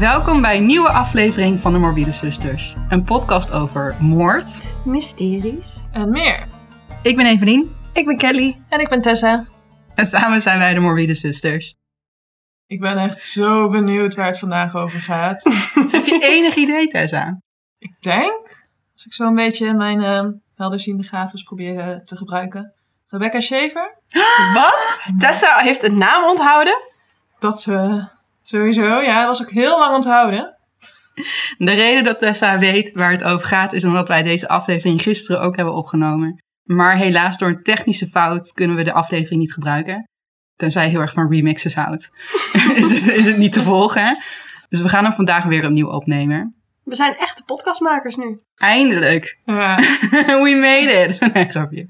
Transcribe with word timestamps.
Welkom 0.00 0.40
bij 0.40 0.56
een 0.56 0.66
nieuwe 0.66 0.88
aflevering 0.88 1.60
van 1.60 1.72
de 1.72 1.78
Morbide 1.78 2.12
Zusters. 2.12 2.74
Een 2.88 3.04
podcast 3.04 3.52
over 3.52 3.96
moord. 3.98 4.60
Mysteries. 4.84 5.76
En 5.92 6.10
meer. 6.10 6.46
Ik 7.02 7.16
ben 7.16 7.26
Evelien 7.26 7.76
Ik 7.92 8.06
ben 8.06 8.16
Kelly. 8.16 8.60
En 8.68 8.80
ik 8.80 8.88
ben 8.88 9.00
Tessa. 9.00 9.46
en 9.94 10.06
samen 10.06 10.42
zijn 10.42 10.58
wij 10.58 10.74
de 10.74 10.80
Morbide 10.80 11.14
Zusters. 11.14 11.76
Ik 12.66 12.80
ben 12.80 12.98
echt 12.98 13.18
zo 13.18 13.68
benieuwd 13.68 14.14
waar 14.14 14.26
het 14.26 14.38
vandaag 14.38 14.76
over 14.76 15.00
gaat. 15.00 15.44
Heb 15.92 16.06
je 16.06 16.18
enig 16.22 16.54
idee, 16.54 16.86
Tessa? 16.86 17.40
ik 17.78 17.96
denk, 18.00 18.66
als 18.92 19.06
ik 19.06 19.12
zo 19.12 19.26
een 19.26 19.34
beetje 19.34 19.74
mijn 19.74 20.02
eh, 20.02 20.26
helderziende 20.54 21.02
gaven 21.02 21.44
probeer 21.44 21.78
eh, 21.78 21.96
te 21.96 22.16
gebruiken. 22.16 22.74
Rebecca 23.08 23.40
Shaver. 23.40 23.98
Wat? 24.54 24.98
Tessa 25.18 25.58
heeft 25.58 25.82
een 25.82 25.98
naam 25.98 26.24
onthouden? 26.24 26.78
Dat 27.38 27.66
eh, 27.66 28.04
sowieso, 28.50 29.00
ja, 29.00 29.18
dat 29.18 29.26
was 29.38 29.42
ook 29.42 29.50
heel 29.52 29.78
lang 29.78 29.94
onthouden. 29.94 30.54
De 31.58 31.72
reden 31.72 32.04
dat 32.04 32.18
Tessa 32.18 32.58
weet 32.58 32.92
waar 32.92 33.10
het 33.10 33.24
over 33.24 33.46
gaat 33.46 33.72
is 33.72 33.84
omdat 33.84 34.08
wij 34.08 34.22
deze 34.22 34.48
aflevering 34.48 35.02
gisteren 35.02 35.40
ook 35.40 35.56
hebben 35.56 35.74
opgenomen. 35.74 36.42
Maar 36.62 36.96
helaas 36.96 37.38
door 37.38 37.48
een 37.48 37.62
technische 37.62 38.06
fout 38.06 38.52
kunnen 38.52 38.76
we 38.76 38.82
de 38.84 38.92
aflevering 38.92 39.40
niet 39.40 39.52
gebruiken. 39.52 40.08
Tenzij 40.56 40.84
je 40.84 40.90
heel 40.90 41.00
erg 41.00 41.12
van 41.12 41.30
remixes 41.30 41.74
houdt. 41.74 42.10
is, 42.74 42.92
het, 42.92 43.14
is 43.16 43.26
het 43.26 43.36
niet 43.36 43.52
te 43.52 43.62
volgen. 43.62 44.22
Dus 44.68 44.82
we 44.82 44.88
gaan 44.88 45.04
hem 45.04 45.12
vandaag 45.12 45.44
weer 45.44 45.64
opnieuw 45.64 45.88
opnemen. 45.88 46.54
We 46.84 46.94
zijn 46.94 47.16
echte 47.16 47.42
podcastmakers 47.44 48.16
nu. 48.16 48.40
Eindelijk. 48.56 49.38
Ja, 49.44 49.76
We 50.44 50.56
made 50.60 50.92
it. 50.92 51.34
Nee, 51.34 51.48
grapje. 51.48 51.86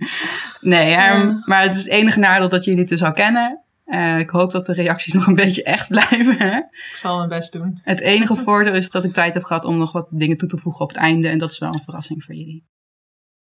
Nee, 0.60 0.90
Ja. 0.90 1.08
ehm, 1.14 1.36
maar 1.44 1.62
het 1.62 1.76
is 1.76 1.82
het 1.82 1.88
enige 1.92 2.18
nadeel 2.18 2.48
dat 2.48 2.64
jullie 2.64 2.80
het 2.80 2.88
dus 2.88 3.02
al 3.04 3.12
kennen. 3.12 3.64
Eh, 3.90 4.18
ik 4.18 4.28
hoop 4.28 4.50
dat 4.50 4.66
de 4.66 4.72
reacties 4.72 5.12
nog 5.18 5.26
een 5.26 5.34
beetje 5.34 5.62
echt 5.62 5.88
blijven. 5.88 6.56
ik 6.90 6.96
zal 6.96 7.16
mijn 7.16 7.28
best 7.28 7.52
doen. 7.52 7.80
Het 7.82 8.00
enige 8.00 8.36
voordeel 8.36 8.74
is 8.74 8.90
dat 8.90 9.04
ik 9.04 9.12
tijd 9.12 9.34
heb 9.34 9.42
gehad 9.42 9.64
om 9.64 9.78
nog 9.78 9.92
wat 9.92 10.12
dingen 10.14 10.36
toe 10.36 10.48
te 10.48 10.58
voegen 10.58 10.82
op 10.82 10.88
het 10.88 10.98
einde. 10.98 11.28
En 11.28 11.38
dat 11.38 11.50
is 11.50 11.58
wel 11.58 11.74
een 11.74 11.82
verrassing 11.82 12.24
voor 12.24 12.34
jullie. 12.34 12.64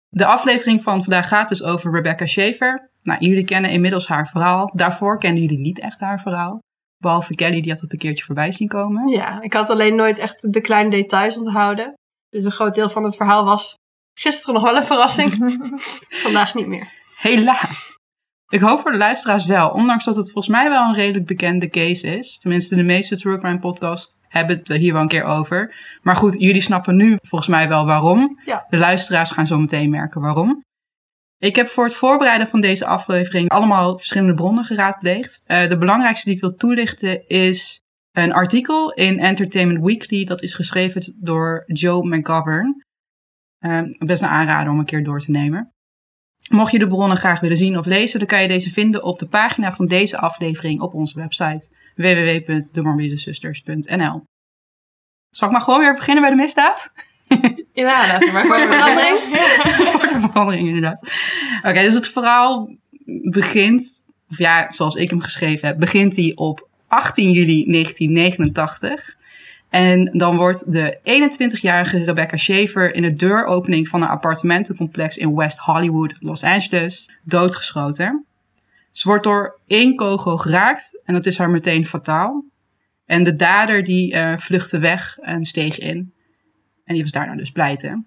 De 0.08 0.26
aflevering 0.26 0.82
van 0.82 1.02
vandaag 1.02 1.28
gaat 1.28 1.48
dus 1.48 1.62
over 1.62 1.92
Rebecca 1.92 2.26
Shaver. 2.26 2.90
Nou, 3.02 3.26
jullie 3.26 3.44
kennen 3.44 3.70
inmiddels 3.70 4.06
haar 4.06 4.28
verhaal. 4.28 4.70
Daarvoor 4.74 5.18
kenden 5.18 5.42
jullie 5.42 5.58
niet 5.58 5.80
echt 5.80 6.00
haar 6.00 6.20
verhaal. 6.20 6.58
Behalve 6.96 7.34
Kelly, 7.34 7.60
die 7.60 7.72
had 7.72 7.80
het 7.80 7.92
een 7.92 7.98
keertje 7.98 8.24
voorbij 8.24 8.52
zien 8.52 8.68
komen. 8.68 9.08
Ja, 9.08 9.40
ik 9.40 9.52
had 9.52 9.68
alleen 9.68 9.94
nooit 9.94 10.18
echt 10.18 10.52
de 10.52 10.60
kleine 10.60 10.90
details 10.90 11.38
onthouden. 11.38 11.94
Dus 12.28 12.44
een 12.44 12.50
groot 12.50 12.74
deel 12.74 12.88
van 12.88 13.04
het 13.04 13.16
verhaal 13.16 13.44
was 13.44 13.74
gisteren 14.18 14.54
nog 14.54 14.62
wel 14.62 14.76
een 14.76 14.84
verrassing. 14.86 15.30
Vandaag 16.24 16.54
niet 16.54 16.66
meer. 16.66 16.92
Helaas. 17.16 18.00
Ik 18.52 18.60
hoop 18.60 18.80
voor 18.80 18.92
de 18.92 18.98
luisteraars 18.98 19.46
wel, 19.46 19.68
ondanks 19.68 20.04
dat 20.04 20.16
het 20.16 20.30
volgens 20.30 20.54
mij 20.54 20.68
wel 20.68 20.88
een 20.88 20.94
redelijk 20.94 21.26
bekende 21.26 21.68
case 21.68 22.18
is. 22.18 22.38
Tenminste, 22.38 22.76
de 22.76 22.82
meeste 22.82 23.16
True 23.16 23.38
Crime 23.38 23.58
podcast 23.58 24.16
hebben 24.28 24.56
het 24.56 24.68
hier 24.68 24.92
wel 24.92 25.02
een 25.02 25.08
keer 25.08 25.24
over. 25.24 25.74
Maar 26.02 26.16
goed, 26.16 26.34
jullie 26.38 26.60
snappen 26.60 26.96
nu 26.96 27.16
volgens 27.20 27.50
mij 27.50 27.68
wel 27.68 27.86
waarom. 27.86 28.40
Ja. 28.44 28.66
De 28.68 28.76
luisteraars 28.76 29.30
gaan 29.30 29.46
zo 29.46 29.58
meteen 29.58 29.90
merken 29.90 30.20
waarom. 30.20 30.64
Ik 31.38 31.56
heb 31.56 31.68
voor 31.68 31.84
het 31.84 31.94
voorbereiden 31.94 32.46
van 32.46 32.60
deze 32.60 32.86
aflevering 32.86 33.48
allemaal 33.48 33.98
verschillende 33.98 34.34
bronnen 34.34 34.64
geraadpleegd. 34.64 35.42
Eh, 35.46 35.68
de 35.68 35.78
belangrijkste 35.78 36.24
die 36.26 36.34
ik 36.34 36.40
wil 36.40 36.54
toelichten 36.54 37.28
is 37.28 37.80
een 38.12 38.32
artikel 38.32 38.92
in 38.92 39.18
Entertainment 39.18 39.84
Weekly. 39.84 40.24
Dat 40.24 40.42
is 40.42 40.54
geschreven 40.54 41.14
door 41.20 41.62
Joe 41.66 42.06
McGovern. 42.06 42.84
Eh, 43.58 43.82
best 43.98 44.22
een 44.22 44.28
aanrader 44.28 44.72
om 44.72 44.78
een 44.78 44.84
keer 44.84 45.04
door 45.04 45.20
te 45.20 45.30
nemen. 45.30 45.72
Mocht 46.50 46.72
je 46.72 46.78
de 46.78 46.88
bronnen 46.88 47.16
graag 47.16 47.40
willen 47.40 47.56
zien 47.56 47.78
of 47.78 47.86
lezen, 47.86 48.18
dan 48.18 48.28
kan 48.28 48.42
je 48.42 48.48
deze 48.48 48.70
vinden 48.70 49.02
op 49.02 49.18
de 49.18 49.26
pagina 49.26 49.72
van 49.72 49.86
deze 49.86 50.18
aflevering 50.18 50.80
op 50.80 50.94
onze 50.94 51.18
website 51.18 51.70
www.demorbidezusters.nl. 51.94 54.22
Zal 55.30 55.48
ik 55.48 55.54
maar 55.54 55.62
gewoon 55.62 55.80
weer 55.80 55.94
beginnen 55.94 56.22
bij 56.22 56.30
de 56.30 56.36
misdaad? 56.36 56.92
Ja, 57.74 58.06
laten 58.06 58.26
we 58.26 58.32
maar 58.32 58.44
Voor 58.44 58.56
de 58.56 58.66
verandering? 58.66 59.18
Voor 59.92 60.08
de 60.12 60.20
verandering 60.20 60.66
inderdaad. 60.66 61.10
Oké, 61.62 61.82
dus 61.82 61.94
het 61.94 62.08
verhaal 62.08 62.76
begint, 63.30 64.04
of 64.30 64.38
ja, 64.38 64.72
zoals 64.72 64.94
ik 64.94 65.10
hem 65.10 65.20
geschreven 65.20 65.68
heb, 65.68 65.78
begint 65.78 66.16
hij 66.16 66.32
op 66.34 66.68
18 66.88 67.30
juli 67.30 67.70
1989. 67.70 69.16
En 69.72 70.04
dan 70.04 70.36
wordt 70.36 70.72
de 70.72 70.98
21-jarige 70.98 72.04
Rebecca 72.04 72.36
Shaver 72.36 72.94
in 72.94 73.02
de 73.02 73.14
deuropening 73.14 73.88
van 73.88 74.02
een 74.02 74.08
appartementencomplex 74.08 75.16
in 75.16 75.34
West 75.34 75.58
Hollywood, 75.58 76.14
Los 76.18 76.44
Angeles, 76.44 77.10
doodgeschoten. 77.22 78.24
Ze 78.90 79.08
wordt 79.08 79.22
door 79.22 79.58
één 79.66 79.96
kogel 79.96 80.36
geraakt 80.36 81.00
en 81.04 81.14
dat 81.14 81.26
is 81.26 81.38
haar 81.38 81.50
meteen 81.50 81.86
fataal. 81.86 82.44
En 83.06 83.22
de 83.22 83.36
dader 83.36 83.84
die 83.84 84.12
eh, 84.12 84.36
vluchtte 84.36 84.78
weg 84.78 85.18
en 85.18 85.44
steeg 85.44 85.78
in. 85.78 86.12
En 86.84 86.94
die 86.94 87.02
was 87.02 87.12
daarna 87.12 87.34
dus 87.34 87.50
pleiten. 87.50 88.06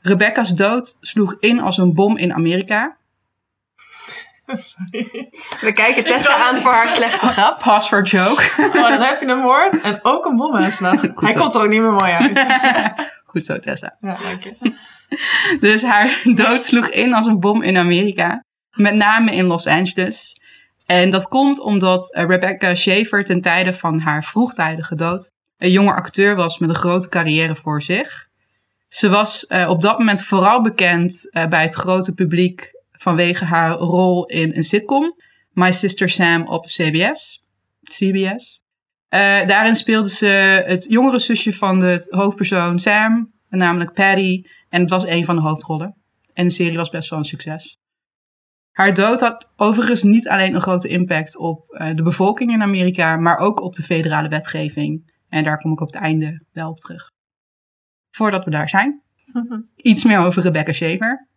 Rebecca's 0.00 0.54
dood 0.54 0.96
sloeg 1.00 1.36
in 1.40 1.60
als 1.60 1.78
een 1.78 1.94
bom 1.94 2.16
in 2.16 2.34
Amerika. 2.34 2.96
Sorry. 4.68 5.30
We 5.60 5.72
kijken 5.72 6.04
Tessa 6.04 6.36
aan 6.36 6.56
voor 6.56 6.70
haar 6.70 6.88
slechte 6.88 7.26
grap. 7.26 7.58
Pass 7.64 7.88
for 7.88 8.02
joke. 8.02 8.42
Oh, 8.58 8.72
dan 8.72 9.02
heb 9.02 9.20
je 9.20 9.26
een 9.26 9.38
moord 9.38 9.80
en 9.80 9.98
ook 10.02 10.24
een 10.24 10.36
bomaanslag. 10.36 11.00
Hij 11.00 11.32
zo. 11.32 11.40
komt 11.40 11.54
er 11.54 11.60
ook 11.60 11.68
niet 11.68 11.80
meer 11.80 11.92
mooi 11.92 12.12
uit. 12.12 12.44
Goed 13.30 13.44
zo, 13.44 13.58
Tessa. 13.58 13.96
Ja, 14.00 14.16
dank 14.22 14.42
je. 14.42 14.74
Dus 15.60 15.82
haar 15.82 16.20
dood 16.24 16.62
sloeg 16.62 16.88
in 16.88 17.14
als 17.14 17.26
een 17.26 17.40
bom 17.40 17.62
in 17.62 17.76
Amerika. 17.76 18.44
Met 18.70 18.94
name 18.94 19.32
in 19.32 19.44
Los 19.44 19.66
Angeles. 19.66 20.40
En 20.86 21.10
dat 21.10 21.28
komt 21.28 21.60
omdat 21.60 22.12
eh, 22.14 22.26
Rebecca 22.26 22.74
Shaver 22.74 23.24
ten 23.24 23.40
tijde 23.40 23.72
van 23.72 24.00
haar 24.00 24.24
vroegtijdige 24.24 24.94
dood 24.94 25.30
een 25.60 25.70
jonge 25.70 25.94
acteur 25.94 26.36
was 26.36 26.58
met 26.58 26.68
een 26.68 26.74
grote 26.74 27.08
carrière 27.08 27.56
voor 27.56 27.82
zich. 27.82 28.28
Ze 28.88 29.08
was 29.08 29.46
eh, 29.46 29.68
op 29.68 29.82
dat 29.82 29.98
moment 29.98 30.22
vooral 30.22 30.60
bekend 30.60 31.30
eh, 31.30 31.46
bij 31.46 31.62
het 31.62 31.74
grote 31.74 32.14
publiek 32.14 32.70
vanwege 33.02 33.44
haar 33.44 33.72
rol 33.72 34.26
in 34.26 34.56
een 34.56 34.62
sitcom, 34.62 35.14
My 35.50 35.72
Sister 35.72 36.08
Sam 36.08 36.46
op 36.46 36.64
CBS. 36.64 37.44
CBS. 37.82 38.60
Eh, 39.08 39.46
daarin 39.46 39.74
speelde 39.74 40.10
ze 40.10 40.26
het 40.66 40.86
jongere 40.88 41.18
zusje 41.18 41.52
van 41.52 41.80
de 41.80 42.06
hoofdpersoon 42.10 42.78
Sam, 42.78 43.32
namelijk 43.48 43.92
Patty. 43.92 44.42
En 44.68 44.80
het 44.80 44.90
was 44.90 45.06
een 45.06 45.24
van 45.24 45.34
de 45.34 45.40
hoofdrollen. 45.40 45.96
En 46.32 46.44
de 46.44 46.52
serie 46.52 46.76
was 46.76 46.90
best 46.90 47.10
wel 47.10 47.18
een 47.18 47.24
succes. 47.24 47.78
Haar 48.70 48.94
dood 48.94 49.20
had 49.20 49.52
overigens 49.56 50.02
niet 50.02 50.28
alleen 50.28 50.54
een 50.54 50.60
grote 50.60 50.88
impact 50.88 51.38
op 51.38 51.70
eh, 51.70 51.94
de 51.94 52.02
bevolking 52.02 52.52
in 52.52 52.62
Amerika, 52.62 53.16
maar 53.16 53.36
ook 53.36 53.60
op 53.60 53.74
de 53.74 53.82
federale 53.82 54.28
wetgeving. 54.28 55.12
En 55.28 55.44
daar 55.44 55.58
kom 55.58 55.72
ik 55.72 55.80
op 55.80 55.92
het 55.92 56.02
einde 56.02 56.44
wel 56.52 56.70
op 56.70 56.78
terug. 56.78 57.10
Voordat 58.10 58.44
we 58.44 58.50
daar 58.50 58.68
zijn, 58.68 59.02
iets 59.76 60.04
meer 60.04 60.18
over 60.18 60.42
Rebecca 60.42 60.72
Shaver. 60.72 61.28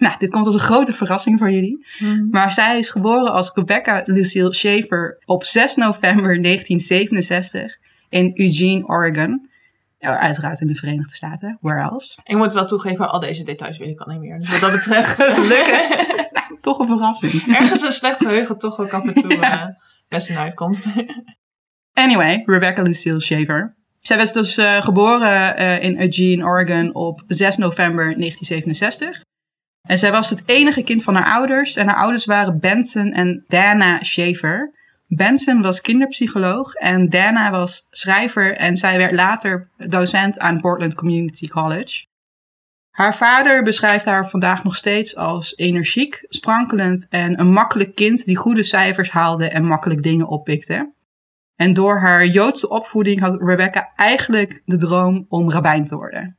Nou, 0.00 0.14
dit 0.18 0.30
komt 0.30 0.46
als 0.46 0.54
een 0.54 0.60
grote 0.60 0.92
verrassing 0.92 1.38
voor 1.38 1.50
jullie. 1.50 1.86
Maar 2.30 2.52
zij 2.52 2.78
is 2.78 2.90
geboren 2.90 3.32
als 3.32 3.52
Rebecca 3.54 4.02
Lucille 4.04 4.54
Shaver 4.54 5.22
op 5.24 5.44
6 5.44 5.76
november 5.76 6.42
1967 6.42 7.78
in 8.08 8.30
Eugene, 8.34 8.86
Oregon. 8.86 9.48
Ja, 9.98 10.18
uiteraard 10.18 10.60
in 10.60 10.66
de 10.66 10.74
Verenigde 10.74 11.14
Staten. 11.14 11.58
Where 11.60 11.82
else? 11.90 12.18
Ik 12.24 12.36
moet 12.36 12.52
wel 12.52 12.64
toegeven, 12.64 13.10
al 13.10 13.20
deze 13.20 13.44
details 13.44 13.78
weet 13.78 13.90
ik 13.90 14.00
al 14.00 14.12
niet 14.12 14.20
meer. 14.20 14.38
Dus 14.38 14.50
wat 14.50 14.60
dat 14.60 14.72
betreft, 14.72 15.18
lukken. 15.54 16.06
Toch 16.60 16.78
een 16.78 16.88
verrassing. 16.88 17.56
Ergens 17.56 17.82
een 17.82 17.92
slecht 17.92 18.18
geheugen 18.18 18.58
toch 18.58 18.78
ook 18.78 18.92
af 18.92 19.06
en 19.06 19.14
toe 19.14 19.36
eh, 19.40 19.66
best 20.08 20.28
een 20.30 20.36
uitkomst. 20.36 20.86
Anyway, 21.92 22.42
Rebecca 22.44 22.82
Lucille 22.82 23.20
Shaver. 23.20 23.76
Zij 23.98 24.16
was 24.16 24.32
dus 24.32 24.56
eh, 24.56 24.82
geboren 24.82 25.56
eh, 25.56 25.82
in 25.82 26.00
Eugene, 26.00 26.44
Oregon 26.44 26.94
op 26.94 27.22
6 27.26 27.56
november 27.56 28.04
1967. 28.04 29.22
En 29.82 29.98
zij 29.98 30.12
was 30.12 30.30
het 30.30 30.42
enige 30.46 30.82
kind 30.82 31.02
van 31.02 31.14
haar 31.14 31.34
ouders. 31.34 31.76
En 31.76 31.88
haar 31.88 31.96
ouders 31.96 32.24
waren 32.24 32.60
Benson 32.60 33.12
en 33.12 33.44
Dana 33.48 34.02
Shaver. 34.02 34.72
Benson 35.06 35.62
was 35.62 35.80
kinderpsycholoog 35.80 36.74
en 36.74 37.08
Dana 37.08 37.50
was 37.50 37.86
schrijver. 37.90 38.56
En 38.56 38.76
zij 38.76 38.98
werd 38.98 39.12
later 39.12 39.68
docent 39.76 40.38
aan 40.38 40.60
Portland 40.60 40.94
Community 40.94 41.46
College. 41.46 42.08
Haar 42.90 43.14
vader 43.16 43.62
beschrijft 43.62 44.04
haar 44.04 44.28
vandaag 44.28 44.64
nog 44.64 44.76
steeds 44.76 45.16
als 45.16 45.56
energiek, 45.56 46.24
sprankelend 46.28 47.06
en 47.08 47.40
een 47.40 47.52
makkelijk 47.52 47.94
kind 47.94 48.24
die 48.24 48.36
goede 48.36 48.62
cijfers 48.62 49.10
haalde 49.10 49.48
en 49.48 49.64
makkelijk 49.64 50.02
dingen 50.02 50.28
oppikte. 50.28 50.92
En 51.56 51.72
door 51.72 52.00
haar 52.00 52.26
Joodse 52.26 52.68
opvoeding 52.68 53.20
had 53.20 53.42
Rebecca 53.42 53.92
eigenlijk 53.96 54.62
de 54.64 54.76
droom 54.76 55.26
om 55.28 55.50
rabbijn 55.50 55.84
te 55.84 55.96
worden. 55.96 56.36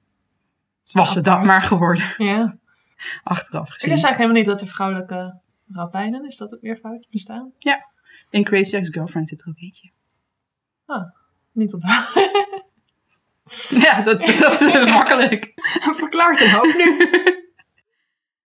Was 0.91 1.13
ze 1.13 1.21
dat 1.21 1.43
maar 1.43 1.61
geworden, 1.61 2.13
Ja. 2.17 2.57
Achteraf 3.23 3.67
Ik 3.67 3.73
gezien. 3.73 3.89
wist 3.89 4.03
eigenlijk 4.03 4.17
helemaal 4.17 4.37
niet 4.37 4.45
dat 4.45 4.61
er 4.61 4.67
vrouwelijke 4.67 5.39
rabbijnen, 5.67 6.25
is 6.25 6.37
dat 6.37 6.51
het 6.51 6.61
meervoud, 6.61 7.07
bestaan? 7.09 7.51
In 8.29 8.43
Crazy 8.43 8.75
Ex-Girlfriend 8.75 9.29
zit 9.29 9.41
er 9.41 9.47
ook 9.47 9.59
eentje. 9.59 9.91
Niet 11.51 11.73
onthouden. 11.73 12.29
Ja, 13.69 14.01
dat, 14.01 14.19
dat, 14.19 14.61
is 14.61 14.89
makkelijk. 14.89 15.53
Verklaart 16.03 16.41
een 16.41 16.51
hoop 16.51 16.73
nu. 16.77 16.97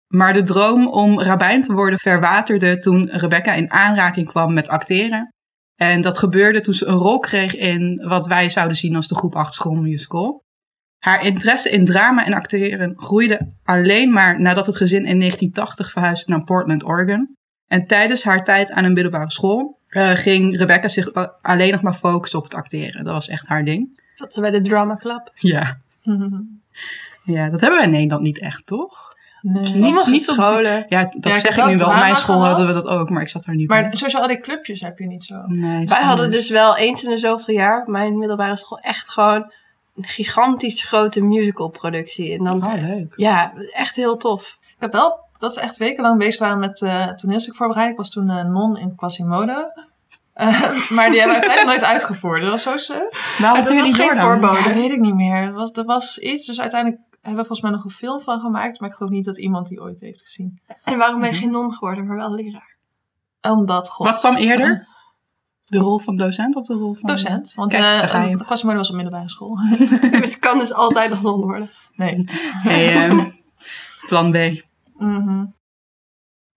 Maar 0.08 0.34
de 0.34 0.44
droom 0.44 0.88
om 0.88 1.22
rabbijn 1.22 1.62
te 1.62 1.74
worden 1.74 2.00
verwaterde 2.00 2.80
toen 2.80 3.10
Rebecca 3.10 3.54
in 3.54 3.72
aanraking 3.72 4.28
kwam 4.28 4.54
met 4.54 4.70
acteren. 4.70 5.34
En 5.76 6.02
dat 6.02 6.18
gebeurde 6.18 6.62
toen 6.62 6.74
ze 6.74 6.86
een 6.86 6.98
rol 6.98 7.20
kreeg 7.20 7.56
in 7.56 8.04
wat 8.08 8.28
wij 8.28 8.50
zouden 8.50 8.78
zien 8.78 8.96
als 8.96 9.08
de 9.08 9.16
groep 9.16 9.36
8 9.36 9.54
schoolmusical. 9.54 10.43
Haar 11.04 11.26
interesse 11.26 11.70
in 11.70 11.86
drama 11.86 12.26
en 12.26 12.34
acteren 12.34 12.94
groeide 12.98 13.52
alleen 13.64 14.12
maar 14.12 14.42
nadat 14.42 14.66
het 14.66 14.78
gezin 14.78 15.06
in 15.06 15.20
1980 15.20 15.92
verhuisde 15.92 16.32
naar 16.32 16.44
Portland, 16.44 16.86
Oregon. 16.86 17.36
En 17.68 17.86
tijdens 17.88 18.24
haar 18.24 18.44
tijd 18.44 18.72
aan 18.72 18.84
een 18.84 18.94
middelbare 18.94 19.32
school 19.32 19.80
uh, 19.90 20.12
ging 20.12 20.58
Rebecca 20.58 20.88
zich 20.88 21.16
uh, 21.16 21.26
alleen 21.42 21.72
nog 21.72 21.82
maar 21.82 21.94
focussen 21.94 22.40
op 22.40 22.46
het 22.46 22.56
acteren. 22.56 23.04
Dat 23.04 23.14
was 23.14 23.28
echt 23.28 23.48
haar 23.48 23.64
ding. 23.66 24.02
Zat 24.14 24.34
ze 24.34 24.42
bij 24.42 24.52
de 24.52 24.62
drama 24.62 24.96
club? 24.96 25.32
Ja. 25.34 25.78
ja, 27.24 27.50
dat 27.50 27.60
hebben 27.62 27.78
wij 27.80 27.88
in 27.88 27.94
Nederland 27.94 28.22
niet 28.24 28.40
echt, 28.40 28.66
toch? 28.66 29.12
Nee. 29.42 29.66
Sommige 29.66 30.10
niet 30.12 30.30
op 30.30 30.36
die- 30.36 30.46
scholen. 30.46 30.86
Ja, 30.90 31.04
dat 31.04 31.24
Ja, 31.34 31.40
zeg 31.40 31.58
ik 31.58 31.66
nu 31.66 31.78
wel. 31.78 31.88
Op 31.88 31.94
mijn 31.96 32.16
school 32.16 32.36
gehad. 32.40 32.58
hadden 32.58 32.76
we 32.76 32.82
dat 32.82 32.88
ook, 32.92 33.10
maar 33.10 33.22
ik 33.22 33.30
zat 33.30 33.44
daar 33.46 33.56
niet 33.56 33.70
Maar 33.70 33.82
bij. 33.82 33.92
sowieso 33.96 34.20
al 34.20 34.28
die 34.28 34.40
clubjes 34.40 34.82
heb 34.82 34.98
je 35.00 35.06
niet 35.08 35.24
zo. 35.24 35.42
Nee, 35.46 35.86
Wij 35.86 36.02
hadden 36.02 36.32
dus 36.32 36.50
wel 36.50 36.78
eens 36.78 37.04
in 37.04 37.10
de 37.10 37.18
zoveel 37.18 37.56
jaar 37.56 37.82
op 37.82 37.88
mijn 37.88 38.18
middelbare 38.18 38.58
school 38.58 38.80
echt 38.80 39.10
gewoon 39.12 39.52
gigantisch 40.02 40.84
grote 40.84 41.22
musicalproductie. 41.22 42.38
En 42.38 42.44
dan, 42.44 42.64
Oh, 42.66 42.74
leuk. 42.74 43.14
ja, 43.16 43.54
echt 43.72 43.96
heel 43.96 44.18
tof. 44.18 44.58
Ik 44.62 44.76
heb 44.80 44.92
wel 44.92 45.20
dat 45.40 45.54
ze 45.54 45.60
echt 45.62 45.78
wekenlang 45.78 46.18
bezig 46.18 46.40
waren 46.40 46.60
met 46.60 46.82
eh 46.82 47.08
toneelstuk 47.08 47.56
voorbereiden. 47.56 47.94
Ik 47.94 48.00
was 48.00 48.10
toen 48.10 48.30
eh, 48.30 48.44
non 48.44 48.78
in 48.78 48.96
Quasimodo. 48.96 49.64
Eh, 50.34 50.48
maar 50.96 51.10
die 51.10 51.20
hebben 51.20 51.40
we 51.40 51.48
uiteindelijk 51.48 51.66
nooit 51.66 51.84
uitgevoerd. 51.84 52.42
Dat 52.42 52.52
was 52.52 52.62
zo 52.64 52.78
suf. 52.78 53.38
Waarom 53.40 53.66
dat 53.66 53.80
was 53.80 53.94
geen 53.94 54.18
voorbode. 54.18 54.58
Ja, 54.58 54.64
dat 54.64 54.74
weet 54.74 54.92
ik 54.92 55.00
niet 55.00 55.16
meer. 55.16 55.36
Er 55.36 55.54
was, 55.54 55.72
er 55.72 55.86
was 55.86 56.18
iets, 56.20 56.46
dus 56.46 56.62
uiteindelijk 56.62 57.02
hebben 57.12 57.42
we 57.42 57.48
volgens 57.48 57.62
mij 57.62 57.72
nog 57.72 57.84
een 57.84 57.90
film 57.90 58.22
van 58.22 58.40
gemaakt. 58.40 58.80
Maar 58.80 58.90
ik 58.90 58.96
geloof 58.96 59.12
niet 59.12 59.26
dat 59.26 59.38
iemand 59.38 59.68
die 59.68 59.82
ooit 59.82 60.00
heeft 60.00 60.22
gezien. 60.24 60.62
En 60.84 60.98
waarom 60.98 61.20
ben 61.20 61.30
je 61.30 61.36
Mhm. 61.36 61.44
geen 61.44 61.52
non 61.54 61.74
geworden, 61.74 62.08
maar 62.08 62.18
wel 62.18 62.34
leraar? 62.34 62.76
Omdat, 63.42 63.90
god. 63.90 64.08
Wat 64.08 64.20
kwam 64.20 64.36
eerder? 64.36 64.88
De 65.74 65.80
rol 65.80 66.00
van 66.00 66.18
docent 66.18 66.56
of 66.56 66.66
de 66.68 66.74
rol 66.74 66.94
van... 66.94 67.10
Docent. 67.10 67.54
Want 67.56 67.72
Kijk, 67.72 68.12
je. 68.12 68.30
uh, 68.32 68.38
Quasimodo 68.38 68.78
was 68.78 68.90
op 68.90 68.96
middelbare 68.96 69.30
school. 69.30 69.58
dus 70.22 70.36
ik 70.36 70.40
kan 70.42 70.60
dus 70.60 70.74
altijd 70.74 71.10
nog 71.10 71.22
worden. 71.22 71.70
nee. 71.96 72.24
Hey, 72.64 73.08
ehm, 73.08 73.30
plan 74.08 74.32
B. 74.32 74.38
Mhm. 74.98 75.46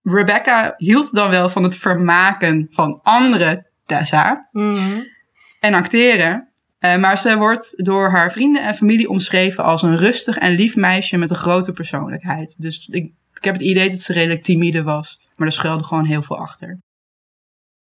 Rebecca 0.03 0.75
hield 0.77 1.15
dan 1.15 1.31
wel 1.31 1.49
van 1.49 1.63
het 1.63 1.77
vermaken 1.77 2.67
van 2.71 3.01
andere 3.03 3.67
Tessa 3.87 4.49
Mhm. 4.53 5.01
en 5.61 5.75
acteren. 5.75 6.49
Eh, 6.79 6.97
maar 6.99 7.19
ze 7.19 7.37
wordt 7.37 7.85
door 7.85 8.11
haar 8.11 8.33
vrienden 8.33 8.63
en 8.65 8.75
familie 8.75 9.09
omschreven 9.09 9.65
als 9.65 9.83
een 9.83 9.97
rustig 9.97 10.37
en 10.39 10.53
lief 10.55 10.77
meisje 10.77 11.17
met 11.17 11.31
een 11.31 11.37
grote 11.37 11.73
persoonlijkheid. 11.73 12.57
Dus 12.63 12.87
ik, 12.91 13.13
ik 13.35 13.45
heb 13.45 13.55
het 13.55 13.63
idee 13.63 13.91
dat 13.91 13.99
ze 13.99 14.13
redelijk 14.13 14.43
timide 14.43 14.83
was, 14.83 15.21
maar 15.37 15.47
er 15.47 15.53
schuilde 15.53 15.85
gewoon 15.85 16.05
heel 16.05 16.23
veel 16.23 16.39
achter. 16.39 16.79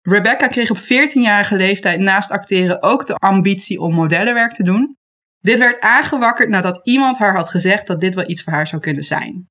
Rebecca 0.03 0.47
kreeg 0.47 0.71
op 0.71 0.79
14-jarige 0.79 1.57
leeftijd 1.57 2.01
naast 2.01 2.31
acteren 2.31 2.83
ook 2.83 3.07
de 3.07 3.15
ambitie 3.15 3.81
om 3.81 3.95
modellenwerk 3.95 4.53
te 4.53 4.63
doen. 4.63 4.97
Dit 5.41 5.59
werd 5.59 5.81
aangewakkerd 5.81 6.49
nadat 6.49 6.81
iemand 6.83 7.19
haar 7.19 7.35
had 7.35 7.49
gezegd 7.49 7.87
dat 7.87 8.01
dit 8.01 8.15
wel 8.15 8.31
iets 8.31 8.43
voor 8.43 8.53
haar 8.53 8.67
zou 8.67 8.83
kunnen 8.83 9.03
zijn. 9.03 9.47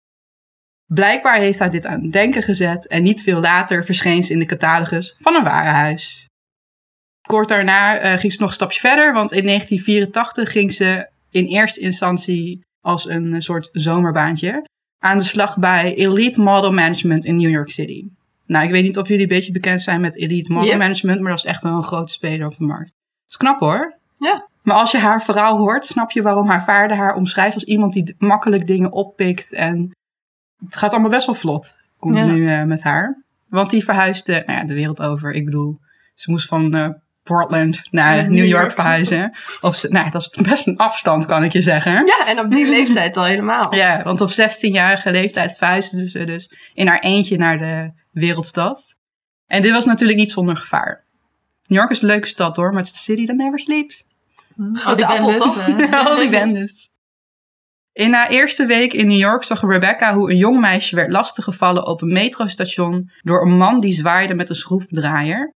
Blijkbaar 0.94 1.40
heeft 1.40 1.60
haar 1.60 1.70
dit 1.70 1.86
aan 1.86 2.02
het 2.02 2.12
denken 2.12 2.44
gezet 2.44 2.88
en 2.88 3.04
niet 3.04 3.24
veel 3.24 3.40
later 3.40 3.86
verscheen 3.86 4.24
ze 4.24 4.34
in 4.34 4.40
de 4.40 4.46
catalogus 4.46 5.16
van 5.20 5.36
een 5.36 5.44
warenhuis. 5.44 6.26
Kort 7.28 7.48
daarna 7.48 7.98
eh, 7.98 8.18
ging 8.18 8.34
ze 8.34 8.40
nog 8.40 8.50
een 8.50 8.56
stapje 8.56 8.80
verder, 8.80 9.14
want 9.14 9.32
in 9.32 9.44
1984 9.44 10.52
ging 10.52 10.74
ze 10.74 11.10
in 11.30 11.46
eerste 11.46 11.80
instantie 11.80 12.62
als 12.86 13.10
een 13.10 13.42
soort 13.42 13.70
zomerbaantje 13.72 14.66
aan 15.04 15.18
de 15.18 15.24
slag 15.24 15.58
bij 15.58 15.96
Elite 15.96 16.42
Model 16.42 16.72
Management 16.72 17.26
in 17.26 17.36
New 17.36 17.50
York 17.50 17.72
City. 17.72 18.08
Nou, 18.52 18.66
ik 18.66 18.72
weet 18.72 18.84
niet 18.84 18.98
of 18.98 19.08
jullie 19.08 19.24
een 19.24 19.28
beetje 19.30 19.52
bekend 19.52 19.82
zijn 19.82 20.02
met 20.02 20.18
Elite 20.18 20.52
Model 20.52 20.70
Yep. 20.70 20.78
Management, 20.78 21.20
maar 21.22 21.30
dat 21.30 21.40
is 21.40 21.46
echt 21.46 21.64
wel 21.64 21.74
een 21.74 21.84
grote 21.84 22.14
speler 22.14 22.46
op 22.48 22.56
de 22.56 22.64
markt. 22.66 22.92
Dat 22.92 23.30
is 23.30 23.38
knap 23.38 23.60
hoor. 23.60 23.96
Ja. 24.18 24.48
Maar 24.64 24.76
als 24.76 24.92
je 24.92 24.98
haar 24.98 25.22
verhaal 25.24 25.58
hoort, 25.58 25.86
snap 25.86 26.12
je 26.12 26.22
waarom 26.22 26.48
haar 26.48 26.64
vader 26.64 26.98
haar 26.98 27.16
omschrijft 27.16 27.54
als 27.56 27.64
iemand 27.64 27.94
die 27.94 28.16
makkelijk 28.18 28.68
dingen 28.68 28.92
oppikt. 28.92 29.54
En 29.54 29.92
het 30.66 30.76
gaat 30.76 30.92
allemaal 30.92 31.10
best 31.10 31.26
wel 31.26 31.36
vlot, 31.36 31.78
continu 32.00 32.50
eh, 32.50 32.64
met 32.64 32.82
haar. 32.84 33.24
Want 33.50 33.70
die 33.70 33.84
verhuisde 33.84 34.44
nou 34.46 34.60
ja, 34.60 34.66
de 34.66 34.74
wereld 34.74 35.02
over. 35.02 35.32
Ik 35.32 35.46
bedoel, 35.46 35.80
ze 36.16 36.32
moest 36.32 36.48
van 36.48 36.76
eh, 36.76 36.90
Portland 37.24 37.82
naar 37.92 38.16
Ja, 38.16 38.22
New, 38.22 38.32
New 38.32 38.46
York 38.46 38.62
York. 38.62 38.72
verhuizen. 38.72 39.32
Op, 39.62 39.74
z'n- 39.76 39.92
nou, 39.94 40.10
dat 40.10 40.22
is 40.22 40.42
best 40.44 40.68
een 40.68 40.78
afstand, 40.78 41.26
kan 41.26 41.44
ik 41.44 41.52
je 41.52 41.62
zeggen. 41.62 41.92
Ja, 41.94 42.28
en 42.28 42.40
op 42.40 42.52
die 42.52 42.70
leeftijd 42.78 43.18
al 43.18 43.24
helemaal. 43.26 43.76
Ja, 43.76 44.04
want 44.04 44.22
op 44.22 44.30
16-jarige 44.30 45.12
leeftijd 45.12 45.56
verhuisde 45.56 46.08
ze 46.10 46.26
dus 46.26 46.52
in 46.74 46.88
haar 46.88 47.00
eentje 47.00 47.38
naar 47.38 47.58
de 47.58 48.00
wereldstad. 48.12 48.96
En 49.48 49.62
dit 49.62 49.72
was 49.72 49.86
natuurlijk 49.86 50.20
niet 50.20 50.32
zonder 50.32 50.56
gevaar. 50.56 51.06
New 51.68 51.80
York 51.80 51.92
is 51.92 52.02
een 52.02 52.08
leuke 52.08 52.28
stad 52.28 52.56
hoor, 52.56 52.70
maar 52.70 52.82
het 52.82 52.86
is 52.86 52.92
de 52.92 52.98
city 53.00 53.26
that 53.26 53.36
never 53.36 53.60
sleeps. 53.60 54.08
Oh, 54.58 54.96
die 54.96 55.06
appel, 55.06 55.26
ben 55.26 55.36
dus. 55.36 55.44
toch? 55.44 55.68
eh, 55.68 56.06
Oh, 56.08 56.22
ik 56.22 56.30
ben 56.30 56.54
dus. 56.54 56.90
In 57.94 58.14
haar 58.14 58.30
eerste 58.30 58.66
week 58.66 58.94
in 58.94 59.08
New 59.08 59.18
York 59.18 59.44
zag 59.44 59.62
Rebecca 59.62 60.14
hoe 60.14 60.32
een 60.32 60.38
jong 60.38 60.60
meisje 60.60 60.96
werd 60.96 61.12
lastiggevallen 61.12 61.88
op 61.88 62.02
een 62.02 62.12
metrostation 62.12 63.12
door 63.22 63.42
een 63.46 63.58
man 63.58 63.80
die 63.80 63.92
zwaaide 63.92 64.34
met 64.34 64.50
een 64.50 64.56
schroefdraaier. 64.56 65.54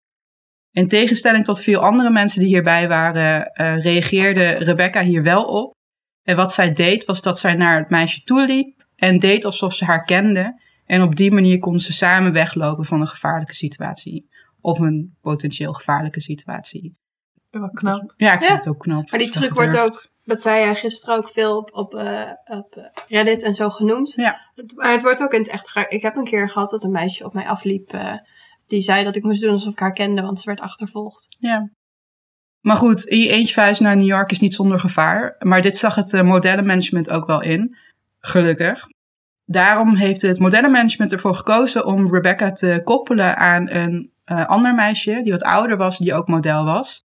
In 0.71 0.87
tegenstelling 0.87 1.43
tot 1.43 1.61
veel 1.61 1.79
andere 1.79 2.09
mensen 2.09 2.39
die 2.39 2.49
hierbij 2.49 2.87
waren, 2.87 3.45
eh, 3.45 3.79
reageerde 3.79 4.49
Rebecca 4.49 5.01
hier 5.01 5.23
wel 5.23 5.43
op. 5.43 5.73
En 6.23 6.35
wat 6.35 6.53
zij 6.53 6.73
deed 6.73 7.05
was 7.05 7.21
dat 7.21 7.39
zij 7.39 7.53
naar 7.53 7.77
het 7.77 7.89
meisje 7.89 8.23
toe 8.23 8.45
liep 8.45 8.85
en 8.95 9.19
deed 9.19 9.45
alsof 9.45 9.73
ze 9.73 9.85
haar 9.85 10.03
kende. 10.03 10.59
En 10.85 11.01
op 11.01 11.15
die 11.15 11.31
manier 11.31 11.59
konden 11.59 11.81
ze 11.81 11.93
samen 11.93 12.31
weglopen 12.31 12.85
van 12.85 13.01
een 13.01 13.07
gevaarlijke 13.07 13.55
situatie. 13.55 14.29
Of 14.61 14.79
een 14.79 15.15
potentieel 15.21 15.73
gevaarlijke 15.73 16.21
situatie. 16.21 16.95
Wel 17.49 17.69
knap. 17.69 18.13
Ja, 18.17 18.33
ik 18.33 18.39
vind 18.39 18.51
Ja. 18.51 18.55
het 18.57 18.67
ook 18.67 18.79
knap. 18.79 19.09
Maar 19.11 19.19
die 19.19 19.29
truc 19.29 19.53
wordt 19.53 19.77
ook, 19.79 20.07
dat 20.23 20.41
zei 20.41 20.59
jij 20.59 20.75
gisteren 20.75 21.15
ook 21.15 21.29
veel 21.29 21.57
op, 21.57 21.73
op, 21.73 21.93
eh, 21.95 22.31
op 22.45 22.75
eh, 22.75 22.83
Reddit 23.07 23.43
en 23.43 23.55
zo 23.55 23.69
genoemd. 23.69 24.13
Ja. 24.15 24.51
Maar 24.75 24.91
het 24.91 25.01
wordt 25.01 25.21
ook 25.23 25.33
in 25.33 25.39
het 25.39 25.49
echt. 25.49 25.85
Ik 25.89 26.01
heb 26.01 26.15
een 26.15 26.23
keer 26.23 26.49
gehad 26.49 26.69
dat 26.69 26.83
een 26.83 26.91
meisje 26.91 27.25
op 27.25 27.33
mij 27.33 27.47
afliep. 27.47 27.89
eh, 27.93 28.13
die 28.67 28.81
zei 28.81 29.03
dat 29.03 29.15
ik 29.15 29.23
moest 29.23 29.41
doen 29.41 29.51
alsof 29.51 29.71
ik 29.71 29.79
haar 29.79 29.93
kende, 29.93 30.21
want 30.21 30.39
ze 30.39 30.45
werd 30.45 30.59
achtervolgd. 30.59 31.35
Ja. 31.39 31.69
Maar 32.61 32.75
goed, 32.77 33.03
in 33.05 33.19
je 33.19 33.29
eentje 33.29 33.53
verhuizen 33.53 33.85
naar 33.85 33.95
New 33.97 34.05
York 34.07 34.31
is 34.31 34.39
niet 34.39 34.53
zonder 34.53 34.79
gevaar. 34.79 35.35
Maar 35.39 35.61
dit 35.61 35.77
zag 35.77 35.95
het 35.95 36.23
modellenmanagement 36.23 37.09
ook 37.09 37.25
wel 37.25 37.41
in. 37.41 37.77
Gelukkig. 38.19 38.85
Daarom 39.45 39.95
heeft 39.95 40.21
het 40.21 40.39
modellenmanagement 40.39 41.11
ervoor 41.11 41.35
gekozen 41.35 41.85
om 41.85 42.13
Rebecca 42.13 42.51
te 42.51 42.81
koppelen 42.83 43.37
aan 43.37 43.69
een 43.69 44.11
eh, 44.23 44.45
ander 44.45 44.75
meisje 44.75 45.21
die 45.23 45.31
wat 45.31 45.43
ouder 45.43 45.77
was, 45.77 45.97
die 45.97 46.13
ook 46.13 46.27
model 46.27 46.65
was. 46.65 47.05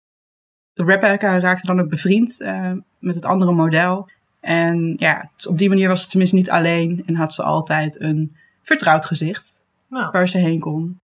Rebecca 0.75 1.39
raakte 1.39 1.67
dan 1.67 1.81
ook 1.81 1.89
bevriend 1.89 2.41
eh, 2.41 2.73
met 2.99 3.15
het 3.15 3.25
andere 3.25 3.53
model. 3.53 4.09
En 4.41 4.95
ja, 4.99 5.31
op 5.49 5.59
die 5.59 5.69
manier 5.69 5.89
was 5.89 6.03
ze 6.03 6.09
tenminste 6.09 6.37
niet 6.37 6.51
alleen 6.51 7.03
en 7.07 7.15
had 7.15 7.33
ze 7.33 7.43
altijd 7.43 8.01
een 8.01 8.37
vertrouwd 8.63 9.07
gezicht 9.07 9.65
Nou, 9.89 10.11
waar 10.11 10.29
ze 10.29 10.39
heen 10.39 10.61
kon. 10.61 11.01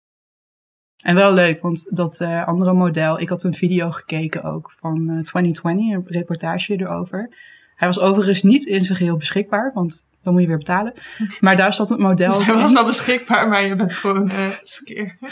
En 1.03 1.15
wel 1.15 1.33
leuk, 1.33 1.63
want 1.63 1.97
dat 1.97 2.21
eh, 2.21 2.47
andere 2.47 2.73
model, 2.73 3.21
ik 3.21 3.29
had 3.29 3.43
een 3.43 3.55
video 3.55 3.91
gekeken 3.91 4.43
ook 4.43 4.73
van 4.77 4.97
eh 4.97 5.23
2020, 5.23 5.95
een 5.95 6.03
reportage 6.07 6.77
erover. 6.77 7.29
Hij 7.77 7.89
was 7.89 8.01
overigens 8.01 8.43
niet 8.43 8.65
in 8.65 8.85
zijn 8.85 8.99
geheel 8.99 9.17
beschikbaar, 9.17 9.71
want 9.75 10.07
dan 10.23 10.33
moet 10.33 10.43
je 10.43 10.49
weer 10.49 10.57
betalen. 10.57 10.93
Maar 11.41 11.57
daar 11.57 11.75
zat 11.75 11.89
het 11.89 11.99
model. 11.99 12.37
dus 12.37 12.47
hij 12.47 12.55
was 12.55 12.73
wel 12.73 12.85
beschikbaar, 12.85 13.49
maar 13.49 13.67
je 13.67 13.75
bent 13.75 13.95
gewoon 13.95 14.31
eh 14.31 14.37
skeer. 14.63 15.17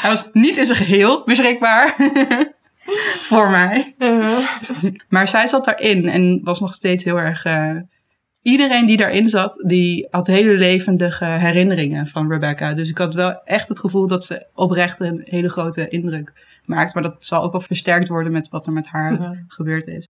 Hij 0.00 0.10
was 0.10 0.30
niet 0.32 0.56
in 0.56 0.64
zijn 0.64 0.76
geheel 0.76 1.24
beschikbaar. 1.24 1.96
Voor 3.30 3.50
mij. 3.50 3.94
Maar 5.08 5.28
zij 5.28 5.46
zat 5.46 5.64
daarin 5.64 6.08
en 6.08 6.40
was 6.44 6.60
nog 6.60 6.74
steeds 6.74 7.04
heel 7.04 7.16
erg. 7.16 7.44
eh, 7.44 7.76
iedereen 8.42 8.86
die 8.86 8.96
daarin 8.96 9.28
zat, 9.28 9.62
die 9.66 10.06
had 10.10 10.26
hele 10.26 10.56
levendige 10.56 11.24
herinneringen 11.24 12.06
van 12.06 12.30
Rebecca. 12.30 12.74
Dus 12.74 12.90
ik 12.90 12.98
had 12.98 13.14
wel 13.14 13.42
echt 13.44 13.68
het 13.68 13.78
gevoel 13.78 14.06
dat 14.06 14.24
ze 14.24 14.46
oprecht 14.54 15.00
een 15.00 15.20
hele 15.24 15.48
grote 15.48 15.88
indruk 15.88 16.32
maakt. 16.64 16.94
Maar 16.94 17.02
dat 17.02 17.16
zal 17.18 17.42
ook 17.42 17.52
wel 17.52 17.60
versterkt 17.60 18.08
worden 18.08 18.32
met 18.32 18.48
wat 18.48 18.66
er 18.66 18.72
met 18.72 18.86
haar 18.86 19.44
gebeurd 19.48 19.86
is. 19.86 20.06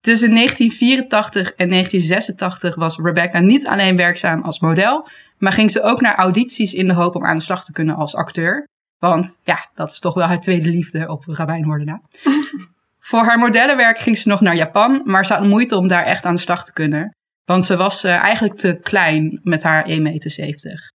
Tussen 0.00 0.34
1984 0.34 1.52
en 1.54 1.68
1986 1.70 2.74
was 2.74 2.98
Rebecca 2.98 3.38
niet 3.38 3.66
alleen 3.66 3.96
werkzaam 3.96 4.42
als 4.42 4.60
model, 4.60 5.08
maar 5.38 5.52
ging 5.52 5.70
ze 5.70 5.82
ook 5.82 6.00
naar 6.00 6.14
audities 6.14 6.74
in 6.74 6.86
de 6.86 6.94
hoop 6.94 7.14
om 7.14 7.26
aan 7.26 7.36
de 7.36 7.42
slag 7.42 7.64
te 7.64 7.72
kunnen 7.72 7.96
als 7.96 8.14
acteur. 8.14 8.68
Want 8.98 9.38
ja, 9.42 9.70
dat 9.74 9.90
is 9.90 9.98
toch 9.98 10.14
wel 10.14 10.26
haar 10.26 10.40
tweede 10.40 10.70
liefde 10.70 11.08
op 11.08 11.24
Rabijn 11.26 11.64
worden 11.64 11.86
na. 11.86 12.00
Voor 13.10 13.24
haar 13.24 13.38
modellenwerk 13.38 13.98
ging 13.98 14.18
ze 14.18 14.28
nog 14.28 14.40
naar 14.40 14.56
Japan, 14.56 15.02
maar 15.04 15.26
ze 15.26 15.32
had 15.32 15.44
moeite 15.44 15.76
om 15.76 15.88
daar 15.88 16.04
echt 16.04 16.24
aan 16.24 16.34
de 16.34 16.40
slag 16.40 16.64
te 16.64 16.72
kunnen. 16.72 17.14
Want 17.44 17.64
ze 17.64 17.76
was 17.76 18.04
eh, 18.04 18.14
eigenlijk 18.14 18.58
te 18.58 18.78
klein 18.82 19.40
met 19.42 19.62
haar 19.62 19.88
1,70 19.88 20.02
meter. 20.02 20.92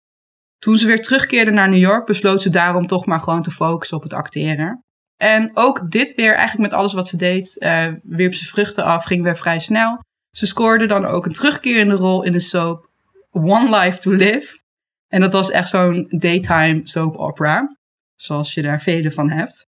Toen 0.58 0.76
ze 0.76 0.86
weer 0.86 1.02
terugkeerde 1.02 1.50
naar 1.50 1.68
New 1.68 1.80
York, 1.80 2.06
besloot 2.06 2.42
ze 2.42 2.50
daarom 2.50 2.86
toch 2.86 3.06
maar 3.06 3.20
gewoon 3.20 3.42
te 3.42 3.50
focussen 3.50 3.96
op 3.96 4.02
het 4.02 4.12
acteren. 4.12 4.84
En 5.22 5.50
ook 5.54 5.90
dit 5.90 6.14
weer, 6.14 6.34
eigenlijk 6.34 6.70
met 6.70 6.80
alles 6.80 6.92
wat 6.92 7.08
ze 7.08 7.16
deed, 7.16 7.58
eh, 7.58 7.86
wierp 8.02 8.34
ze 8.34 8.46
vruchten 8.46 8.84
af, 8.84 9.04
ging 9.04 9.22
weer 9.22 9.36
vrij 9.36 9.58
snel. 9.58 9.98
Ze 10.30 10.46
scoorde 10.46 10.86
dan 10.86 11.04
ook 11.04 11.26
een 11.26 11.32
terugkerende 11.32 11.94
rol 11.94 12.22
in 12.22 12.32
de 12.32 12.40
soap 12.40 12.90
One 13.30 13.78
Life 13.78 13.98
to 13.98 14.10
Live. 14.10 14.60
En 15.08 15.20
dat 15.20 15.32
was 15.32 15.50
echt 15.50 15.68
zo'n 15.68 16.06
daytime 16.08 16.80
soap 16.84 17.16
opera. 17.16 17.76
zoals 18.16 18.54
je 18.54 18.62
daar 18.62 18.80
vele 18.80 19.10
van 19.10 19.30
hebt. 19.30 19.66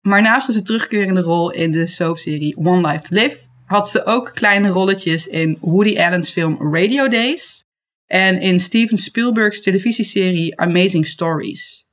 Maar 0.00 0.22
naast 0.22 0.52
zijn 0.52 0.64
terugkerende 0.64 1.20
rol 1.20 1.50
in 1.50 1.70
de 1.70 1.86
soapserie 1.86 2.56
One 2.56 2.88
Life 2.88 3.08
to 3.08 3.16
Live, 3.16 3.38
had 3.64 3.88
ze 3.88 4.04
ook 4.04 4.30
kleine 4.34 4.68
rolletjes 4.68 5.26
in 5.26 5.58
Woody 5.60 5.98
Allen's 5.98 6.30
film 6.30 6.72
Radio 6.74 7.08
Days 7.08 7.64
en 8.06 8.40
in 8.40 8.60
Steven 8.60 8.98
Spielberg's 8.98 9.62
televisieserie 9.62 10.60
Amazing 10.60 11.06
Stories. 11.06 11.86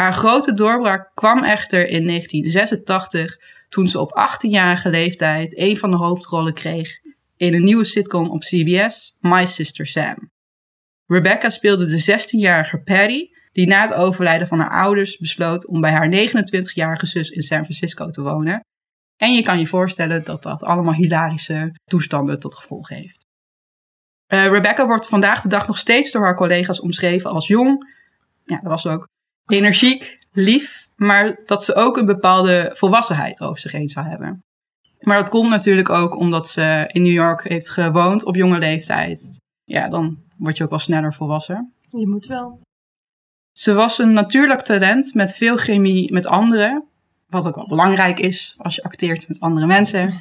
Haar 0.00 0.12
grote 0.12 0.54
doorbraak 0.54 1.10
kwam 1.14 1.44
echter 1.44 1.88
in 1.88 2.06
1986 2.06 3.36
toen 3.68 3.88
ze 3.88 3.98
op 3.98 4.10
18-jarige 4.10 4.90
leeftijd 4.90 5.58
een 5.58 5.76
van 5.76 5.90
de 5.90 5.96
hoofdrollen 5.96 6.54
kreeg 6.54 6.88
in 7.36 7.54
een 7.54 7.64
nieuwe 7.64 7.84
sitcom 7.84 8.30
op 8.30 8.40
CBS, 8.40 9.16
My 9.18 9.46
Sister 9.46 9.86
Sam. 9.86 10.30
Rebecca 11.06 11.50
speelde 11.50 11.86
de 11.86 12.18
16-jarige 12.18 12.82
Patty, 12.82 13.26
die 13.52 13.66
na 13.66 13.80
het 13.80 13.94
overlijden 13.94 14.46
van 14.46 14.58
haar 14.58 14.82
ouders 14.82 15.16
besloot 15.16 15.66
om 15.66 15.80
bij 15.80 15.92
haar 15.92 16.12
29-jarige 16.12 17.06
zus 17.06 17.28
in 17.28 17.42
San 17.42 17.64
Francisco 17.64 18.10
te 18.10 18.22
wonen. 18.22 18.64
En 19.16 19.32
je 19.32 19.42
kan 19.42 19.58
je 19.58 19.66
voorstellen 19.66 20.24
dat 20.24 20.42
dat 20.42 20.62
allemaal 20.62 20.94
hilarische 20.94 21.74
toestanden 21.84 22.40
tot 22.40 22.54
gevolg 22.54 22.88
heeft. 22.88 23.26
Uh, 24.32 24.46
Rebecca 24.46 24.86
wordt 24.86 25.08
vandaag 25.08 25.42
de 25.42 25.48
dag 25.48 25.66
nog 25.66 25.78
steeds 25.78 26.12
door 26.12 26.22
haar 26.22 26.36
collega's 26.36 26.80
omschreven 26.80 27.30
als 27.30 27.46
jong, 27.46 27.94
ja, 28.44 28.56
dat 28.60 28.70
was 28.70 28.86
ook, 28.86 29.08
energiek, 29.52 30.18
lief, 30.32 30.88
maar 30.96 31.40
dat 31.46 31.64
ze 31.64 31.74
ook 31.74 31.96
een 31.96 32.06
bepaalde 32.06 32.70
volwassenheid 32.74 33.40
over 33.40 33.60
zich 33.60 33.72
heen 33.72 33.88
zou 33.88 34.06
hebben. 34.06 34.42
Maar 35.00 35.16
dat 35.16 35.28
komt 35.28 35.48
natuurlijk 35.48 35.88
ook 35.88 36.16
omdat 36.16 36.48
ze 36.48 36.90
in 36.92 37.02
New 37.02 37.12
York 37.12 37.48
heeft 37.48 37.70
gewoond 37.70 38.24
op 38.24 38.36
jonge 38.36 38.58
leeftijd. 38.58 39.40
Ja, 39.64 39.88
dan 39.88 40.18
word 40.36 40.56
je 40.56 40.64
ook 40.64 40.70
wel 40.70 40.78
sneller 40.78 41.14
volwassen. 41.14 41.72
Je 41.90 42.08
moet 42.08 42.26
wel. 42.26 42.60
Ze 43.52 43.72
was 43.72 43.98
een 43.98 44.12
natuurlijk 44.12 44.60
talent 44.60 45.14
met 45.14 45.34
veel 45.34 45.56
chemie 45.56 46.12
met 46.12 46.26
anderen. 46.26 46.84
Wat 47.26 47.46
ook 47.46 47.54
wel 47.54 47.68
belangrijk 47.68 48.18
is 48.18 48.54
als 48.58 48.74
je 48.74 48.82
acteert 48.82 49.28
met 49.28 49.40
andere 49.40 49.66
mensen. 49.66 50.14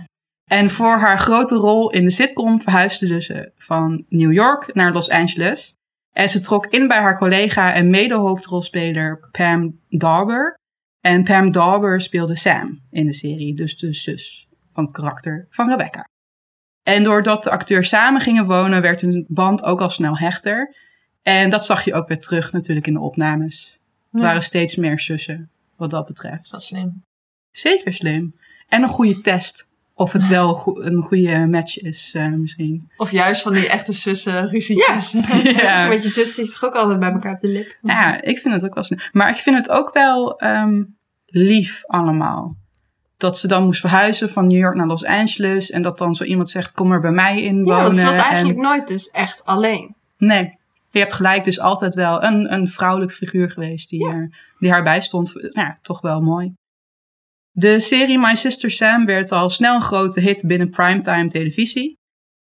En 0.50 0.70
voor 0.70 0.98
haar 0.98 1.20
grote 1.20 1.56
rol 1.56 1.92
in 1.92 2.04
de 2.04 2.12
sitcom 2.12 2.62
verhuisde 2.62 3.22
ze 3.22 3.52
van 3.58 4.06
New 4.10 4.34
York 4.34 4.74
naar 4.74 4.94
Los 4.94 5.10
Angeles. 5.10 5.74
En 6.14 6.30
ze 6.30 6.40
trok 6.40 6.66
in 6.66 6.88
bij 6.88 7.00
haar 7.00 7.18
collega 7.18 7.74
en 7.74 7.90
mede-hoofdrolspeler 7.90 9.28
Pam 9.32 9.80
Dauber. 9.90 10.58
En 11.02 11.24
Pam 11.24 11.52
Dauber 11.52 12.02
speelde 12.02 12.36
Sam 12.38 12.80
in 12.92 13.06
de 13.06 13.14
serie, 13.14 13.56
dus 13.56 13.78
de 13.78 13.94
zus 13.94 14.48
van 14.74 14.84
het 14.84 14.94
karakter 14.94 15.48
van 15.50 15.70
Rebecca. 15.70 16.08
En 16.84 17.04
doordat 17.04 17.44
de 17.44 17.50
acteurs 17.50 17.90
samen 17.90 18.22
gingen 18.22 18.46
wonen, 18.46 18.82
werd 18.82 19.02
hun 19.02 19.26
band 19.28 19.64
ook 19.64 19.82
al 19.82 19.90
snel 19.90 20.18
hechter. 20.18 20.76
En 21.22 21.50
dat 21.50 21.66
zag 21.66 21.84
je 21.84 21.94
ook 21.94 22.08
weer 22.08 22.20
terug 22.20 22.52
natuurlijk 22.52 22.88
in 22.88 22.94
de 22.94 23.00
opnames. 23.00 23.80
Er 24.12 24.20
Ja. 24.20 24.26
waren 24.26 24.44
steeds 24.44 24.76
meer 24.76 25.00
zussen, 25.00 25.50
wat 25.76 25.90
dat 25.90 26.06
betreft. 26.06 26.52
Dat 26.52 26.62
is 26.62 26.68
slim. 26.68 27.04
Zeker 27.52 27.94
slim. 27.94 28.36
En 28.68 28.82
een 28.84 28.90
goede 28.90 29.22
test. 29.22 29.69
Of 30.00 30.12
het 30.14 30.28
wel 30.28 30.54
go- 30.54 30.82
een 30.82 31.04
goede 31.04 31.48
match 31.48 31.78
is, 31.78 32.12
eh, 32.16 32.28
misschien. 32.28 32.92
Of 32.98 33.12
juist 33.12 33.42
van 33.42 33.54
die 33.54 33.70
echte 33.70 33.94
zussen 33.94 34.48
ruzietjes. 34.48 35.12
Ja. 35.44 35.88
Met 35.88 36.04
je 36.04 36.10
zus 36.10 36.34
zit 36.34 36.52
toch 36.52 36.64
ook 36.64 36.74
altijd 36.76 37.00
bij 37.00 37.12
elkaar 37.12 37.34
op 37.34 37.40
de 37.40 37.48
lip. 37.48 37.78
Ja, 37.82 38.22
ik 38.22 38.40
vind 38.40 38.54
het 38.54 38.66
ook 38.66 38.74
wel 38.74 38.84
slim. 38.84 39.00
Maar 39.12 39.30
ik 39.30 39.36
vind 39.36 39.56
het 39.56 39.70
ook 39.70 39.94
wel 39.94 40.40
ehm, 40.40 40.84
lief 41.26 41.86
allemaal. 41.86 42.56
Dat 43.18 43.38
ze 43.38 43.48
dan 43.48 43.64
moest 43.64 43.80
verhuizen 43.80 44.30
van 44.30 44.48
New 44.48 44.58
York 44.58 44.76
naar 44.76 44.88
Los 44.88 45.06
Angeles. 45.06 45.70
En 45.70 45.82
dat 45.82 45.98
dan 45.98 46.16
zo 46.16 46.24
iemand 46.24 46.50
zegt, 46.50 46.72
kom 46.72 46.92
er 46.92 47.02
bij 47.02 47.12
mij 47.12 47.42
in 47.42 47.58
Ja, 47.58 47.64
wonen. 47.64 47.84
want 47.84 47.96
ze 47.96 48.06
was 48.06 48.18
eigenlijk 48.18 48.58
en, 48.58 48.64
nooit 48.64 48.88
dus 48.88 49.10
echt 49.10 49.46
alleen. 49.46 49.96
Nee, 50.18 50.58
je 50.92 51.00
hebt 51.00 51.14
gelijk. 51.14 51.44
Dus 51.44 51.60
altijd 51.60 51.96
wel 51.96 52.24
een, 52.24 52.54
een 52.54 52.68
vrouwelijk 52.68 53.12
figuur 53.12 53.52
geweest 53.52 53.90
die, 53.90 54.10
er, 54.10 54.38
die 54.60 54.72
haar 54.72 54.84
bijstond. 54.84 55.34
Ja, 55.50 55.78
toch 55.82 56.02
wel 56.02 56.22
mooi. 56.22 56.54
De 57.60 57.80
serie 57.80 58.20
My 58.20 58.36
Sister 58.36 58.72
Sam 58.72 59.06
werd 59.06 59.32
al 59.32 59.50
snel 59.50 59.76
een 59.76 59.82
grote 59.82 60.20
hit 60.20 60.44
binnen 60.48 60.70
primetime 60.70 61.28
televisie. 61.28 61.98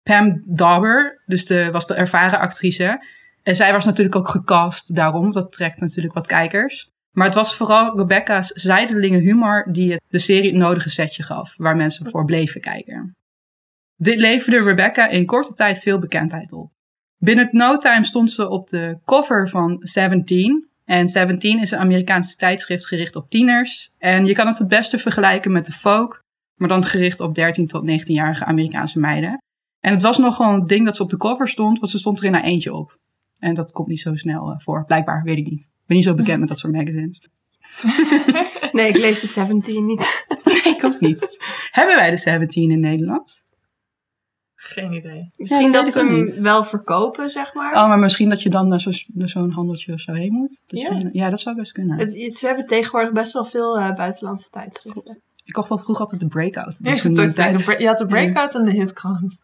Pam 0.03 0.43
Dauber, 0.45 1.21
dus 1.25 1.45
de, 1.45 1.71
was 1.71 1.87
de 1.87 1.93
ervaren 1.93 2.39
actrice. 2.39 3.05
En 3.43 3.55
zij 3.55 3.71
was 3.71 3.85
natuurlijk 3.85 4.15
ook 4.15 4.27
gecast 4.27 4.95
daarom. 4.95 5.31
Dat 5.31 5.51
trekt 5.51 5.79
natuurlijk 5.79 6.15
wat 6.15 6.27
kijkers. 6.27 6.89
Maar 7.11 7.25
het 7.25 7.35
was 7.35 7.55
vooral 7.55 7.97
Rebecca's 7.97 8.47
zijdelingen 8.47 9.19
humor 9.19 9.67
die 9.71 10.01
de 10.07 10.19
serie 10.19 10.49
het 10.49 10.59
nodige 10.59 10.89
setje 10.89 11.23
gaf. 11.23 11.53
Waar 11.57 11.75
mensen 11.75 12.09
voor 12.09 12.25
bleven 12.25 12.61
kijken. 12.61 13.15
Dit 13.95 14.17
leverde 14.19 14.63
Rebecca 14.63 15.07
in 15.07 15.25
korte 15.25 15.53
tijd 15.53 15.79
veel 15.79 15.99
bekendheid 15.99 16.53
op. 16.53 16.71
Binnen 17.17 17.49
no 17.51 17.77
time 17.77 18.05
stond 18.05 18.31
ze 18.31 18.49
op 18.49 18.67
de 18.67 18.99
cover 19.05 19.49
van 19.49 19.77
Seventeen. 19.79 20.69
En 20.85 21.09
Seventeen 21.09 21.61
is 21.61 21.71
een 21.71 21.79
Amerikaanse 21.79 22.35
tijdschrift 22.35 22.87
gericht 22.87 23.15
op 23.15 23.29
tieners. 23.29 23.93
En 23.97 24.25
je 24.25 24.33
kan 24.33 24.47
het 24.47 24.57
het 24.57 24.67
beste 24.67 24.97
vergelijken 24.97 25.51
met 25.51 25.65
de 25.65 25.71
Folk, 25.71 26.23
maar 26.55 26.69
dan 26.69 26.83
gericht 26.83 27.19
op 27.19 27.35
13 27.35 27.67
tot 27.67 27.89
19-jarige 27.89 28.45
Amerikaanse 28.45 28.99
meiden. 28.99 29.43
En 29.79 29.93
het 29.93 30.01
was 30.01 30.17
nogal 30.17 30.53
een 30.53 30.67
ding 30.67 30.85
dat 30.85 30.95
ze 30.95 31.03
op 31.03 31.09
de 31.09 31.17
cover 31.17 31.47
stond, 31.47 31.79
want 31.79 31.91
ze 31.91 31.97
stond 31.97 32.19
er 32.19 32.25
in 32.25 32.33
haar 32.33 32.43
eentje 32.43 32.73
op. 32.73 32.97
En 33.39 33.53
dat 33.53 33.71
komt 33.71 33.87
niet 33.87 33.99
zo 33.99 34.15
snel 34.15 34.49
eh, 34.49 34.59
voor. 34.59 34.85
Blijkbaar, 34.85 35.23
weet 35.23 35.37
ik 35.37 35.49
niet. 35.49 35.61
Ik 35.61 35.85
ben 35.85 35.95
niet 35.95 36.05
zo 36.05 36.13
bekend 36.13 36.39
met 36.39 36.47
dat 36.47 36.59
soort 36.59 36.73
magazines. 36.73 37.27
Nee, 38.71 38.87
ik 38.87 38.97
lees 38.97 39.21
de 39.21 39.27
17 39.27 39.85
niet. 39.85 40.25
ik 40.75 40.83
ook 40.83 40.99
niet. 40.99 41.37
Hebben 41.71 41.95
wij 41.95 42.09
de 42.09 42.17
Seventeen 42.17 42.71
in 42.71 42.79
Nederland? 42.79 43.44
Geen 44.67 44.93
idee. 44.93 45.31
Misschien 45.35 45.71
dat 45.71 45.91
ze 45.91 45.99
hem 45.99 46.13
niet. 46.13 46.39
wel 46.39 46.63
verkopen, 46.63 47.29
zeg 47.29 47.53
maar. 47.53 47.73
Oh, 47.75 47.87
maar 47.87 47.99
misschien 47.99 48.29
dat 48.29 48.41
je 48.41 48.49
dan 48.49 48.67
naar 48.67 48.79
zo- 48.79 48.91
naar 49.13 49.29
zo'n 49.29 49.51
handeltje 49.51 49.93
of 49.93 49.99
zo 49.99 50.13
heen 50.13 50.31
moet. 50.33 50.63
Dus 50.65 50.81
Ja. 50.81 50.93
ja. 50.95 51.09
ja, 51.11 51.29
dat 51.29 51.39
zou 51.39 51.55
best 51.55 51.71
kunnen. 51.71 51.97
Het, 51.99 52.15
het- 52.15 52.35
ze 52.35 52.45
hebben 52.47 52.65
tegenwoordig 52.65 53.11
best 53.11 53.33
wel 53.33 53.45
veel 53.45 53.77
eh, 53.77 53.95
buitenlandse 53.95 54.49
tijdschriften. 54.49 55.21
Ik 55.43 55.53
kocht 55.53 55.69
dat 55.69 55.81
vroeger 55.83 56.03
altijd 56.03 56.21
de 56.21 56.27
Breakout. 56.27 56.83
Dat 56.83 57.05
ook 57.05 57.15
de 57.15 57.33
tijd. 57.33 57.75
je 57.79 57.87
had 57.87 57.97
de 57.97 58.05
breakout 58.05 58.55
en 58.55 58.65
de 58.65 58.71
hitkrant. 58.71 59.37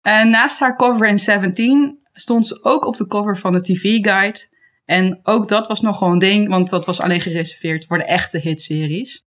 En 0.00 0.30
naast 0.30 0.58
haar 0.58 0.76
cover 0.76 1.06
in 1.06 1.18
17 1.18 1.98
stond 2.12 2.46
ze 2.46 2.62
ook 2.62 2.86
op 2.86 2.96
de 2.96 3.06
cover 3.06 3.38
van 3.38 3.52
de 3.52 3.60
TV-guide. 3.60 4.50
En 4.84 5.20
ook 5.22 5.48
dat 5.48 5.66
was 5.66 5.80
nog 5.80 5.98
gewoon 5.98 6.12
een 6.12 6.18
ding, 6.18 6.48
want 6.48 6.70
dat 6.70 6.86
was 6.86 7.00
alleen 7.00 7.20
gereserveerd 7.20 7.86
voor 7.86 7.98
de 7.98 8.04
echte 8.04 8.38
hitseries. 8.38 9.24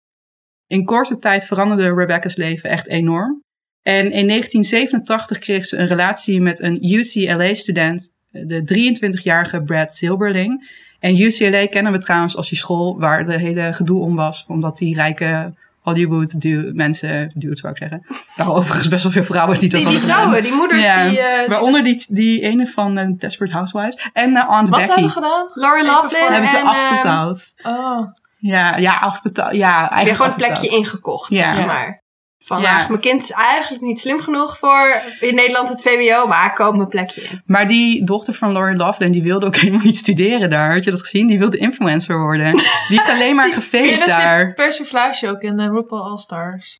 In 0.67 0.85
korte 0.85 1.17
tijd 1.17 1.45
veranderde 1.45 1.93
Rebecca's 1.93 2.35
leven 2.35 2.69
echt 2.69 2.87
enorm. 2.87 3.42
En 3.83 4.11
in 4.11 4.27
1987 4.27 5.37
kreeg 5.37 5.65
ze 5.65 5.77
een 5.77 5.87
relatie 5.87 6.41
met 6.41 6.61
een 6.61 6.85
UCLA-student, 6.91 8.09
de 8.31 8.95
23-jarige 9.19 9.61
Brad 9.63 9.91
Silberling. 9.93 10.81
En 10.99 11.21
UCLA 11.21 11.67
kennen 11.67 11.91
we 11.91 11.97
trouwens 11.99 12.35
als 12.35 12.49
die 12.49 12.57
school 12.57 12.99
waar 12.99 13.25
de 13.25 13.37
hele 13.39 13.73
gedoe 13.73 14.01
om 14.01 14.15
was, 14.15 14.45
omdat 14.47 14.77
die 14.77 14.95
rijke 14.95 15.53
Hollywood 15.79 16.41
du- 16.41 16.71
mensen, 16.73 17.31
duwt 17.35 17.59
zou 17.59 17.71
ik 17.71 17.77
zeggen. 17.77 18.01
Daar 18.07 18.17
waren 18.35 18.53
overigens 18.53 18.87
best 18.87 19.03
wel 19.03 19.11
veel 19.11 19.23
vrouwen 19.23 19.59
die 19.59 19.69
dat 19.69 19.81
Die, 19.81 19.89
die 19.89 19.99
vrouwen, 19.99 20.41
die 20.41 20.53
moeders, 20.53 20.81
Ja, 20.83 21.09
die... 21.09 21.19
eh, 21.19 21.39
die 21.39 21.47
Waaronder 21.47 21.83
die, 21.83 22.05
die 22.07 22.41
ene 22.41 22.67
van 22.67 22.97
uh, 22.99 23.05
Desperate 23.17 23.53
Housewives. 23.53 24.09
En 24.13 24.29
uh, 24.29 24.43
Aunt 24.47 24.69
Wat 24.69 24.79
Becky. 24.79 24.91
hebben 24.93 25.09
we 25.09 25.13
gedaan? 25.13 25.45
Even 25.55 25.85
Loughlin 25.85 26.21
voor- 26.21 26.31
hebben 26.31 26.49
ze 26.49 26.57
en... 26.57 26.63
eh, 26.63 26.69
afbetaald. 26.69 27.41
Oh. 27.63 28.07
Ja, 28.37 28.77
ja, 28.77 28.97
afbetaald. 28.99 29.55
Ja, 29.55 29.81
heb 29.81 29.89
je 29.89 29.95
eigenlijk 29.95 30.15
gewoon 30.15 30.31
een 30.31 30.55
plekje 30.59 30.77
ingekocht, 30.77 31.33
Ja. 31.33 31.53
zeg 31.53 31.65
maar. 31.65 32.02
Van, 32.45 32.61
Ja. 32.61 32.75
ach, 32.75 32.89
mijn 32.89 33.01
kind 33.01 33.21
is 33.23 33.31
eigenlijk 33.31 33.83
niet 33.83 33.99
slim 33.99 34.19
genoeg 34.19 34.57
voor 34.57 35.01
in 35.19 35.35
Nederland 35.35 35.69
het 35.69 35.81
VWO, 35.81 36.27
maar 36.27 36.53
koop 36.53 36.75
mijn 36.75 36.87
plekje 36.87 37.21
in. 37.21 37.41
Maar 37.45 37.67
die 37.67 38.03
dochter 38.05 38.33
van 38.33 38.51
Lori 38.51 38.75
Loughlin, 38.75 39.11
die 39.11 39.23
wilde 39.23 39.45
ook 39.45 39.55
helemaal 39.65 39.85
niet 39.85 39.95
studeren 39.95 40.49
daar. 40.49 40.73
Had 40.73 40.83
je 40.83 40.91
dat 40.91 41.01
gezien? 41.01 41.27
Die 41.27 41.39
wilde 41.39 41.57
influencer 41.57 42.19
worden. 42.19 42.53
Die 42.55 42.65
heeft 42.87 43.09
alleen 43.09 43.35
maar 43.35 43.53
gefeest 43.59 44.05
Ja, 44.05 44.17
daar. 44.17 44.53
Persiflage 44.53 45.29
ook 45.29 45.41
in 45.41 45.59
uh, 45.59 45.67
RuPaul 45.67 46.03
All 46.03 46.17
Stars. 46.17 46.79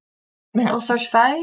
Ja. 0.52 0.70
All 0.70 0.80
Stars 0.80 1.08
5? 1.08 1.36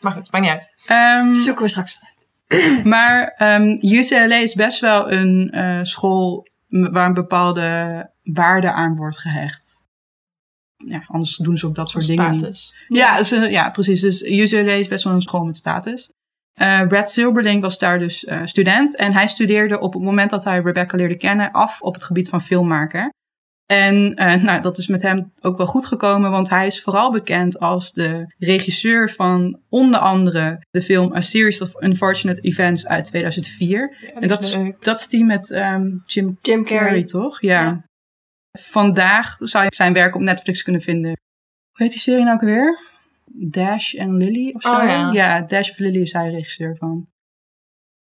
Maar 0.00 0.12
goed, 0.12 0.32
maakt 0.32 0.44
niet 0.44 0.52
uit. 0.52 0.68
Ehm, 0.86 1.34
Zoeken 1.34 1.62
we 1.64 1.68
straks 1.70 1.98
uit. 2.02 2.84
maar 2.94 3.34
ehm, 3.36 3.76
UCLA 3.80 4.36
is 4.36 4.54
best 4.54 4.80
wel 4.80 5.10
een 5.12 5.50
eh, 5.50 5.78
school 5.82 6.46
waar 6.68 7.06
een 7.06 7.14
bepaalde 7.14 8.10
waarde 8.22 8.72
aan 8.72 8.96
wordt 8.96 9.18
gehecht. 9.18 9.73
Ja, 10.86 11.04
anders 11.06 11.36
doen 11.36 11.58
ze 11.58 11.66
ook 11.66 11.74
dat 11.74 11.90
soort 11.90 12.06
dingen 12.06 12.30
niet. 12.30 12.74
Ja, 12.88 13.24
ze, 13.24 13.50
ja, 13.50 13.70
precies. 13.70 14.00
Dus 14.00 14.22
UCLA 14.22 14.72
is 14.72 14.88
best 14.88 15.04
wel 15.04 15.12
een 15.12 15.22
school 15.22 15.44
met 15.44 15.56
status. 15.56 16.10
Eh, 16.54 16.86
Brad 16.86 17.10
Silberling 17.10 17.62
was 17.62 17.78
daar 17.78 17.98
dus 17.98 18.24
eh, 18.24 18.40
student. 18.44 18.96
En 18.96 19.12
hij 19.12 19.28
studeerde 19.28 19.80
op 19.80 19.92
het 19.92 20.02
moment 20.02 20.30
dat 20.30 20.44
hij 20.44 20.60
Rebecca 20.60 20.96
leerde 20.96 21.16
kennen 21.16 21.50
af 21.50 21.80
op 21.80 21.94
het 21.94 22.04
gebied 22.04 22.28
van 22.28 22.40
filmmaken. 22.40 23.12
En 23.66 24.14
eh, 24.14 24.42
nou, 24.42 24.60
dat 24.60 24.78
is 24.78 24.86
met 24.86 25.02
hem 25.02 25.32
ook 25.40 25.56
wel 25.56 25.66
goed 25.66 25.86
gekomen, 25.86 26.30
want 26.30 26.50
hij 26.50 26.66
is 26.66 26.82
vooral 26.82 27.12
bekend 27.12 27.58
als 27.58 27.92
de 27.92 28.34
regisseur 28.38 29.10
van 29.10 29.60
onder 29.68 30.00
andere 30.00 30.64
de 30.70 30.82
film 30.82 31.14
A 31.14 31.20
Series 31.20 31.60
of 31.60 31.82
Unfortunate 31.82 32.40
Events 32.40 32.86
uit 32.86 33.04
2004. 33.04 33.96
Ja, 34.00 34.20
en 34.20 34.28
dat 34.28 34.42
is, 34.42 34.58
dat 34.78 34.98
is 34.98 35.08
die 35.08 35.24
met 35.24 35.50
ehm, 35.50 35.86
Jim 36.06 36.38
Jim 36.42 36.64
Carrey, 36.64 36.84
Carrey. 36.84 37.04
toch? 37.04 37.40
Ja. 37.40 37.62
Ja. 37.62 37.84
Vandaag 38.60 39.36
zou 39.38 39.64
je 39.64 39.74
zijn 39.74 39.92
werk 39.92 40.14
op 40.14 40.20
Netflix 40.20 40.62
kunnen 40.62 40.80
vinden. 40.80 41.10
Hoe 41.10 41.82
heet 41.82 41.90
die 41.90 42.00
serie 42.00 42.24
nou 42.24 42.34
ook 42.34 42.40
weer? 42.42 42.78
Dash 43.24 43.94
en 43.94 44.16
Lily 44.16 44.52
of 44.54 44.62
zo? 44.62 44.74
Oh, 44.74 45.10
ja. 45.12 45.40
Dash 45.40 45.70
of 45.70 45.78
Lily 45.78 46.00
is 46.00 46.12
hij 46.12 46.30
regisseur 46.30 46.76
van. 46.76 47.06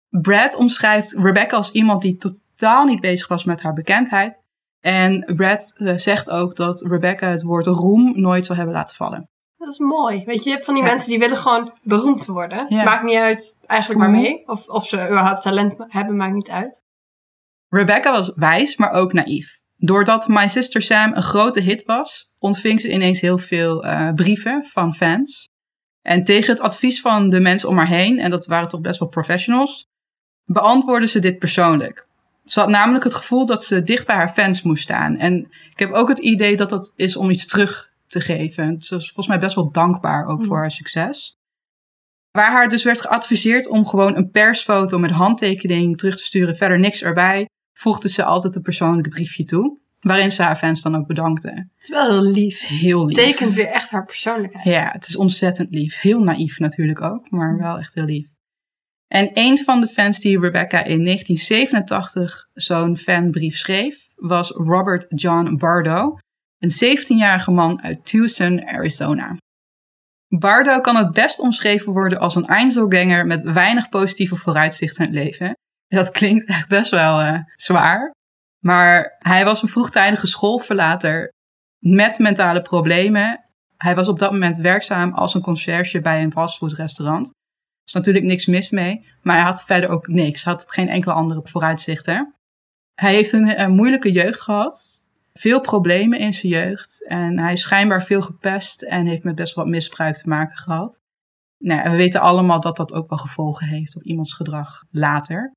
Brad 0.09 0.55
omschrijft 0.55 1.13
Rebecca 1.17 1.55
als 1.55 1.71
iemand 1.71 2.01
die 2.01 2.17
totaal 2.17 2.85
niet 2.85 2.99
bezig 3.01 3.27
was 3.27 3.43
met 3.43 3.61
haar 3.61 3.73
bekendheid. 3.73 4.41
En 4.79 5.33
Brad 5.35 5.73
eh, 5.77 5.97
zegt 5.97 6.29
ook 6.29 6.55
dat 6.55 6.81
Rebecca 6.81 7.29
het 7.29 7.43
woord 7.43 7.65
roem 7.65 8.19
nooit 8.19 8.45
zal 8.45 8.55
hebben 8.55 8.73
laten 8.73 8.95
vallen. 8.95 9.29
Dat 9.57 9.67
is 9.67 9.79
mooi. 9.79 10.23
Weet 10.25 10.37
je, 10.43 10.49
je 10.49 10.55
hebt 10.55 10.65
van 10.65 10.73
die 10.73 10.83
Ja. 10.83 10.89
mensen 10.89 11.09
die 11.09 11.19
willen 11.19 11.37
gewoon 11.37 11.73
beroemd 11.83 12.25
worden. 12.25 12.65
Ja. 12.69 12.83
Maakt 12.83 13.03
niet 13.03 13.15
uit 13.15 13.59
eigenlijk 13.65 14.01
Hoe? 14.01 14.11
waarmee. 14.11 14.47
Of, 14.47 14.67
of 14.67 14.85
ze 14.85 15.05
überhaupt 15.05 15.41
talent 15.41 15.73
hebben, 15.87 16.15
maakt 16.15 16.33
niet 16.33 16.49
uit. 16.49 16.83
Rebecca 17.67 18.11
was 18.11 18.31
wijs, 18.35 18.77
maar 18.77 18.91
ook 18.91 19.13
naïef. 19.13 19.59
Doordat 19.81 20.27
My 20.27 20.47
Sister 20.47 20.81
Sam 20.81 21.15
een 21.15 21.23
grote 21.23 21.61
hit 21.61 21.83
was, 21.83 22.31
ontving 22.39 22.81
ze 22.81 22.91
ineens 22.91 23.21
heel 23.21 23.37
veel 23.37 23.83
eh, 23.83 24.13
brieven 24.13 24.63
van 24.65 24.93
fans. 24.93 25.49
En 26.01 26.23
tegen 26.23 26.49
het 26.53 26.61
advies 26.61 27.01
van 27.01 27.29
de 27.29 27.39
mensen 27.39 27.69
om 27.69 27.77
haar 27.77 27.87
heen, 27.87 28.19
en 28.19 28.29
dat 28.29 28.45
waren 28.45 28.67
toch 28.67 28.81
best 28.81 28.99
wel 28.99 29.09
professionals, 29.09 29.87
beantwoordde 30.45 31.07
ze 31.07 31.19
dit 31.19 31.39
persoonlijk. 31.39 32.07
Ze 32.45 32.59
had 32.59 32.69
namelijk 32.69 33.03
het 33.03 33.13
gevoel 33.13 33.45
dat 33.45 33.63
ze 33.63 33.83
dicht 33.83 34.05
bij 34.07 34.15
haar 34.15 34.29
fans 34.29 34.61
moest 34.61 34.83
staan. 34.83 35.17
En 35.17 35.47
ik 35.71 35.79
heb 35.79 35.91
ook 35.91 36.07
het 36.07 36.19
idee 36.19 36.55
dat 36.55 36.69
dat 36.69 36.93
is 36.95 37.17
om 37.17 37.29
iets 37.29 37.45
terug 37.47 37.89
te 38.07 38.19
geven. 38.19 38.81
Ze 38.81 38.93
was 38.93 39.05
volgens 39.05 39.27
mij 39.27 39.39
best 39.39 39.55
wel 39.55 39.71
dankbaar 39.71 40.25
ook 40.25 40.45
voor 40.45 40.57
haar 40.57 40.71
succes. 40.71 41.37
Waar 42.31 42.51
haar 42.51 42.69
dus 42.69 42.83
werd 42.83 43.01
geadviseerd 43.01 43.67
om 43.67 43.85
gewoon 43.85 44.15
een 44.15 44.29
persfoto 44.29 44.97
met 44.99 45.11
handtekening 45.11 45.97
terug 45.97 46.17
te 46.17 46.23
sturen, 46.23 46.55
verder 46.55 46.79
niks 46.79 47.03
erbij, 47.03 47.47
voegde 47.79 48.09
ze 48.09 48.23
altijd 48.23 48.55
een 48.55 48.61
persoonlijk 48.61 49.09
briefje 49.09 49.43
toe. 49.43 49.77
Waarin 49.99 50.31
ze 50.31 50.43
haar 50.43 50.55
fans 50.55 50.81
dan 50.81 50.95
ook 50.95 51.07
bedankte. 51.07 51.49
Het 51.49 51.81
is 51.81 51.89
wel 51.89 52.09
heel 52.09 52.31
lief. 52.31 52.67
Heel 52.67 53.05
lief. 53.05 53.15
Tekent 53.15 53.53
weer 53.53 53.67
echt 53.67 53.91
haar 53.91 54.05
persoonlijkheid. 54.05 54.65
Ja, 54.65 54.89
het 54.91 55.07
is 55.07 55.17
ontzettend 55.17 55.73
lief. 55.73 55.99
Heel 55.99 56.19
naïef 56.19 56.59
natuurlijk 56.59 57.01
ook, 57.01 57.31
maar 57.31 57.57
wel 57.57 57.77
echt 57.77 57.93
heel 57.93 58.05
lief. 58.05 58.27
En 59.07 59.31
een 59.33 59.57
van 59.57 59.81
de 59.81 59.87
fans 59.87 60.19
die 60.19 60.39
Rebecca 60.39 60.83
in 60.83 61.03
1987 61.03 62.49
zo'n 62.53 62.97
fanbrief 62.97 63.57
schreef, 63.57 64.07
was 64.15 64.49
Robert 64.49 65.05
John 65.09 65.55
Bardo, 65.57 66.17
een 66.59 66.97
17-jarige 66.97 67.51
man 67.51 67.81
uit 67.81 68.05
Tucson, 68.05 68.67
Arizona. 68.67 69.37
Bardo 70.27 70.79
kan 70.79 70.95
het 70.95 71.11
best 71.11 71.39
omschreven 71.39 71.93
worden 71.93 72.19
als 72.19 72.35
een 72.35 72.47
Einzelganger 72.47 73.25
met 73.25 73.41
weinig 73.41 73.89
positieve 73.89 74.35
vooruitzichten 74.35 75.05
in 75.05 75.15
het 75.15 75.23
leven. 75.23 75.53
Dat 75.89 76.11
klinkt 76.11 76.45
echt 76.45 76.69
best 76.69 76.91
wel 76.91 77.19
eh, 77.19 77.39
zwaar. 77.55 78.11
Maar 78.59 79.15
hij 79.19 79.45
was 79.45 79.61
een 79.61 79.69
vroegtijdige 79.69 80.27
schoolverlater 80.27 81.31
met 81.79 82.19
mentale 82.19 82.61
problemen. 82.61 83.45
Hij 83.77 83.95
was 83.95 84.07
op 84.07 84.19
dat 84.19 84.31
moment 84.31 84.57
werkzaam 84.57 85.13
als 85.13 85.33
een 85.33 85.41
conciërge 85.41 86.01
bij 86.01 86.23
een 86.23 86.31
fastfoodrestaurant. 86.31 87.27
Er 87.27 87.85
is 87.85 87.93
natuurlijk 87.93 88.25
niks 88.25 88.45
mis 88.45 88.69
mee, 88.69 89.05
maar 89.21 89.35
hij 89.35 89.45
had 89.45 89.63
verder 89.63 89.89
ook 89.89 90.07
niks. 90.07 90.43
Hij 90.43 90.53
had 90.53 90.71
geen 90.71 90.89
enkele 90.89 91.13
andere 91.13 91.41
vooruitzichten. 91.43 92.33
Hij 92.95 93.13
heeft 93.13 93.31
een, 93.31 93.61
een 93.61 93.75
moeilijke 93.75 94.11
jeugd 94.11 94.41
gehad. 94.41 95.07
Veel 95.33 95.61
problemen 95.61 96.19
in 96.19 96.33
zijn 96.33 96.51
jeugd. 96.51 97.07
En 97.07 97.39
hij 97.39 97.51
is 97.51 97.61
schijnbaar 97.61 98.03
veel 98.03 98.21
gepest 98.21 98.81
en 98.81 99.05
heeft 99.05 99.23
met 99.23 99.35
best 99.35 99.53
wat 99.53 99.67
misbruik 99.67 100.15
te 100.15 100.29
maken 100.29 100.57
gehad. 100.57 101.01
Nou, 101.57 101.89
we 101.89 101.97
weten 101.97 102.21
allemaal 102.21 102.59
dat 102.59 102.77
dat 102.77 102.93
ook 102.93 103.09
wel 103.09 103.17
gevolgen 103.17 103.67
heeft 103.67 103.95
op 103.95 104.03
iemands 104.03 104.33
gedrag 104.33 104.83
later. 104.91 105.51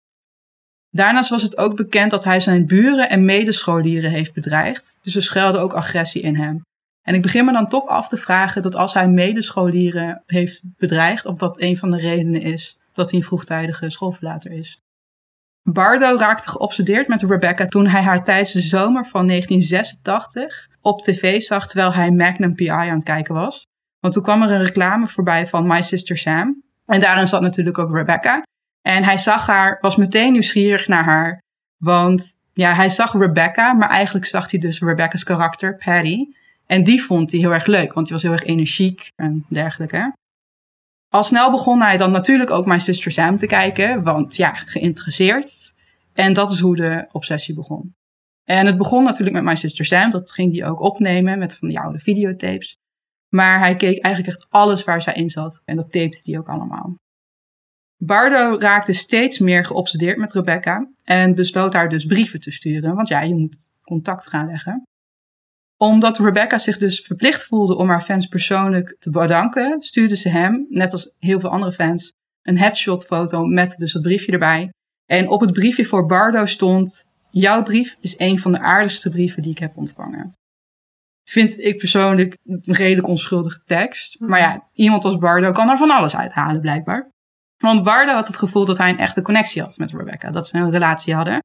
Daarnaast 0.94 1.30
was 1.30 1.42
het 1.42 1.58
ook 1.58 1.76
bekend 1.76 2.10
dat 2.10 2.24
hij 2.24 2.40
zijn 2.40 2.66
buren 2.66 3.08
en 3.08 3.24
medescholieren 3.24 4.10
heeft 4.10 4.34
bedreigd. 4.34 4.98
Dus 5.02 5.16
er 5.16 5.22
schuilde 5.22 5.58
ook 5.58 5.72
agressie 5.72 6.22
in 6.22 6.36
hem. 6.36 6.60
En 7.02 7.14
ik 7.14 7.22
begin 7.22 7.44
me 7.44 7.52
dan 7.52 7.68
toch 7.68 7.86
af 7.86 8.08
te 8.08 8.16
vragen 8.16 8.62
dat 8.62 8.76
als 8.76 8.94
hij 8.94 9.08
medescholieren 9.08 10.22
heeft 10.26 10.60
bedreigd, 10.76 11.26
of 11.26 11.36
dat 11.36 11.60
een 11.60 11.76
van 11.76 11.90
de 11.90 11.98
redenen 11.98 12.42
is 12.42 12.78
dat 12.92 13.10
hij 13.10 13.18
een 13.18 13.26
vroegtijdige 13.26 13.90
schoolverlater 13.90 14.52
is. 14.52 14.80
Bardo 15.62 16.16
raakte 16.16 16.48
geobsedeerd 16.48 17.08
met 17.08 17.22
Rebecca 17.22 17.66
toen 17.66 17.86
hij 17.86 18.02
haar 18.02 18.24
tijdens 18.24 18.52
de 18.52 18.60
zomer 18.60 19.06
van 19.06 19.26
1986 19.26 20.68
op 20.80 21.02
tv 21.02 21.40
zag 21.40 21.66
terwijl 21.66 21.92
hij 21.92 22.10
Magnum 22.10 22.54
PI 22.54 22.68
aan 22.68 22.88
het 22.88 23.04
kijken 23.04 23.34
was. 23.34 23.66
Want 24.00 24.14
toen 24.14 24.22
kwam 24.22 24.42
er 24.42 24.50
een 24.50 24.64
reclame 24.64 25.06
voorbij 25.06 25.46
van 25.46 25.66
My 25.66 25.82
Sister 25.82 26.18
Sam. 26.18 26.62
En 26.86 27.00
daarin 27.00 27.26
zat 27.26 27.40
natuurlijk 27.40 27.78
ook 27.78 27.94
Rebecca. 27.94 28.42
En 28.82 29.04
hij 29.04 29.18
zag 29.18 29.46
haar, 29.46 29.78
was 29.80 29.96
meteen 29.96 30.32
nieuwsgierig 30.32 30.88
naar 30.88 31.04
haar. 31.04 31.40
Want 31.76 32.34
ja, 32.52 32.74
hij 32.74 32.88
zag 32.88 33.12
Rebecca, 33.12 33.72
maar 33.72 33.88
eigenlijk 33.88 34.26
zag 34.26 34.50
hij 34.50 34.60
dus 34.60 34.80
Rebecca's 34.80 35.24
karakter, 35.24 35.76
Patty. 35.76 36.26
En 36.66 36.84
die 36.84 37.02
vond 37.02 37.32
hij 37.32 37.40
heel 37.40 37.52
erg 37.52 37.66
leuk, 37.66 37.92
want 37.92 38.06
die 38.06 38.14
was 38.14 38.22
heel 38.22 38.32
erg 38.32 38.44
energiek 38.44 39.10
en 39.16 39.44
dergelijke. 39.48 40.12
Al 41.08 41.22
snel 41.22 41.50
begon 41.50 41.82
hij 41.82 41.96
dan 41.96 42.10
natuurlijk 42.10 42.50
ook 42.50 42.66
My 42.66 42.78
Sister 42.78 43.12
Sam 43.12 43.36
te 43.36 43.46
kijken, 43.46 44.02
want 44.02 44.36
ja, 44.36 44.54
geïnteresseerd. 44.54 45.72
En 46.12 46.32
dat 46.32 46.50
is 46.50 46.60
hoe 46.60 46.76
de 46.76 47.06
obsessie 47.12 47.54
begon. 47.54 47.94
En 48.44 48.66
het 48.66 48.76
begon 48.76 49.04
natuurlijk 49.04 49.36
met 49.36 49.44
My 49.44 49.54
Sister 49.54 49.84
Sam, 49.84 50.10
dat 50.10 50.32
ging 50.32 50.58
hij 50.58 50.68
ook 50.68 50.80
opnemen 50.80 51.38
met 51.38 51.56
van 51.56 51.68
die 51.68 51.78
oude 51.78 51.98
videotapes. 51.98 52.76
Maar 53.28 53.58
hij 53.58 53.76
keek 53.76 54.04
eigenlijk 54.04 54.34
echt 54.34 54.46
alles 54.50 54.84
waar 54.84 55.02
zij 55.02 55.14
in 55.14 55.30
zat 55.30 55.62
en 55.64 55.76
dat 55.76 55.92
tapte 55.92 56.20
hij 56.22 56.38
ook 56.38 56.48
allemaal. 56.48 56.94
Bardo 58.04 58.58
raakte 58.58 58.92
steeds 58.92 59.38
meer 59.38 59.64
geobsedeerd 59.64 60.16
met 60.16 60.32
Rebecca 60.32 60.88
en 61.04 61.34
besloot 61.34 61.72
haar 61.72 61.88
dus 61.88 62.04
brieven 62.04 62.40
te 62.40 62.50
sturen, 62.50 62.94
want 62.94 63.08
ja, 63.08 63.20
je 63.20 63.34
moet 63.34 63.70
contact 63.82 64.28
gaan 64.28 64.46
leggen. 64.46 64.82
Omdat 65.76 66.18
Rebecca 66.18 66.58
zich 66.58 66.78
dus 66.78 67.00
verplicht 67.00 67.44
voelde 67.44 67.76
om 67.76 67.88
haar 67.88 68.02
fans 68.02 68.26
persoonlijk 68.26 68.96
te 68.98 69.10
bedanken, 69.10 69.82
stuurde 69.82 70.16
ze 70.16 70.28
hem, 70.28 70.66
net 70.68 70.92
als 70.92 71.14
heel 71.18 71.40
veel 71.40 71.50
andere 71.50 71.72
fans, 71.72 72.12
een 72.42 72.58
headshot-foto 72.58 73.44
met 73.44 73.76
dus 73.76 73.92
het 73.92 74.02
briefje 74.02 74.32
erbij. 74.32 74.70
En 75.06 75.28
op 75.28 75.40
het 75.40 75.52
briefje 75.52 75.84
voor 75.84 76.06
Bardo 76.06 76.46
stond: 76.46 77.10
Jouw 77.30 77.62
brief 77.62 77.96
is 78.00 78.18
een 78.18 78.38
van 78.38 78.52
de 78.52 78.60
aardigste 78.60 79.10
brieven 79.10 79.42
die 79.42 79.50
ik 79.50 79.58
heb 79.58 79.76
ontvangen. 79.76 80.32
Vind 81.28 81.58
ik 81.58 81.78
persoonlijk 81.78 82.38
een 82.44 82.62
redelijk 82.64 83.08
onschuldige 83.08 83.62
tekst. 83.64 84.20
Maar 84.20 84.40
ja, 84.40 84.68
iemand 84.72 85.04
als 85.04 85.18
Bardo 85.18 85.52
kan 85.52 85.70
er 85.70 85.76
van 85.76 85.90
alles 85.90 86.16
uithalen, 86.16 86.60
blijkbaar. 86.60 87.11
Want 87.62 87.82
Bardo 87.82 88.12
had 88.12 88.26
het 88.26 88.36
gevoel 88.36 88.64
dat 88.64 88.78
hij 88.78 88.90
een 88.90 88.98
echte 88.98 89.22
connectie 89.22 89.62
had 89.62 89.78
met 89.78 89.90
Rebecca. 89.90 90.30
Dat 90.30 90.46
ze 90.46 90.56
een 90.56 90.70
relatie 90.70 91.14
hadden. 91.14 91.44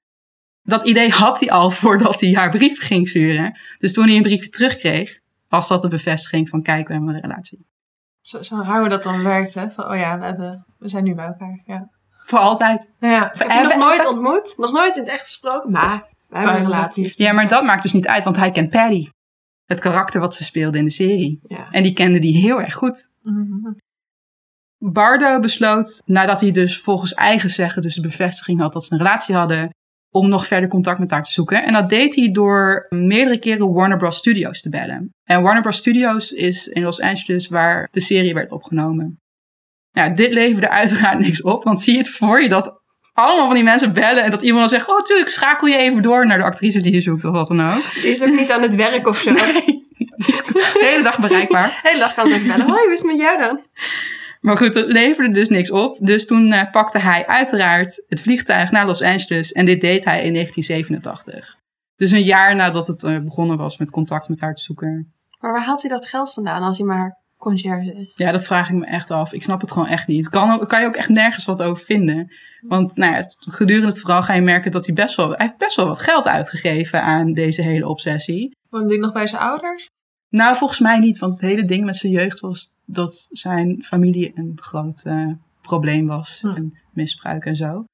Dat 0.61 0.83
idee 0.87 1.09
had 1.11 1.39
hij 1.39 1.51
al 1.51 1.71
voordat 1.81 2.21
hij 2.21 2.33
haar 2.33 2.49
brief 2.49 2.79
ging 2.79 3.09
sturen. 3.09 3.59
Dus 3.77 3.93
toen 3.93 4.07
hij 4.07 4.15
een 4.15 4.21
briefje 4.21 4.49
terugkreeg, 4.49 5.19
was 5.49 5.67
dat 5.67 5.81
de 5.81 5.87
bevestiging 5.87 6.49
van 6.49 6.61
kijk, 6.61 6.87
we 6.87 6.93
hebben 6.93 7.15
een 7.15 7.21
relatie. 7.21 7.65
Zo, 8.21 8.41
zo 8.41 8.55
hoe 8.55 8.89
dat 8.89 9.03
dan 9.03 9.23
werkt, 9.23 9.53
hè? 9.53 9.71
Van, 9.71 9.85
oh 9.85 9.97
ja, 9.97 10.19
we, 10.19 10.25
hebben, 10.25 10.65
we 10.79 10.89
zijn 10.89 11.03
nu 11.03 11.15
bij 11.15 11.25
elkaar. 11.25 11.61
Ja. 11.65 11.89
Voor 12.25 12.39
altijd. 12.39 12.93
Ja, 12.99 13.33
Ik 13.33 13.39
heb 13.39 13.51
je 13.51 13.63
nog 13.63 13.75
nooit 13.75 14.07
ontmoet. 14.07 14.57
Nog 14.57 14.71
nooit 14.71 14.95
in 14.95 15.01
het 15.01 15.11
echt 15.11 15.23
gesproken. 15.23 15.71
Maar 15.71 16.07
we 16.27 16.35
hebben 16.35 16.55
een 16.55 16.63
relatie. 16.63 17.13
Ja, 17.15 17.31
maar 17.31 17.47
dat 17.47 17.63
maakt 17.63 17.81
dus 17.81 17.93
niet 17.93 18.07
uit, 18.07 18.23
want 18.23 18.35
hij 18.35 18.51
kent 18.51 18.69
Paddy. 18.69 19.09
Het 19.65 19.79
karakter 19.79 20.21
wat 20.21 20.35
ze 20.35 20.43
speelde 20.43 20.77
in 20.77 20.85
de 20.85 20.91
serie. 20.91 21.39
Ja. 21.47 21.67
En 21.71 21.83
die 21.83 21.93
kende 21.93 22.19
die 22.19 22.37
heel 22.37 22.61
erg 22.61 22.73
goed. 22.73 23.09
Mhm. 23.21 23.71
Bardo 24.77 25.39
besloot, 25.39 26.01
nadat 26.05 26.41
hij 26.41 26.51
dus 26.51 26.79
volgens 26.79 27.13
eigen 27.13 27.49
zeggen 27.49 27.81
dus 27.81 27.95
de 27.95 28.01
bevestiging 28.01 28.59
had 28.59 28.73
dat 28.73 28.85
ze 28.85 28.93
een 28.93 28.97
relatie 28.97 29.35
hadden, 29.35 29.69
om 30.09 30.29
nog 30.29 30.47
verder 30.47 30.69
contact 30.69 30.99
met 30.99 31.11
haar 31.11 31.23
te 31.23 31.31
zoeken. 31.31 31.63
En 31.63 31.73
dat 31.73 31.89
deed 31.89 32.15
hij 32.15 32.31
door 32.31 32.85
meerdere 32.89 33.39
keren 33.39 33.73
Warner 33.73 33.97
Bros. 33.97 34.17
Studios 34.17 34.61
te 34.61 34.69
bellen. 34.69 35.13
En 35.23 35.41
Warner 35.41 35.61
Bros. 35.61 35.77
Studios 35.77 36.31
is 36.31 36.67
in 36.67 36.83
Los 36.83 37.01
Angeles 37.01 37.47
waar 37.47 37.87
de 37.91 37.99
serie 37.99 38.33
werd 38.33 38.51
opgenomen. 38.51 39.19
Ja, 39.91 40.09
dit 40.09 40.33
leverde 40.33 40.69
uiteraard 40.69 41.19
niks 41.19 41.41
op, 41.41 41.63
want 41.63 41.81
zie 41.81 41.93
je 41.93 41.99
het 41.99 42.09
voor 42.09 42.41
je 42.41 42.49
dat 42.49 42.81
allemaal 43.13 43.45
van 43.45 43.55
die 43.55 43.63
mensen 43.63 43.93
bellen 43.93 44.23
en 44.23 44.31
dat 44.31 44.41
iemand 44.41 44.69
dan 44.69 44.79
zegt, 44.79 44.89
oh 44.89 45.01
tuurlijk, 45.01 45.29
schakel 45.29 45.67
je 45.67 45.77
even 45.77 46.01
door 46.01 46.27
naar 46.27 46.37
de 46.37 46.43
actrice 46.43 46.81
die 46.81 46.93
je 46.93 47.01
zoekt 47.01 47.25
of 47.25 47.31
wat 47.31 47.47
dan 47.47 47.73
ook. 47.73 47.93
Die 47.93 48.11
is 48.11 48.21
ook 48.21 48.35
niet 48.35 48.51
aan 48.51 48.61
het 48.61 48.75
werk 48.75 49.07
of 49.07 49.17
zo. 49.17 49.31
Nee, 49.31 49.63
die 49.97 50.27
is 50.27 50.43
de 50.45 50.87
hele 50.89 51.03
dag 51.03 51.19
bereikbaar. 51.19 51.79
Hele 51.83 51.99
dag 51.99 52.13
kan 52.13 52.27
ze 52.27 52.35
ook 52.35 52.47
bellen. 52.47 52.65
Hoi, 52.65 52.83
hoe 52.83 52.93
is 52.93 53.01
met 53.01 53.17
jou 53.17 53.39
dan? 53.39 53.61
Maar 54.47 54.57
goed, 54.57 54.73
het 54.73 54.91
leverde 54.91 55.33
dus 55.33 55.49
niks 55.49 55.71
op. 55.71 55.97
Dus 55.99 56.25
toen 56.25 56.51
eh, 56.51 56.71
pakte 56.71 56.99
hij 56.99 57.25
uiteraard 57.25 58.05
het 58.07 58.21
vliegtuig 58.21 58.71
naar 58.71 58.85
Los 58.85 59.01
Angeles. 59.01 59.51
En 59.51 59.65
dit 59.65 59.81
deed 59.81 60.05
hij 60.05 60.23
in 60.23 60.33
1987. 60.33 61.55
Dus 61.95 62.11
een 62.11 62.23
jaar 62.23 62.55
nadat 62.55 62.87
het 62.87 63.03
eh, 63.03 63.19
begonnen 63.19 63.57
was 63.57 63.77
met 63.77 63.91
contact 63.91 64.29
met 64.29 64.41
haar 64.41 64.55
te 64.55 64.61
zoeken. 64.61 65.13
Maar 65.39 65.51
waar 65.51 65.65
haalt 65.65 65.81
hij 65.81 65.91
dat 65.91 66.07
geld 66.07 66.33
vandaan 66.33 66.61
als 66.61 66.77
hij 66.77 66.87
maar 66.87 67.17
conciërge 67.37 67.93
is? 67.93 68.13
Ja, 68.15 68.31
dat 68.31 68.45
vraag 68.45 68.69
ik 68.69 68.75
me 68.75 68.85
echt 68.85 69.11
af. 69.11 69.33
Ik 69.33 69.43
snap 69.43 69.61
het 69.61 69.71
gewoon 69.71 69.87
echt 69.87 70.07
niet. 70.07 70.29
Kan, 70.29 70.51
ook, 70.51 70.69
kan 70.69 70.81
je 70.81 70.87
ook 70.87 70.95
echt 70.95 71.09
nergens 71.09 71.45
wat 71.45 71.61
over 71.61 71.85
vinden. 71.85 72.31
Want 72.61 72.95
nou 72.95 73.13
ja, 73.13 73.33
gedurende 73.37 73.87
het 73.87 73.99
verhaal 73.99 74.23
ga 74.23 74.33
je 74.33 74.41
merken 74.41 74.71
dat 74.71 74.85
hij 74.85 74.95
best 74.95 75.15
wel... 75.15 75.27
Hij 75.27 75.45
heeft 75.45 75.57
best 75.57 75.75
wel 75.75 75.85
wat 75.87 76.01
geld 76.01 76.27
uitgegeven 76.27 77.03
aan 77.03 77.33
deze 77.33 77.61
hele 77.61 77.87
obsessie. 77.87 78.55
Woonde 78.69 78.87
die 78.87 78.99
nog 78.99 79.11
bij 79.11 79.27
zijn 79.27 79.41
ouders? 79.41 79.89
Nou, 80.37 80.55
volgens 80.55 80.79
mij 80.79 80.97
niet. 80.99 81.19
Want 81.19 81.33
het 81.33 81.41
hele 81.41 81.65
ding 81.65 81.85
met 81.85 81.95
zijn 81.95 82.11
jeugd 82.11 82.39
was 82.39 82.73
dat 82.85 83.27
zijn 83.31 83.83
familie 83.83 84.31
een 84.35 84.51
groot 84.55 85.03
eh, 85.05 85.31
probleem 85.61 86.07
was. 86.07 86.41
Hm. 86.41 86.47
En 86.47 86.77
misbruik 86.91 87.45
en 87.45 87.55
zo. 87.55 87.85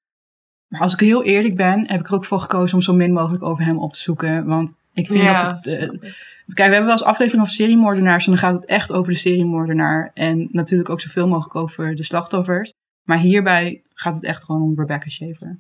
Maar 0.68 0.82
als 0.82 0.94
ik 0.94 1.00
heel 1.00 1.24
eerlijk 1.24 1.56
ben, 1.56 1.88
heb 1.88 2.00
ik 2.00 2.08
er 2.08 2.14
ook 2.14 2.26
voor 2.26 2.40
gekozen 2.40 2.76
om 2.76 2.82
zo 2.82 2.94
min 2.94 3.14
mogelijk 3.14 3.44
over 3.44 3.64
hem 3.64 3.80
op 3.80 3.94
te 3.94 4.00
zoeken. 4.00 4.46
Want 4.46 4.76
ik 4.94 5.08
vind 5.08 5.24
Ja, 5.24 5.54
dat 5.54 5.66
het... 5.66 5.68
eh, 5.68 5.90
kijk, 5.90 6.12
we 6.56 6.62
hebben 6.62 6.84
wel 6.84 6.92
eens 6.92 7.04
aflevering 7.04 7.42
over 7.42 7.56
seriemoordenaars. 7.56 8.26
En 8.26 8.32
dan 8.32 8.42
gaat 8.42 8.54
het 8.54 8.66
echt 8.66 8.92
over 8.92 9.12
de 9.12 9.20
seriemoordenaar. 9.20 10.12
En 10.14 10.48
natuurlijk 10.52 10.90
ook 10.90 11.02
zoveel 11.02 11.28
mogelijk 11.28 11.56
over 11.56 11.96
de 11.96 12.04
slachtoffers. 12.04 12.74
Maar 13.04 13.18
hierbij 13.18 13.82
gaat 13.94 14.14
het 14.14 14.24
echt 14.24 14.46
gewoon 14.46 14.62
om 14.62 14.80
Rebecca 14.80 15.10
Shaver. 15.10 15.58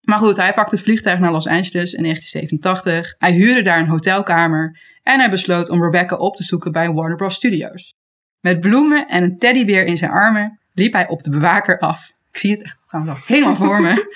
Maar 0.00 0.18
goed, 0.18 0.36
hij 0.36 0.54
pakte 0.54 0.74
het 0.74 0.84
vliegtuig 0.84 1.18
naar 1.18 1.32
Los 1.32 1.46
Angeles 1.46 1.92
in 1.92 2.02
1987. 2.02 3.14
Hij 3.18 3.32
huurde 3.32 3.62
daar 3.62 3.78
een 3.78 3.88
hotelkamer 3.88 4.80
en 5.04 5.18
hij 5.18 5.30
besloot 5.30 5.70
om 5.70 5.82
Rebecca 5.82 6.16
op 6.16 6.36
te 6.36 6.42
zoeken 6.42 6.72
bij 6.72 6.90
Warner 6.90 7.16
Bros. 7.16 7.34
Studios. 7.34 7.94
Met 8.40 8.60
bloemen 8.60 9.06
en 9.06 9.22
een 9.22 9.38
teddybeer 9.38 9.84
in 9.84 9.96
zijn 9.96 10.10
armen 10.10 10.60
liep 10.72 10.92
hij 10.92 11.08
op 11.08 11.22
de 11.22 11.30
bewaker 11.30 11.78
af. 11.78 12.12
Ik 12.30 12.38
zie 12.38 12.50
het 12.50 12.62
echt 12.62 12.80
trouwens 12.84 13.16
al 13.16 13.24
helemaal 13.26 13.56
voor 13.56 13.80
me. 13.80 14.12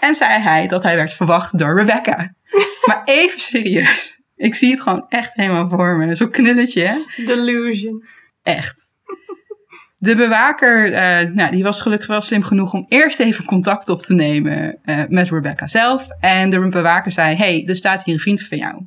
En 0.00 0.14
zei 0.14 0.40
hij 0.40 0.68
dat 0.68 0.82
hij 0.82 0.96
werd 0.96 1.14
verwacht 1.14 1.58
door 1.58 1.76
Rebecca. 1.78 2.34
Maar 2.86 3.02
even 3.04 3.40
serieus. 3.40 4.22
Ik 4.36 4.54
zie 4.54 4.70
het 4.70 4.80
gewoon 4.80 5.06
echt 5.08 5.34
helemaal 5.34 5.68
voor 5.68 5.96
me. 5.96 6.14
Zo'n 6.14 6.30
knulletje, 6.30 6.82
hè? 6.82 7.24
Delusion. 7.24 8.04
Echt. 8.42 8.92
De 9.96 10.16
bewaker, 10.16 10.92
eh, 10.92 11.30
nou, 11.30 11.50
die 11.50 11.62
was 11.62 11.80
gelukkig 11.80 12.08
wel 12.08 12.20
slim 12.20 12.42
genoeg 12.42 12.72
om 12.72 12.86
eerst 12.88 13.20
even 13.20 13.44
contact 13.44 13.88
op 13.88 14.02
te 14.02 14.14
nemen 14.14 14.78
eh, 14.82 15.02
met 15.08 15.30
Rebecca 15.30 15.66
zelf. 15.66 16.08
En 16.20 16.50
de 16.50 16.68
bewaker 16.68 17.12
zei, 17.12 17.36
hey, 17.36 17.64
er 17.66 17.76
staat 17.76 18.04
hier 18.04 18.14
een 18.14 18.20
vriend 18.20 18.46
van 18.46 18.58
jou. 18.58 18.86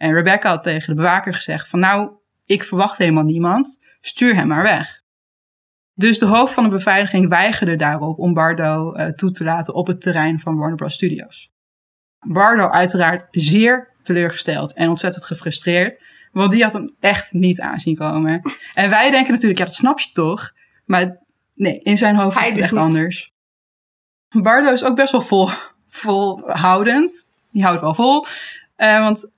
En 0.00 0.12
Rebecca 0.12 0.48
had 0.48 0.62
tegen 0.62 0.88
de 0.88 0.94
bewaker 0.94 1.34
gezegd 1.34 1.68
van, 1.68 1.78
nou, 1.80 2.10
ik 2.44 2.62
verwacht 2.62 2.98
helemaal 2.98 3.24
niemand. 3.24 3.82
Stuur 4.00 4.34
hem 4.34 4.48
maar 4.48 4.62
weg. 4.62 5.02
Dus 5.94 6.18
de 6.18 6.26
hoofd 6.26 6.54
van 6.54 6.64
de 6.64 6.70
beveiliging 6.70 7.28
weigerde 7.28 7.76
daarop 7.76 8.18
om 8.18 8.34
Bardo 8.34 8.92
eh, 8.92 9.06
toe 9.06 9.30
te 9.30 9.44
laten 9.44 9.74
op 9.74 9.86
het 9.86 10.00
terrein 10.00 10.40
van 10.40 10.56
Warner 10.56 10.76
Bros. 10.76 10.94
Studios. 10.94 11.50
Bardo 12.18 12.68
uiteraard 12.68 13.26
zeer 13.30 13.94
teleurgesteld 13.96 14.74
en 14.74 14.88
ontzettend 14.88 15.24
gefrustreerd. 15.24 16.04
Want 16.32 16.50
die 16.50 16.62
had 16.62 16.72
hem 16.72 16.96
echt 17.00 17.32
niet 17.32 17.60
aanzien 17.60 17.94
komen. 17.94 18.42
En 18.74 18.90
wij 18.90 19.10
denken 19.10 19.32
natuurlijk, 19.32 19.60
ja, 19.60 19.66
dat 19.66 19.74
snap 19.74 19.98
je 19.98 20.10
toch? 20.10 20.52
Maar 20.84 21.18
nee, 21.54 21.80
in 21.80 21.98
zijn 21.98 22.16
hoofd 22.16 22.38
Hij 22.38 22.46
is 22.46 22.52
het 22.52 22.62
echt 22.62 22.72
niet. 22.72 22.80
anders. 22.80 23.32
Bardo 24.28 24.72
is 24.72 24.84
ook 24.84 24.96
best 24.96 25.12
wel 25.12 25.22
vol, 25.22 25.48
volhoudend. 25.86 27.34
Die 27.50 27.62
houdt 27.62 27.80
wel 27.80 27.94
vol. 27.94 28.24
Eh, 28.76 29.00
want 29.00 29.30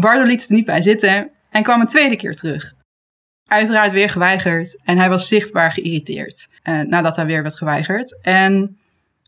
Bardo 0.00 0.24
liet 0.24 0.40
het 0.40 0.50
er 0.50 0.56
niet 0.56 0.66
bij 0.66 0.82
zitten 0.82 1.30
en 1.50 1.62
kwam 1.62 1.80
een 1.80 1.86
tweede 1.86 2.16
keer 2.16 2.34
terug. 2.34 2.74
Uiteraard 3.46 3.92
weer 3.92 4.10
geweigerd. 4.10 4.80
En 4.84 4.98
hij 4.98 5.08
was 5.08 5.28
zichtbaar 5.28 5.72
geïrriteerd 5.72 6.48
eh, 6.62 6.80
nadat 6.80 7.16
hij 7.16 7.26
weer 7.26 7.42
werd 7.42 7.56
geweigerd. 7.56 8.18
En 8.22 8.78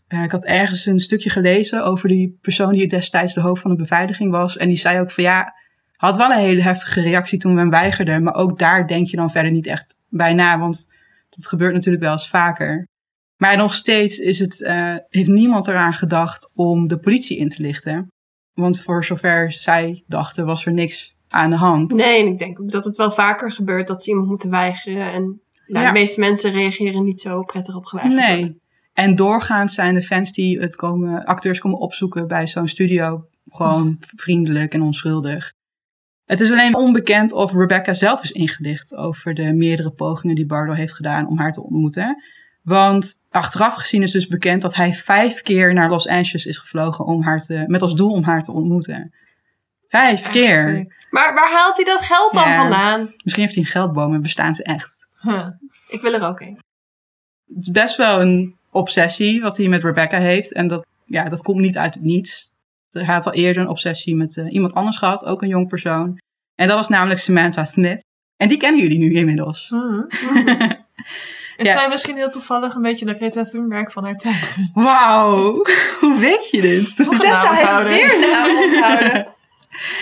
eh, 0.07 0.23
ik 0.23 0.31
had 0.31 0.45
ergens 0.45 0.87
een 0.87 0.99
stukje 0.99 1.31
gelezen 1.31 1.85
over 1.85 2.09
die 2.09 2.39
persoon 2.41 2.73
die 2.73 2.87
destijds 2.87 3.35
de 3.35 3.41
hoofd 3.41 3.63
van 3.63 3.71
de 3.71 3.77
beveiliging 3.77 4.31
was. 4.31 4.57
En 4.57 4.69
die 4.69 4.77
zei 4.77 5.01
ook 5.01 5.11
van 5.11 5.25
ja, 5.25 5.55
had 5.97 6.17
wel 6.17 6.31
een 6.31 6.39
hele 6.39 6.63
heftige 6.63 7.01
reactie 7.01 7.39
toen 7.39 7.55
we 7.55 7.61
hem 7.61 7.71
weigerden. 7.71 8.23
Maar 8.23 8.35
ook 8.35 8.59
daar 8.59 8.87
denk 8.87 9.07
je 9.07 9.17
dan 9.17 9.31
verder 9.31 9.53
niet 9.53 9.67
echt 9.67 10.01
bij 10.09 10.35
na. 10.35 10.59
Want 10.59 10.93
dat 11.31 11.47
gebeurt 11.47 11.75
natuurlijk 11.75 12.05
wel 12.05 12.13
eens 12.13 12.29
vaker. 12.29 12.87
Maar 13.37 13.57
nog 13.57 13.75
steeds 13.75 14.19
is 14.19 14.39
het, 14.39 14.63
eh, 14.63 14.97
heeft 15.09 15.31
niemand 15.31 15.69
eraan 15.69 15.95
gedacht 15.95 16.53
om 16.55 16.89
de 16.89 16.99
politie 16.99 17.39
in 17.39 17.49
te 17.49 17.63
lichten. 17.63 18.09
Want 18.61 18.81
voor 18.81 19.05
zover 19.05 19.53
zij 19.53 20.05
dachten 20.07 20.47
was 20.47 20.67
er 20.67 20.73
niks 20.73 21.17
aan 21.29 21.51
de 21.51 21.57
hand. 21.57 21.93
Nee, 21.93 22.21
en 22.21 22.33
ik 22.33 22.39
denk 22.39 22.61
ook 22.61 22.71
dat 22.71 22.85
het 22.85 22.97
wel 22.97 23.11
vaker 23.11 23.53
gebeurt 23.53 23.87
dat 23.87 24.03
ze 24.03 24.11
iemand 24.11 24.29
moeten 24.29 24.51
weigeren. 24.51 25.13
En 25.13 25.41
nou, 25.67 25.85
Ja. 25.85 25.93
de 25.93 25.99
meeste 25.99 26.21
mensen 26.21 26.51
reageren 26.51 27.05
niet 27.05 27.21
zo 27.21 27.43
prettig 27.43 27.77
op 27.77 27.85
geweigerd 27.85 28.27
worden. 28.27 28.45
Nee. 28.45 28.61
En 28.93 29.15
doorgaans 29.15 29.75
zijn 29.75 29.95
de 29.95 30.03
fans 30.03 30.33
die 30.33 30.59
het 30.61 30.77
komen, 30.77 31.25
acteurs 31.25 31.59
komen 31.59 31.79
opzoeken 31.79 32.29
bij 32.29 32.47
zo'n 32.47 32.69
studio 32.69 33.25
gewoon 33.47 33.97
vriendelijk 33.99 34.75
en 34.75 34.83
onschuldig. 34.83 35.53
Het 36.25 36.41
is 36.41 36.51
alleen 36.53 36.77
onbekend 36.77 37.33
of 37.33 37.53
Rebecca 37.53 37.93
zelf 37.93 38.23
is 38.23 38.33
ingelicht 38.33 38.95
over 38.97 39.35
de 39.35 39.53
meerdere 39.53 39.91
pogingen 39.91 40.35
die 40.35 40.47
Bardo 40.47 40.73
heeft 40.73 40.95
gedaan 40.95 41.29
om 41.29 41.39
haar 41.39 41.53
te 41.53 41.63
ontmoeten. 41.63 42.23
Want 42.69 43.19
achteraf 43.31 43.75
gezien 43.75 44.03
is 44.03 44.11
dus 44.11 44.27
bekend 44.27 44.63
dat 44.63 44.75
hij 44.75 44.95
vijf 44.95 45.43
keer 45.43 45.75
naar 45.75 45.91
Los 45.91 46.09
Angeles 46.09 46.47
is 46.47 46.59
gevlogen 46.59 47.05
om 47.05 47.23
haar 47.23 47.39
te, 47.41 47.65
met 47.67 47.83
als 47.83 47.95
doel 47.95 48.13
om 48.13 48.23
haar 48.23 48.43
te 48.43 48.53
ontmoeten. 48.53 49.15
Vijf 49.89 50.21
Echt 50.21 50.31
keer. 50.31 50.87
Maar 51.11 51.35
waar 51.35 51.53
haalt 51.53 51.77
hij 51.77 51.85
dat 51.85 52.01
geld 52.01 52.35
dan 52.35 52.49
Ja. 52.49 52.57
vandaan? 52.61 53.01
Misschien 53.01 53.43
heeft 53.43 53.55
hij 53.55 53.65
een 53.65 53.71
geldboom 53.71 54.15
en 54.15 54.23
bestaan 54.23 54.55
ze 54.55 54.63
echt. 54.63 55.07
Huh. 55.21 55.47
Ik 55.89 56.01
wil 56.01 56.13
er 56.15 56.23
ook 56.23 56.41
een. 56.41 56.59
Het 57.55 57.65
is 57.65 57.71
best 57.71 57.97
wel 57.97 58.21
een 58.21 58.57
obsessie 58.71 59.41
wat 59.41 59.57
hij 59.57 59.69
met 59.69 59.83
Rebecca 59.85 60.19
heeft. 60.19 60.53
En 60.53 60.69
dat, 60.69 60.87
ja, 61.05 61.29
dat 61.29 61.43
komt 61.43 61.61
niet 61.61 61.79
uit 61.79 61.95
het 61.95 62.05
niets. 62.05 62.53
Hij 62.91 63.05
had 63.05 63.27
al 63.27 63.33
eerder 63.33 63.63
een 63.63 63.69
obsessie 63.69 64.17
met 64.17 64.37
eh, 64.37 64.53
iemand 64.53 64.75
anders 64.75 64.97
gehad, 64.97 65.25
ook 65.25 65.43
een 65.43 65.49
jong 65.49 65.69
persoon. 65.69 66.19
En 66.55 66.67
dat 66.67 66.77
was 66.77 66.89
namelijk 66.89 67.21
Samantha 67.21 67.65
Smith. 67.65 68.05
En 68.37 68.49
die 68.49 68.59
kennen 68.59 68.81
jullie 68.81 68.99
nu 68.99 69.15
inmiddels. 69.15 69.69
Is 71.59 71.67
Ja. 71.67 71.79
zij 71.79 71.89
misschien 71.89 72.17
heel 72.17 72.31
toevallig 72.31 72.75
een 72.75 72.83
beetje 72.83 73.07
de 73.07 73.15
Greta 73.15 73.45
Thunberg 73.45 73.93
van 73.93 74.05
haar 74.05 74.17
tijd? 74.17 74.57
Wauw, 74.73 75.65
hoe 76.01 76.19
weet 76.19 76.51
je 76.51 76.61
dit? 76.61 76.97
Tessa 76.97 77.55
heeft 77.55 77.83
weer 77.83 78.15
een 78.15 78.21
naam 78.21 78.57
onthouden. 78.63 79.27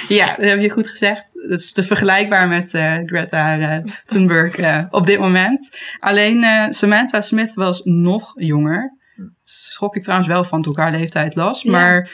Ja, 0.09 0.27
dat 0.27 0.45
heb 0.45 0.61
je 0.61 0.71
goed 0.71 0.89
gezegd. 0.89 1.25
Dat 1.49 1.59
is 1.59 1.73
te 1.73 1.83
vergelijkbaar 1.83 2.49
met 2.49 2.75
eh, 2.75 2.95
Greta 3.07 3.59
eh, 3.59 3.93
Thunberg 4.07 4.57
eh, 4.57 4.85
op 4.91 5.07
dit 5.07 5.19
moment. 5.19 5.79
Alleen 5.99 6.45
Samantha 6.75 7.21
Smith 7.21 7.55
was 7.55 7.81
nog 7.85 8.33
jonger. 8.35 8.97
Schrok 9.43 9.97
ik 9.97 10.03
trouwens 10.03 10.29
wel 10.29 10.45
van 10.45 10.63
toen 10.63 10.73
ik 10.73 10.79
haar 10.79 10.91
leeftijd 10.91 11.35
las. 11.35 11.65
Maar 11.65 12.11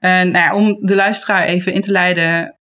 nou 0.00 0.32
ja, 0.32 0.54
om 0.54 0.78
de 0.80 0.94
luisteraar 0.94 1.42
even 1.44 1.72
in 1.72 1.80
te 1.80 1.90
leiden. 1.90 2.56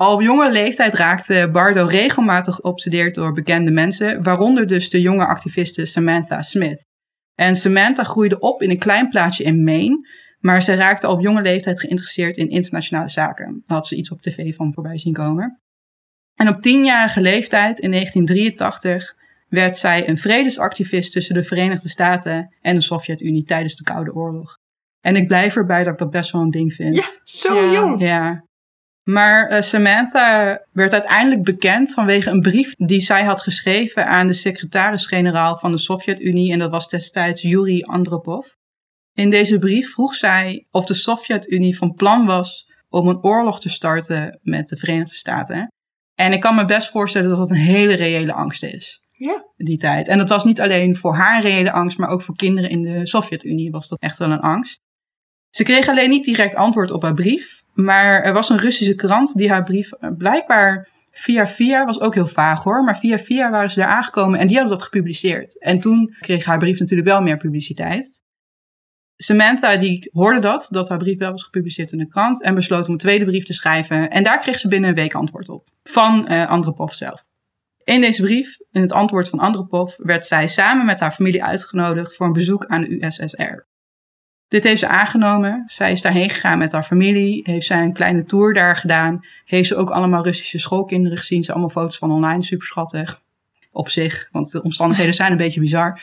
Al 0.00 0.14
op 0.14 0.20
jonge 0.20 0.50
leeftijd 0.50 0.94
raakte 0.94 1.48
Bardo 1.52 1.84
regelmatig 1.84 2.54
geobsedeerd 2.54 3.14
door 3.14 3.32
bekende 3.32 3.70
mensen. 3.70 4.22
Waaronder 4.22 4.66
dus 4.66 4.90
de 4.90 5.00
jonge 5.00 5.26
activiste 5.26 5.84
Samantha 5.84 6.42
Smith. 6.42 6.86
En 7.34 7.56
Samantha 7.56 8.04
groeide 8.04 8.38
op 8.38 8.62
in 8.62 8.70
een 8.70 8.78
klein 8.78 9.08
plaatsje 9.08 9.42
in 9.42 9.64
Maine. 9.64 10.08
Maar 10.38 10.62
ze 10.62 10.74
raakte 10.74 11.06
al 11.06 11.12
op 11.12 11.20
jonge 11.20 11.42
leeftijd 11.42 11.80
geïnteresseerd 11.80 12.36
in 12.36 12.48
internationale 12.48 13.08
zaken. 13.08 13.62
Daar 13.64 13.76
had 13.76 13.86
ze 13.86 13.96
iets 13.96 14.10
op 14.10 14.20
tv 14.20 14.54
van 14.54 14.72
voorbij 14.74 14.98
zien 14.98 15.12
komen. 15.12 15.60
En 16.34 16.48
op 16.48 16.62
tienjarige 16.62 17.20
leeftijd, 17.20 17.78
in 17.78 17.90
1983, 17.90 19.14
werd 19.48 19.76
zij 19.76 20.08
een 20.08 20.18
vredesactivist 20.18 21.12
tussen 21.12 21.34
de 21.34 21.44
Verenigde 21.44 21.88
Staten 21.88 22.54
en 22.60 22.74
de 22.74 22.80
Sovjet-Unie 22.80 23.44
tijdens 23.44 23.76
de 23.76 23.82
Koude 23.84 24.14
Oorlog. 24.14 24.54
En 25.00 25.16
ik 25.16 25.26
blijf 25.26 25.56
erbij 25.56 25.84
dat 25.84 25.92
ik 25.92 25.98
dat 25.98 26.10
best 26.10 26.30
wel 26.30 26.42
een 26.42 26.50
ding 26.50 26.72
vind. 26.72 26.96
Ja, 26.96 27.04
zo 27.24 27.54
Ja. 27.54 27.72
jong. 27.72 28.00
Ja. 28.00 28.48
Maar 29.10 29.48
eh, 29.48 29.60
Samantha 29.60 30.60
werd 30.72 30.92
uiteindelijk 30.92 31.44
bekend 31.44 31.92
vanwege 31.92 32.30
een 32.30 32.40
brief 32.40 32.74
die 32.74 33.00
zij 33.00 33.24
had 33.24 33.40
geschreven 33.40 34.06
aan 34.06 34.26
de 34.26 34.32
secretaris-generaal 34.32 35.56
van 35.56 35.70
de 35.70 35.78
Sovjet-Unie. 35.78 36.52
En 36.52 36.58
dat 36.58 36.70
was 36.70 36.88
destijds 36.88 37.42
Yuri 37.42 37.82
Andropov. 37.82 38.46
In 39.12 39.30
deze 39.30 39.58
brief 39.58 39.92
vroeg 39.92 40.14
zij 40.14 40.66
of 40.70 40.84
de 40.84 40.94
Sovjet-Unie 40.94 41.76
van 41.76 41.92
plan 41.92 42.26
was 42.26 42.64
om 42.88 43.08
een 43.08 43.22
oorlog 43.22 43.60
te 43.60 43.68
starten 43.68 44.38
met 44.42 44.68
de 44.68 44.76
Verenigde 44.76 45.14
Staten. 45.14 45.72
En 46.14 46.32
ik 46.32 46.40
kan 46.40 46.54
me 46.54 46.64
best 46.64 46.90
voorstellen 46.90 47.28
dat 47.28 47.38
dat 47.38 47.50
een 47.50 47.56
hele 47.56 47.94
reële 47.94 48.32
angst 48.32 48.62
is. 48.62 49.00
Ja. 49.10 49.44
Die 49.56 49.78
tijd. 49.78 50.08
En 50.08 50.18
dat 50.18 50.28
was 50.28 50.44
niet 50.44 50.60
alleen 50.60 50.96
voor 50.96 51.14
haar 51.14 51.42
reële 51.42 51.72
angst, 51.72 51.98
maar 51.98 52.08
ook 52.08 52.22
voor 52.22 52.36
kinderen 52.36 52.70
in 52.70 52.82
de 52.82 53.06
Sovjet-Unie 53.06 53.70
was 53.70 53.88
dat 53.88 54.00
echt 54.00 54.18
wel 54.18 54.30
een 54.30 54.40
angst. 54.40 54.80
Ze 55.50 55.62
kreeg 55.62 55.88
alleen 55.88 56.10
niet 56.10 56.24
direct 56.24 56.54
antwoord 56.54 56.90
op 56.90 57.02
haar 57.02 57.14
brief, 57.14 57.62
maar 57.74 58.22
er 58.22 58.32
was 58.32 58.48
een 58.48 58.58
Russische 58.58 58.94
krant 58.94 59.36
die 59.36 59.50
haar 59.50 59.62
brief 59.62 59.92
eh, 59.92 60.10
blijkbaar 60.18 60.88
via 61.12 61.46
via, 61.46 61.84
was 61.84 62.00
ook 62.00 62.14
heel 62.14 62.26
vaag 62.26 62.62
hoor, 62.62 62.84
maar 62.84 62.98
via 62.98 63.18
via 63.18 63.50
waren 63.50 63.70
ze 63.70 63.80
daar 63.80 63.88
aangekomen 63.88 64.38
en 64.38 64.46
die 64.46 64.56
hadden 64.56 64.74
dat 64.74 64.84
gepubliceerd. 64.84 65.60
En 65.60 65.80
toen 65.80 66.16
kreeg 66.20 66.44
haar 66.44 66.58
brief 66.58 66.78
natuurlijk 66.78 67.08
wel 67.08 67.20
meer 67.20 67.36
publiciteit. 67.36 68.22
Samantha 69.16 69.76
die 69.76 70.10
hoorde 70.12 70.40
dat, 70.40 70.66
dat 70.70 70.88
haar 70.88 70.98
brief 70.98 71.18
wel 71.18 71.30
was 71.30 71.42
gepubliceerd 71.42 71.92
in 71.92 71.98
de 71.98 72.08
krant 72.08 72.42
en 72.42 72.54
besloot 72.54 72.86
om 72.86 72.92
een 72.92 72.98
tweede 72.98 73.24
brief 73.24 73.44
te 73.44 73.52
schrijven. 73.52 74.10
En 74.10 74.22
daar 74.22 74.38
kreeg 74.38 74.58
ze 74.58 74.68
binnen 74.68 74.88
een 74.88 74.96
week 74.96 75.14
antwoord 75.14 75.48
op, 75.48 75.68
van 75.82 76.26
eh 76.26 76.48
Andropov 76.48 76.92
zelf. 76.92 77.28
In 77.84 78.00
deze 78.00 78.22
brief, 78.22 78.56
in 78.70 78.80
het 78.80 78.92
antwoord 78.92 79.28
van 79.28 79.38
Andropov, 79.38 79.96
werd 79.96 80.26
zij 80.26 80.46
samen 80.46 80.86
met 80.86 81.00
haar 81.00 81.12
familie 81.12 81.44
uitgenodigd 81.44 82.16
voor 82.16 82.26
een 82.26 82.32
bezoek 82.32 82.66
aan 82.66 82.80
de 82.80 83.04
USSR. 83.04 83.68
Dit 84.50 84.64
heeft 84.64 84.80
ze 84.80 84.88
aangenomen. 84.88 85.62
Zij 85.66 85.92
is 85.92 86.02
daarheen 86.02 86.30
gegaan 86.30 86.58
met 86.58 86.72
haar 86.72 86.82
familie. 86.82 87.40
Heeft 87.44 87.66
zij 87.66 87.82
een 87.82 87.92
kleine 87.92 88.24
tour 88.24 88.52
daar 88.52 88.76
gedaan. 88.76 89.20
Heeft 89.44 89.68
ze 89.68 89.76
ook 89.76 89.90
allemaal 89.90 90.24
Russische 90.24 90.58
schoolkinderen 90.58 91.18
gezien. 91.18 91.42
Ze 91.42 91.52
allemaal 91.52 91.70
foto's 91.70 91.98
van 91.98 92.10
online. 92.10 92.42
Super 92.42 92.66
schattig. 92.66 93.22
Op 93.72 93.88
zich, 93.88 94.28
want 94.32 94.50
de 94.50 94.62
omstandigheden 94.62 95.14
zijn 95.14 95.30
een 95.30 95.36
beetje 95.36 95.60
bizar. 95.60 96.00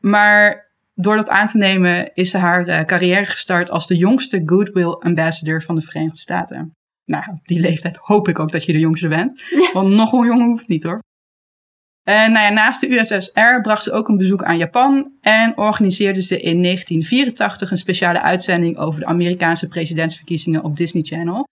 Maar 0.00 0.70
door 0.94 1.16
dat 1.16 1.28
aan 1.28 1.46
te 1.46 1.56
nemen 1.56 2.14
is 2.14 2.30
ze 2.30 2.38
haar 2.38 2.66
eh, 2.66 2.84
carrière 2.84 3.24
gestart 3.24 3.70
als 3.70 3.86
de 3.86 3.96
jongste 3.96 4.42
Goodwill 4.44 4.96
Ambassador 4.98 5.62
van 5.62 5.74
de 5.74 5.82
Verenigde 5.82 6.18
Staten. 6.18 6.74
Nou, 7.04 7.24
op 7.32 7.46
die 7.46 7.60
leeftijd 7.60 7.96
hoop 7.96 8.28
ik 8.28 8.38
ook 8.38 8.50
dat 8.50 8.64
je 8.64 8.72
de 8.72 8.78
jongste 8.78 9.08
bent. 9.08 9.42
Want 9.72 9.88
nog 9.88 10.12
een 10.12 10.26
jongen 10.26 10.46
hoeft 10.46 10.68
niet 10.68 10.82
hoor. 10.82 11.02
En 12.08 12.32
nou 12.32 12.44
ja, 12.44 12.50
naast 12.50 12.80
de 12.80 12.98
USSR 12.98 13.60
bracht 13.62 13.82
ze 13.82 13.92
ook 13.92 14.08
een 14.08 14.16
bezoek 14.16 14.42
aan 14.42 14.58
Japan 14.58 15.12
en 15.20 15.56
organiseerde 15.56 16.22
ze 16.22 16.40
in 16.40 16.62
1984 16.62 17.70
een 17.70 17.76
speciale 17.76 18.20
uitzending 18.20 18.78
over 18.78 19.00
de 19.00 19.06
Amerikaanse 19.06 19.68
presidentsverkiezingen 19.68 20.62
op 20.62 20.76
Disney 20.76 21.02
Channel. 21.02 21.48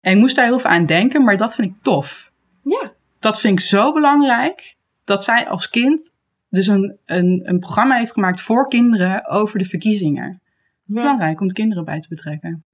En 0.00 0.12
ik 0.12 0.18
moest 0.18 0.36
daar 0.36 0.44
heel 0.44 0.58
veel 0.58 0.70
aan 0.70 0.86
denken, 0.86 1.24
maar 1.24 1.36
dat 1.36 1.54
vind 1.54 1.68
ik 1.68 1.82
tof. 1.82 2.30
Ja. 2.62 2.92
Dat 3.18 3.40
vind 3.40 3.58
ik 3.58 3.64
zo 3.64 3.92
belangrijk 3.92 4.74
dat 5.04 5.24
zij 5.24 5.48
als 5.48 5.70
kind 5.70 6.12
dus 6.48 6.66
een, 6.66 6.96
een, 7.04 7.42
een 7.44 7.58
programma 7.58 7.96
heeft 7.96 8.12
gemaakt 8.12 8.40
voor 8.40 8.68
kinderen 8.68 9.26
over 9.26 9.58
de 9.58 9.64
verkiezingen. 9.64 10.40
Belangrijk 10.84 11.40
om 11.40 11.48
de 11.48 11.54
kinderen 11.54 11.84
bij 11.84 12.00
te 12.00 12.08
betrekken. 12.08 12.64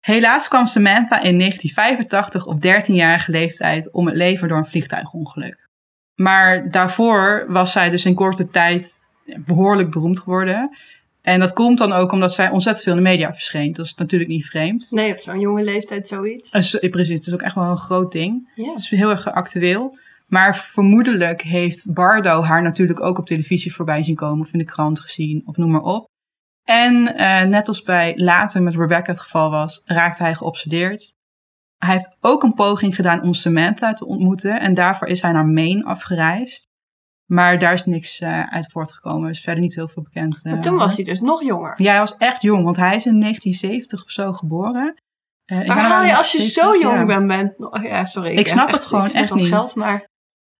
Helaas 0.00 0.48
kwam 0.48 0.66
Samantha 0.66 1.20
in 1.22 1.38
1985 1.38 2.46
op 2.46 2.56
13-jarige 2.66 3.30
leeftijd 3.30 3.92
om 3.92 4.06
het 4.06 4.16
leven 4.16 4.48
door 4.48 4.58
een 4.58 4.66
vliegtuigongeluk. 4.66 5.69
Maar 6.20 6.70
daarvoor 6.70 7.44
was 7.48 7.72
zij 7.72 7.90
dus 7.90 8.04
in 8.04 8.14
korte 8.14 8.48
tijd 8.50 9.06
behoorlijk 9.44 9.90
beroemd 9.90 10.18
geworden. 10.18 10.76
En 11.22 11.40
dat 11.40 11.52
komt 11.52 11.78
dan 11.78 11.92
ook 11.92 12.12
omdat 12.12 12.34
zij 12.34 12.50
ontzettend 12.50 12.84
veel 12.84 12.96
in 12.96 13.02
de 13.02 13.08
media 13.08 13.34
verscheen. 13.34 13.72
Dat 13.72 13.86
is 13.86 13.94
natuurlijk 13.94 14.30
niet 14.30 14.46
vreemd. 14.46 14.90
Nee, 14.90 15.12
op 15.12 15.20
zo'n 15.20 15.40
jonge 15.40 15.64
leeftijd 15.64 16.06
zoiets. 16.08 16.50
En 16.50 16.90
precies, 16.90 17.14
het 17.14 17.26
is 17.26 17.32
ook 17.32 17.42
echt 17.42 17.54
wel 17.54 17.64
een 17.64 17.76
groot 17.76 18.12
ding. 18.12 18.50
Ja. 18.54 18.70
Het 18.70 18.78
is 18.78 18.88
heel 18.88 19.10
erg 19.10 19.32
actueel. 19.32 19.98
Maar 20.26 20.56
vermoedelijk 20.56 21.42
heeft 21.42 21.92
Bardo 21.92 22.42
haar 22.42 22.62
natuurlijk 22.62 23.00
ook 23.00 23.18
op 23.18 23.26
televisie 23.26 23.74
voorbij 23.74 24.02
zien 24.02 24.14
komen. 24.14 24.46
Of 24.46 24.52
in 24.52 24.58
de 24.58 24.64
krant 24.64 25.00
gezien, 25.00 25.42
of 25.44 25.56
noem 25.56 25.70
maar 25.70 25.82
op. 25.82 26.08
En 26.64 27.16
eh, 27.16 27.42
net 27.42 27.68
als 27.68 27.82
bij 27.82 28.12
later 28.16 28.62
met 28.62 28.76
Rebecca 28.76 29.12
het 29.12 29.20
geval 29.20 29.50
was, 29.50 29.82
raakte 29.84 30.22
hij 30.22 30.34
geobsedeerd. 30.34 31.12
Hij 31.84 31.92
heeft 31.92 32.16
ook 32.20 32.42
een 32.42 32.54
poging 32.54 32.94
gedaan 32.94 33.22
om 33.22 33.34
Samantha 33.34 33.92
te 33.92 34.06
ontmoeten. 34.06 34.60
En 34.60 34.74
daarvoor 34.74 35.08
is 35.08 35.22
hij 35.22 35.32
naar 35.32 35.46
Maine 35.46 35.84
afgereisd. 35.84 36.68
Maar 37.26 37.58
daar 37.58 37.72
is 37.72 37.84
niks 37.84 38.20
eh, 38.20 38.42
uit 38.52 38.72
voortgekomen. 38.72 39.24
Er 39.24 39.30
is 39.30 39.40
verder 39.40 39.62
niet 39.62 39.74
heel 39.74 39.88
veel 39.88 40.02
bekend. 40.02 40.44
eh, 40.44 40.52
Maar 40.52 40.60
toen 40.60 40.76
was 40.76 40.96
hij 40.96 41.04
dus 41.04 41.20
nog 41.20 41.42
jonger. 41.42 41.72
Ja, 41.82 41.90
hij 41.90 41.98
was 41.98 42.16
echt 42.16 42.42
jong, 42.42 42.64
want 42.64 42.76
hij 42.76 42.94
is 42.94 43.06
in 43.06 43.20
1970 43.20 44.04
of 44.04 44.10
zo 44.10 44.32
geboren. 44.32 45.02
Ben 45.44 45.66
Maar 45.66 45.78
haal 45.78 46.04
je 46.04 46.16
als 46.16 46.32
je 46.32 46.40
70, 46.40 46.62
zo 46.64 46.80
jong 46.80 46.98
ja. 46.98 47.04
bent, 47.04 47.26
bent 47.26 47.72
oh, 47.72 47.82
ja, 47.82 48.04
sorry. 48.04 48.36
Ik 48.36 48.48
snap 48.48 48.70
het 48.70 48.84
gewoon 48.84 49.10
echt 49.12 49.34
niet. 49.34 49.48
Geld, 49.48 49.74
maar 49.74 50.08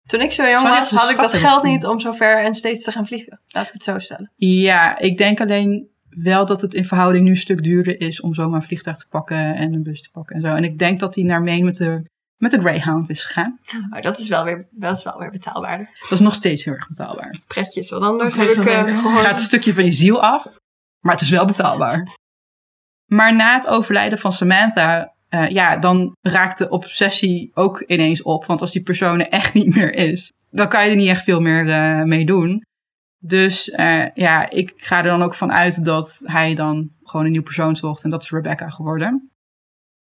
toen 0.07 0.21
ik 0.21 0.33
zo 0.33 0.49
jong 0.49 0.63
was, 0.63 0.91
had 0.91 1.11
ik 1.11 1.17
dat 1.17 1.33
geld 1.33 1.63
niet 1.63 1.87
om 1.87 2.01
zo 2.01 2.13
ver 2.13 2.45
en 2.45 2.55
steeds 2.55 2.85
te 2.85 2.93
gaan 2.93 3.07
vliegen. 3.07 3.41
Laat 3.49 3.67
ik 3.67 3.73
het 3.73 3.83
zo 3.83 3.99
stellen. 3.99 4.33
Ja, 4.37 4.99
ik 4.99 5.19
denk 5.19 5.41
alleen 5.41 5.89
wel 6.11 6.47
dat 6.47 6.61
het 6.61 6.75
in 6.75 6.85
verhouding 6.85 7.25
nu 7.25 7.31
een 7.31 7.37
stuk 7.37 7.63
duurder 7.63 8.01
is 8.01 8.21
om 8.21 8.35
zomaar 8.35 8.61
een 8.61 8.67
vliegtuig 8.67 8.97
te 8.97 9.07
pakken 9.09 9.55
en 9.55 9.75
een 9.75 9.83
bus 9.83 10.03
te 10.03 10.11
pakken 10.11 10.37
en 10.37 10.43
zo. 10.43 10.55
En 10.55 10.65
ik 10.65 10.79
denk 10.79 11.01
dat 11.01 11.15
hij 11.15 11.25
naar 11.25 11.43
Maine 11.43 11.65
met 11.65 11.77
de, 11.77 12.05
met 12.37 12.51
de 12.51 12.59
Greyhound 12.59 13.11
is 13.11 13.25
gegaan. 13.25 13.61
Maar 13.91 14.03
dat 14.03 14.19
is 14.19 14.29
wel 14.29 14.45
weer, 14.45 14.69
dat 14.71 14.97
is 14.97 15.05
wel 15.05 15.19
weer 15.19 15.31
betaalbaarder. 15.31 15.89
Dat 16.01 16.11
is 16.11 16.21
nog 16.21 16.35
steeds 16.35 16.65
heel 16.65 16.75
erg 16.75 16.89
betaalbaar. 16.89 17.37
Pretjes, 17.47 17.91
wat 17.91 18.03
anders 18.03 18.35
zo 18.35 18.63
eh. 18.63 18.85
Het 18.87 18.99
gaat 18.99 19.31
een 19.31 19.37
stukje 19.37 19.73
van 19.73 19.85
je 19.85 19.93
ziel 19.93 20.23
af, 20.23 20.45
maar 21.01 21.13
het 21.13 21.23
is 21.23 21.31
wel 21.31 21.47
betaalbaar. 21.47 22.19
Maar 23.07 23.35
na 23.35 23.55
het 23.55 23.69
overlijden 23.69 24.19
van 24.19 24.33
Samantha, 24.33 25.15
eh, 25.29 25.49
ja, 25.49 25.77
dan 25.77 26.17
raakt 26.21 26.59
de 26.59 26.69
obsessie 26.69 27.51
ook 27.55 27.81
ineens 27.81 28.23
op. 28.23 28.45
Want 28.47 28.61
als 28.61 28.73
die 28.73 28.83
persoon 28.83 29.21
er 29.21 29.29
echt 29.29 29.55
niet 29.55 29.75
meer 29.75 29.95
is, 29.95 30.33
dan 30.51 30.69
kan 30.69 30.85
je 30.85 30.91
er 30.91 30.97
niet 30.97 31.09
echt 31.09 31.23
veel 31.23 31.41
meer 31.41 31.69
eh, 31.69 32.03
mee 32.03 32.25
doen. 32.25 32.63
Dus 33.23 33.71
eh, 33.71 34.05
ja, 34.15 34.51
ik 34.51 34.73
ga 34.77 34.99
er 34.99 35.05
dan 35.05 35.23
ook 35.23 35.35
van 35.35 35.53
uit 35.53 35.85
dat 35.85 36.23
hij 36.25 36.55
dan 36.55 36.91
gewoon 37.03 37.27
een 37.27 37.33
nieuw 37.33 37.43
persoon 37.43 37.77
zocht. 37.77 38.05
En 38.05 38.11
dat 38.11 38.23
is 38.23 38.31
Rebecca 38.31 38.69
geworden. 38.71 39.31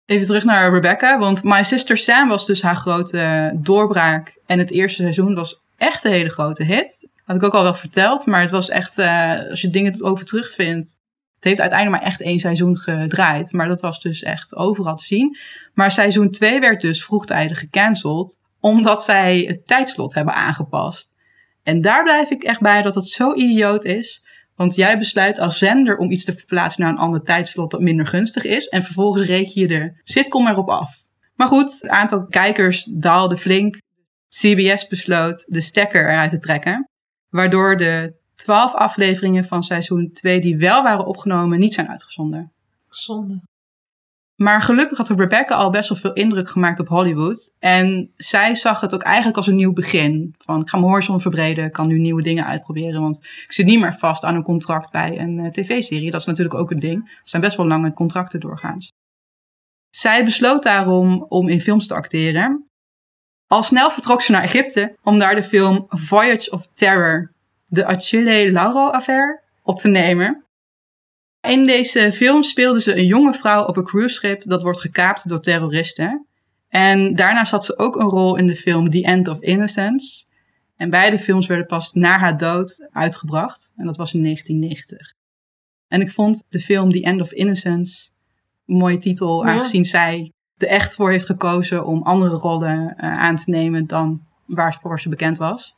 Even 0.06 0.26
terug 0.26 0.44
naar 0.44 0.74
Rebecca, 0.74 1.20
want 1.20 1.44
My 1.44 1.64
Sister 1.64 1.98
Sam 1.98 2.28
was 2.28 2.46
dus 2.46 2.62
haar 2.62 2.76
grote 2.76 3.52
doorbraak. 3.62 4.40
En 4.46 4.60
het 4.60 4.72
eerste 4.72 5.02
seizoen 5.02 5.36
was 5.36 5.62
echt 5.78 6.04
een 6.04 6.12
hele 6.12 6.30
grote 6.30 6.64
hit. 6.64 7.08
Had 7.24 7.36
ik 7.36 7.44
ook 7.44 7.54
al 7.54 7.64
wel 7.64 7.74
verteld, 7.74 8.26
maar 8.26 8.42
het 8.42 8.52
was 8.52 8.70
echt, 8.70 8.98
eh, 8.98 9.50
als 9.50 9.62
je 9.62 9.70
dingen 9.70 10.04
over 10.04 10.26
terugvindt. 10.26 11.00
Het 11.36 11.44
heeft 11.44 11.62
uiteindelijk 11.62 12.02
maar 12.02 12.12
echt 12.12 12.22
één 12.22 12.40
seizoen 12.40 12.78
gedraaid. 12.78 13.52
Maar 13.52 13.68
dat 13.68 13.82
was 13.82 14.02
dus 14.02 14.24
echt 14.24 14.56
overal 14.56 14.96
te 14.96 15.04
zien. 15.04 15.38
Maar 15.74 15.92
seizoen 15.92 16.32
2 16.32 16.60
werd 16.60 16.82
dus 16.82 17.04
vroegtijdig 17.04 17.60
gecanceld. 17.60 18.42
Omdat 18.60 19.04
zij 19.04 19.40
het 19.40 19.68
tijdslot 19.68 20.14
hebben 20.14 20.34
aangepast. 20.34 21.12
En 21.68 21.82
daar 21.82 22.04
blijf 22.04 22.30
ik 22.30 22.44
echt 22.44 22.62
bij 22.62 22.82
dat 22.82 22.96
het 22.96 23.08
zo 23.08 23.34
idioot 23.34 23.86
is. 23.86 24.24
Want 24.56 24.76
jij 24.76 24.98
besluit 24.98 25.40
als 25.40 25.58
zender 25.58 25.98
om 25.98 26.12
iets 26.12 26.26
te 26.26 26.34
verplaatsen 26.34 26.82
naar 26.82 26.92
een 26.92 26.98
ander 26.98 27.24
tijdslot 27.24 27.72
dat 27.72 27.82
minder 27.82 28.08
gunstig 28.08 28.44
is. 28.44 28.68
En 28.68 28.84
vervolgens 28.84 29.28
reken 29.28 29.62
je 29.62 29.68
de 29.68 30.00
sitcom 30.04 30.48
erop 30.48 30.70
af. 30.70 31.06
Maar 31.36 31.48
goed, 31.48 31.72
het 31.82 31.88
aantal 31.88 32.26
kijkers 32.26 32.88
daalde 32.92 33.38
flink. 33.38 33.82
CBS 34.30 34.88
besloot 34.88 35.46
de 35.48 35.62
stekker 35.62 36.10
eruit 36.10 36.30
te 36.30 36.38
trekken. 36.38 36.90
Waardoor 37.30 37.76
de 37.76 38.14
12 38.36 38.74
afleveringen 38.74 39.44
van 39.44 39.64
seizoen 39.64 40.10
2 40.14 40.40
die 40.40 40.58
wel 40.58 40.84
waren 40.84 41.06
opgenomen 41.06 41.60
niet 41.60 41.74
zijn 41.74 41.90
uitgezonden. 41.90 42.52
Zonde. 42.90 43.42
Maar 44.38 44.62
gelukkig 44.62 44.97
had 44.97 45.10
Rebecca 45.10 45.56
al 45.56 45.69
best 45.69 45.89
wel 45.89 45.97
veel 45.97 46.13
indruk 46.13 46.50
gemaakt 46.50 46.80
op 46.80 46.88
Hollywood. 46.88 47.56
En 47.60 48.12
zij 48.15 48.56
zag 48.56 48.82
het 48.82 48.93
ook 48.93 49.02
eigenlijk 49.02 49.38
als 49.38 49.47
een 49.47 49.56
nieuw 49.56 49.73
begin. 49.73 50.36
Van 50.38 50.62
ik 50.62 50.69
ga 50.69 50.78
mijn 50.78 50.89
horizon 50.89 51.21
verbreden, 51.21 51.65
ik 51.65 51.71
kan 51.71 51.88
nu 51.88 52.00
nieuwe 52.00 52.21
dingen 52.21 52.45
uitproberen. 52.45 53.02
Want 53.02 53.17
ik 53.17 53.54
zit 53.54 53.65
niet 53.65 53.80
meer 53.80 53.93
vast 53.93 54.23
aan 54.23 54.36
een 54.36 54.43
contract 54.43 54.91
bij 54.91 55.19
een 55.19 55.39
eh, 55.39 55.52
tv-serie. 55.52 56.12
Dat 56.12 56.19
is 56.19 56.26
natuurlijk 56.26 56.56
ook 56.56 56.71
een 56.71 56.80
ding. 56.80 57.04
Er 57.04 57.19
zijn 57.23 57.41
best 57.41 57.58
wel 57.58 57.67
lange 57.67 57.93
contracten 57.93 58.39
doorgaans. 58.39 58.93
Zij 59.89 60.23
besloot 60.23 60.63
daarom 60.63 61.26
om 61.30 61.47
in 61.47 61.62
films 61.62 61.88
te 61.88 61.93
acteren. 61.93 62.69
Al 63.47 63.63
snel 63.63 63.89
vertrok 63.89 64.21
ze 64.21 64.32
naar 64.32 64.43
Egypte 64.43 64.95
om 65.04 65.19
daar 65.19 65.36
de 65.36 65.43
film 65.43 65.86
Voyage 65.88 66.52
of 66.52 66.67
Terror, 66.73 67.32
de 67.65 67.86
Achille 67.86 68.52
Lauro-affaire, 68.52 69.41
op 69.63 69.78
te 69.78 69.88
nemen. 69.88 70.47
In 71.41 71.65
deze 71.65 72.13
film 72.13 72.43
speelde 72.43 72.82
ze 72.82 72.97
een 72.97 73.06
jonge 73.06 73.34
vrouw 73.34 73.63
op 73.65 73.78
een 73.78 73.84
cruiseschip 73.84 74.43
dat 74.43 74.62
wordt 74.62 74.80
gekaapt 74.80 75.30
door 75.30 75.39
terroristen. 75.41 76.28
En 76.69 77.15
daarnaast 77.15 77.52
had 77.52 77.65
ze 77.65 77.78
ook 77.78 77.95
een 77.95 78.10
rol 78.10 78.36
in 78.36 78.47
de 78.47 78.56
film 78.56 78.89
The 78.89 79.04
End 79.04 79.28
of 79.28 79.41
Innocence. 79.41 80.26
En 80.76 80.89
beide 80.89 81.19
films 81.19 81.47
werden 81.47 81.65
pas 81.65 81.93
na 81.93 82.17
haar 82.17 82.38
dood 82.38 82.88
uitgebracht. 82.91 83.73
En 83.76 83.86
dat 83.86 83.97
was 83.97 84.13
in 84.13 84.23
1990. 84.23 85.13
En 85.88 86.02
ik 86.02 86.12
vond 86.12 86.43
de 86.50 86.60
film 86.60 86.91
The 86.91 87.02
End 87.02 87.21
of 87.21 87.32
Innocence 87.32 88.10
een 88.65 88.78
mooie 88.78 88.97
titel, 88.97 89.45
Ja. 89.45 89.52
aangezien 89.52 89.86
zij 89.86 90.32
er 90.58 90.67
echt 90.67 90.95
voor 90.95 91.12
heeft 91.12 91.26
gekozen 91.26 91.86
om 91.86 92.04
andere 92.04 92.36
rollen 92.36 92.95
eh, 92.97 93.19
aan 93.19 93.36
te 93.36 93.50
nemen 93.50 93.88
dan 93.88 94.21
waarvoor 94.45 95.00
ze 95.00 95.10
bekend 95.10 95.38
was. 95.38 95.76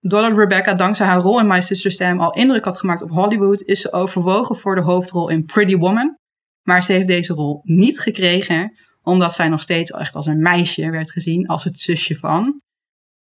Doordat 0.00 0.36
Rebecca 0.36 0.74
dankzij 0.74 1.06
haar 1.06 1.20
rol 1.20 1.40
in 1.40 1.46
My 1.46 1.60
Sister 1.60 1.90
Sam 1.90 2.20
al 2.20 2.32
indruk 2.32 2.64
had 2.64 2.78
gemaakt 2.78 3.02
op 3.02 3.10
Hollywood, 3.10 3.62
is 3.62 3.80
ze 3.80 3.92
overwogen 3.92 4.56
voor 4.56 4.74
de 4.74 4.80
hoofdrol 4.80 5.28
in 5.28 5.44
Pretty 5.44 5.76
Woman. 5.76 6.18
Maar 6.62 6.82
ze 6.82 6.92
heeft 6.92 7.06
deze 7.06 7.34
rol 7.34 7.60
niet 7.62 8.00
gekregen, 8.00 8.76
omdat 9.02 9.34
zij 9.34 9.48
nog 9.48 9.62
steeds 9.62 9.90
echt 9.90 10.14
als 10.16 10.26
een 10.26 10.42
meisje 10.42 10.90
werd 10.90 11.10
gezien, 11.10 11.46
als 11.46 11.64
het 11.64 11.80
zusje 11.80 12.16
van. 12.16 12.60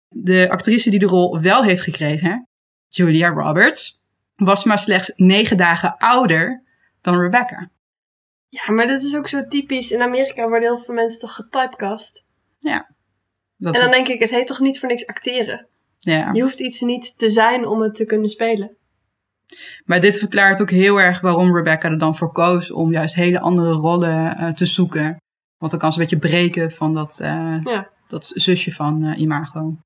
De 0.08 0.50
actrice 0.50 0.90
die 0.90 1.00
de 1.00 1.06
rol 1.06 1.42
wel 1.42 1.64
heeft 1.64 1.82
gekregen, 1.82 2.48
Julia 2.88 3.30
Roberts, 3.30 4.00
was 4.36 4.64
maar 4.64 4.80
slechts 4.80 5.12
negen 5.16 5.58
dagen 5.58 5.98
ouder 5.98 6.64
dan 7.02 7.20
Rebecca. 7.20 7.70
Ja, 8.50 8.72
maar 8.72 8.88
dat 8.88 9.04
is 9.04 9.16
ook 9.16 9.28
zo 9.28 9.48
typisch. 9.48 9.92
In 9.92 10.02
Amerika 10.02 10.48
worden 10.48 10.70
heel 10.70 10.80
veel 10.80 10.94
mensen 10.94 11.20
toch 11.20 11.36
getypecast. 11.36 12.24
Dat, 13.58 13.76
En 13.76 13.82
dan 13.82 13.92
denk 13.92 14.08
ik, 14.08 14.20
het 14.20 14.30
heet 14.30 14.48
toch 14.48 14.60
niet 14.60 14.80
voor 14.80 14.90
niks 14.90 15.06
acteren? 15.06 15.68
Ja. 16.00 16.30
Je 16.34 16.42
hoeft 16.42 16.60
iets 16.60 16.82
niet 16.82 17.18
te 17.18 17.30
zijn 17.30 17.68
om 17.68 17.82
het 17.82 17.96
te 17.96 18.06
kunnen 18.06 18.30
spelen. 18.30 18.78
Maar 19.86 20.00
dit 20.00 20.18
verklaart 20.20 20.62
ook 20.62 20.70
heel 20.70 21.00
erg 21.00 21.22
waarom 21.22 21.56
Rebecca 21.56 21.90
er 21.90 21.98
dan 21.98 22.16
voor 22.16 22.32
koos 22.32 22.72
om 22.72 22.92
juist 22.92 23.16
hele 23.16 23.40
andere 23.40 23.72
rollen 23.72 24.38
eh, 24.38 24.50
te 24.50 24.66
zoeken. 24.66 25.18
Want 25.58 25.72
dan 25.72 25.80
kan 25.80 25.92
ze 25.92 26.00
een 26.00 26.04
beetje 26.10 26.28
breken 26.30 26.72
van 26.72 26.94
dat, 26.94 27.20
eh, 27.20 27.58
Ja. 27.64 27.90
dat 28.08 28.32
zusje 28.36 28.72
van 28.72 29.04
eh, 29.04 29.20
Imago. 29.20 29.78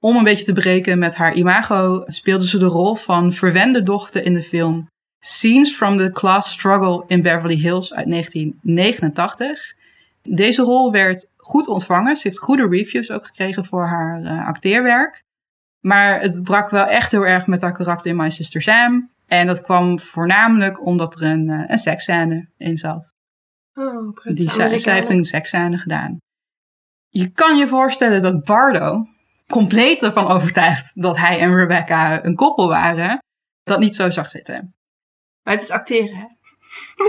Om 0.00 0.16
een 0.16 0.24
beetje 0.24 0.44
te 0.44 0.52
breken 0.52 0.98
met 0.98 1.14
haar 1.14 1.34
imago 1.34 2.04
speelde 2.06 2.48
ze 2.48 2.58
de 2.58 2.64
rol 2.66 2.94
van 2.94 3.32
verwende 3.32 3.82
dochter 3.82 4.24
in 4.24 4.34
de 4.34 4.42
film 4.42 4.86
Scenes 5.24 5.76
from 5.76 5.98
the 5.98 6.10
Class 6.12 6.52
Struggle 6.52 7.04
in 7.06 7.22
Beverly 7.22 7.56
Hills 7.56 7.94
uit 7.94 8.10
1989. 8.10 9.74
Deze 10.34 10.62
rol 10.62 10.92
werd 10.92 11.32
goed 11.36 11.68
ontvangen. 11.68 12.16
Ze 12.16 12.28
heeft 12.28 12.38
goede 12.38 12.68
reviews 12.68 13.10
ook 13.10 13.26
gekregen 13.26 13.64
voor 13.64 13.86
haar 13.86 14.22
eh, 14.22 14.46
acteerwerk. 14.46 15.22
Maar 15.80 16.20
het 16.20 16.42
brak 16.42 16.70
wel 16.70 16.84
echt 16.84 17.10
heel 17.10 17.26
erg 17.26 17.46
met 17.46 17.60
haar 17.60 17.72
karakter 17.72 18.10
in 18.10 18.16
My 18.16 18.30
Sister 18.30 18.62
Sam. 18.62 19.10
En 19.26 19.46
dat 19.46 19.62
kwam 19.62 19.98
voornamelijk 19.98 20.86
omdat 20.86 21.14
er 21.14 21.22
een, 21.22 21.50
eh, 21.50 21.64
een 21.66 21.78
seksscène 21.78 22.48
in 22.56 22.76
zat. 22.76 23.14
Oh, 23.74 24.16
Die, 24.22 24.50
zij, 24.50 24.78
zij 24.78 24.94
heeft 24.94 25.08
een 25.08 25.24
seksscène 25.24 25.78
gedaan. 25.78 26.16
Je 27.08 27.30
kan 27.30 27.56
je 27.56 27.68
voorstellen 27.68 28.22
dat 28.22 28.44
Bardo 28.44 29.06
compleet 29.46 30.02
ervan 30.02 30.26
overtuigd 30.26 31.02
dat 31.02 31.16
hij 31.16 31.40
en 31.40 31.54
Rebecca 31.54 32.24
een 32.24 32.34
koppel 32.34 32.68
waren, 32.68 33.18
dat 33.62 33.80
niet 33.80 33.94
zo 33.94 34.10
zag 34.10 34.28
zitten. 34.28 34.74
Maar 35.42 35.54
het 35.54 35.62
is 35.62 35.70
acteren, 35.70 36.16
hè? 36.16 36.26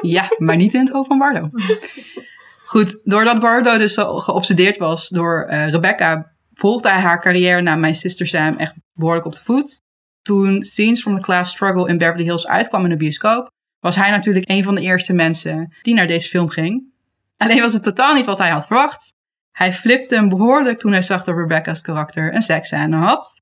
Ja, 0.02 0.28
maar 0.38 0.56
niet 0.56 0.74
in 0.74 0.80
het 0.80 0.94
oog 0.94 1.08
van 1.08 1.18
Bardo. 1.18 1.50
Goed, 2.70 3.02
doordat 3.04 3.40
Bardo 3.40 3.78
dus 3.78 3.94
zo 3.94 4.18
geobsedeerd 4.18 4.78
was 4.78 5.08
door 5.08 5.46
eh, 5.46 5.68
Rebecca, 5.68 6.32
volgde 6.54 6.90
hij 6.90 7.00
haar 7.00 7.22
carrière 7.22 7.62
na 7.62 7.76
mijn 7.76 7.96
Sister 7.96 8.28
Sam 8.28 8.58
echt 8.58 8.76
behoorlijk 8.94 9.26
op 9.26 9.34
de 9.34 9.44
voet. 9.44 9.82
Toen 10.22 10.64
Scenes 10.64 11.02
from 11.02 11.16
the 11.16 11.22
Class 11.22 11.52
Struggle 11.52 11.88
in 11.88 11.98
Beverly 11.98 12.24
Hills 12.24 12.48
uitkwam 12.48 12.84
in 12.84 12.90
de 12.90 12.98
bioscoop, 12.98 13.52
was 13.80 13.96
hij 13.96 14.12
natuurlijk 14.12 14.50
een 14.50 14.64
van 14.64 14.76
de 14.76 14.82
eerste 14.82 15.14
mensen 15.14 15.76
die 15.82 15.94
naar 15.94 16.08
deze 16.08 16.30
film 16.30 16.50
ging. 16.50 16.94
Alleen 17.38 17.62
was 17.62 17.74
het 17.74 17.84
totaal 17.84 18.14
niet 18.14 18.26
wat 18.26 18.38
hij 18.38 18.50
had 18.50 18.66
verwacht. 18.68 19.14
Hij 19.52 19.74
flipte 19.74 20.16
hem 20.16 20.30
behoorlijk 20.30 20.80
toen 20.80 20.92
hij 20.92 21.02
zag 21.02 21.24
dat 21.24 21.36
Rebecca's 21.36 21.82
karakter 21.82 22.36
een 22.36 22.42
seksscène 22.42 22.98
had. 22.98 23.42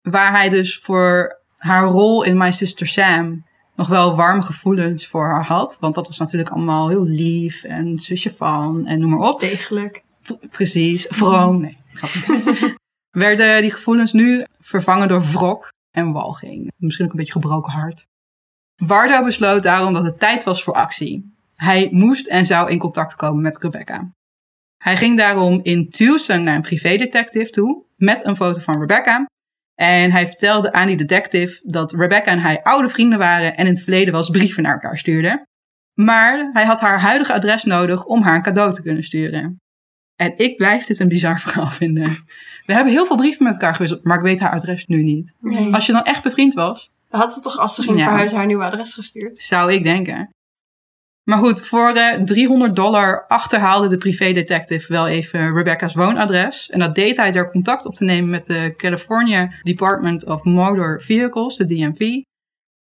Waar 0.00 0.30
hij 0.30 0.48
dus 0.48 0.78
voor 0.78 1.40
haar 1.56 1.84
rol 1.84 2.24
in 2.24 2.36
My 2.36 2.50
Sister 2.50 2.86
Sam 2.86 3.44
nog 3.82 3.90
wel 3.90 4.16
warme 4.16 4.42
gevoelens 4.42 5.06
voor 5.06 5.24
haar 5.24 5.44
had. 5.44 5.76
Want 5.80 5.94
dat 5.94 6.06
was 6.06 6.18
natuurlijk 6.18 6.50
allemaal 6.50 6.88
heel 6.88 7.04
lief 7.04 7.64
en 7.64 8.00
zusje 8.00 8.30
van 8.30 8.86
en 8.86 8.98
noem 8.98 9.10
maar 9.10 9.28
op. 9.28 9.40
Degelijk. 9.40 10.02
Precies, 10.50 11.06
vroom. 11.08 11.60
Nee, 11.60 11.76
grapje. 11.88 12.78
Werden 13.10 13.60
die 13.60 13.70
gevoelens 13.70 14.12
nu 14.12 14.44
vervangen 14.58 15.08
door 15.08 15.22
wrok 15.22 15.72
en 15.90 16.12
walging. 16.12 16.72
Misschien 16.76 17.04
ook 17.04 17.10
een 17.10 17.16
beetje 17.18 17.32
gebroken 17.32 17.72
hart. 17.72 18.06
Bardo 18.84 19.24
besloot 19.24 19.62
daarom 19.62 19.92
dat 19.92 20.04
het 20.04 20.18
tijd 20.18 20.44
was 20.44 20.62
voor 20.62 20.74
actie. 20.74 21.34
Hij 21.54 21.88
moest 21.92 22.26
en 22.26 22.46
zou 22.46 22.70
in 22.70 22.78
contact 22.78 23.16
komen 23.16 23.42
met 23.42 23.58
Rebecca. 23.58 24.12
Hij 24.78 24.96
ging 24.96 25.16
daarom 25.16 25.60
in 25.62 25.90
Tucson 25.90 26.42
naar 26.42 26.54
een 26.54 26.60
privédetective 26.60 27.50
toe 27.50 27.84
met 27.96 28.24
een 28.26 28.36
foto 28.36 28.60
van 28.60 28.80
Rebecca. 28.80 29.26
En 29.74 30.10
hij 30.10 30.26
vertelde 30.26 30.72
aan 30.72 30.86
die 30.86 30.96
detective 30.96 31.60
dat 31.64 31.92
Rebecca 31.92 32.30
en 32.30 32.38
hij 32.38 32.62
oude 32.62 32.88
vrienden 32.88 33.18
waren 33.18 33.56
en 33.56 33.64
in 33.66 33.72
het 33.72 33.82
verleden 33.82 34.10
wel 34.12 34.20
eens 34.20 34.30
brieven 34.30 34.62
naar 34.62 34.72
elkaar 34.72 34.98
stuurden. 34.98 35.42
Maar 35.94 36.48
hij 36.52 36.64
had 36.64 36.80
haar 36.80 37.00
huidige 37.00 37.32
adres 37.32 37.64
nodig 37.64 38.04
om 38.04 38.22
haar 38.22 38.34
een 38.36 38.42
cadeau 38.42 38.74
te 38.74 38.82
kunnen 38.82 39.04
sturen. 39.04 39.56
En 40.16 40.32
ik 40.36 40.56
blijf 40.56 40.84
dit 40.86 40.98
een 41.00 41.08
bizar 41.08 41.40
verhaal 41.40 41.70
vinden. 41.70 42.08
We 42.66 42.74
hebben 42.74 42.92
heel 42.92 43.06
veel 43.06 43.16
brieven 43.16 43.44
met 43.44 43.52
elkaar 43.52 43.72
gewisseld, 43.74 44.04
maar 44.04 44.16
ik 44.16 44.22
weet 44.22 44.40
haar 44.40 44.52
adres 44.52 44.86
nu 44.86 45.02
niet. 45.02 45.36
Nee. 45.40 45.74
Als 45.74 45.86
je 45.86 45.92
dan 45.92 46.02
echt 46.02 46.22
bevriend 46.22 46.54
was, 46.54 46.90
Dan 47.08 47.20
had 47.20 47.32
ze 47.32 47.40
toch 47.40 47.58
als 47.58 47.74
ze 47.74 47.82
ging 47.82 47.96
Ja. 47.96 48.04
verhuizen 48.04 48.36
haar 48.36 48.46
nieuwe 48.46 48.64
adres 48.64 48.94
gestuurd. 48.94 49.36
zou 49.36 49.72
ik 49.72 49.82
denken. 49.82 50.28
Maar 51.24 51.38
goed, 51.38 51.66
voor 51.66 51.88
eh, 51.92 52.22
300 52.22 52.76
dollar 52.76 53.26
achterhaalde 53.26 53.88
de 53.88 53.96
privédetective 53.96 54.92
wel 54.92 55.06
even 55.08 55.54
Rebecca's 55.54 55.94
woonadres. 55.94 56.70
En 56.70 56.78
dat 56.78 56.94
deed 56.94 57.16
hij 57.16 57.32
door 57.32 57.50
contact 57.50 57.86
op 57.86 57.94
te 57.94 58.04
nemen 58.04 58.30
met 58.30 58.46
de 58.46 58.74
California 58.76 59.52
Department 59.62 60.24
of 60.26 60.44
Motor 60.44 61.00
Vehicles, 61.02 61.56
de 61.56 61.66
DMV. 61.66 62.22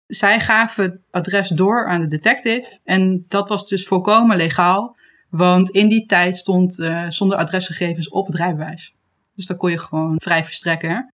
Zij 0.06 0.40
gaven 0.40 0.84
het 0.84 1.00
adres 1.10 1.48
door 1.48 1.88
aan 1.88 2.00
de 2.00 2.06
detective. 2.06 2.78
En 2.84 3.24
dat 3.28 3.48
was 3.48 3.68
dus 3.68 3.86
volkomen 3.86 4.36
legaal. 4.36 4.96
Want 5.30 5.70
in 5.70 5.88
die 5.88 6.06
tijd 6.06 6.36
stond, 6.36 6.78
eh 6.78 7.04
stonden 7.08 7.38
adresgegevens 7.38 8.08
op 8.08 8.26
het 8.26 8.36
rijbewijs. 8.36 8.94
Dus 9.34 9.46
dat 9.46 9.56
kon 9.56 9.70
je 9.70 9.78
gewoon 9.78 10.14
vrij 10.20 10.44
verstrekken. 10.44 11.12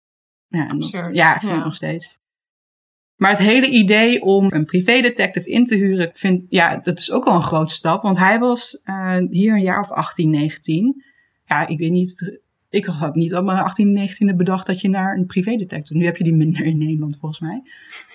Ja, 0.48 0.62
ja 1.12 1.33
vind 1.38 1.52
ik 1.52 1.59
Ja. 1.59 1.64
nog 1.64 1.74
steeds. 1.74 2.18
Maar 3.20 3.30
het 3.30 3.38
hele 3.38 3.68
idee 3.68 4.22
om 4.22 4.46
een 4.48 4.64
privédetective 4.64 5.50
in 5.50 5.64
te 5.64 5.76
huren, 5.76 6.11
vind, 6.12 6.44
ja, 6.48 6.76
dat 6.76 6.98
is 6.98 7.11
ook 7.11 7.24
al 7.24 7.35
een 7.35 7.42
grote 7.42 7.72
stap. 7.72 8.02
Want 8.02 8.18
hij 8.18 8.38
was 8.38 8.80
eh, 8.85 9.16
hier 9.30 9.52
een 9.54 9.62
jaar 9.62 9.80
of 9.80 9.90
18, 9.90 10.30
19. 10.30 11.04
Ja, 11.44 11.66
ik 11.66 11.78
weet 11.78 11.90
niet, 11.90 12.40
ik 12.70 12.87
had 12.87 13.14
niet 13.14 13.35
op 13.35 13.44
mijn 13.44 13.59
18, 13.59 14.09
19e 14.33 14.37
bedacht 14.37 14.66
dat 14.66 14.80
je 14.80 14.88
naar 14.88 15.16
een 15.16 15.26
privédetective... 15.26 15.98
Nu 15.98 16.04
heb 16.04 16.16
je 16.16 16.24
die 16.24 16.35
minder 16.35 16.64
in 16.64 16.78
Nederland 16.78 17.16
volgens 17.16 17.40
mij. 17.40 17.62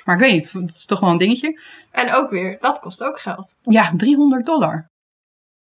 Maar 0.06 0.16
ik 0.16 0.22
weet 0.22 0.32
niet, 0.32 0.52
het 0.52 0.72
is 0.72 0.86
toch 0.86 1.00
wel 1.00 1.10
een 1.10 1.18
dingetje. 1.18 1.60
En 1.92 2.14
ook 2.14 2.30
weer, 2.30 2.58
dat 2.60 2.80
kost 2.80 3.04
ook 3.04 3.20
geld. 3.20 3.58
Ja, 3.62 3.94
300 3.96 4.46
dollar. 4.46 4.90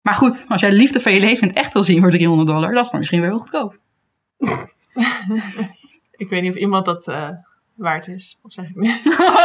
Maar 0.00 0.14
goed, 0.14 0.44
als 0.48 0.60
jij 0.60 0.70
de 0.70 0.76
liefde 0.76 1.00
van 1.00 1.12
je 1.12 1.20
leven 1.20 1.42
in 1.42 1.48
het 1.48 1.56
echt 1.56 1.72
wil 1.72 1.82
zien 1.82 2.00
voor 2.00 2.10
300 2.10 2.48
dollar, 2.48 2.72
dat 2.72 2.84
is 2.84 2.90
dan 2.90 2.98
misschien 2.98 3.20
wel 3.20 3.30
heel 3.30 3.38
goedkoop. 3.38 3.78
Ik 6.22 6.28
weet 6.28 6.42
niet 6.42 6.50
of 6.50 6.56
iemand 6.56 6.84
dat 6.84 7.08
eh, 7.08 7.30
waard 7.82 8.08
is. 8.08 8.38
Of 8.42 8.52
zeg 8.52 8.68
ik 8.68 8.76
niet. 8.76 9.00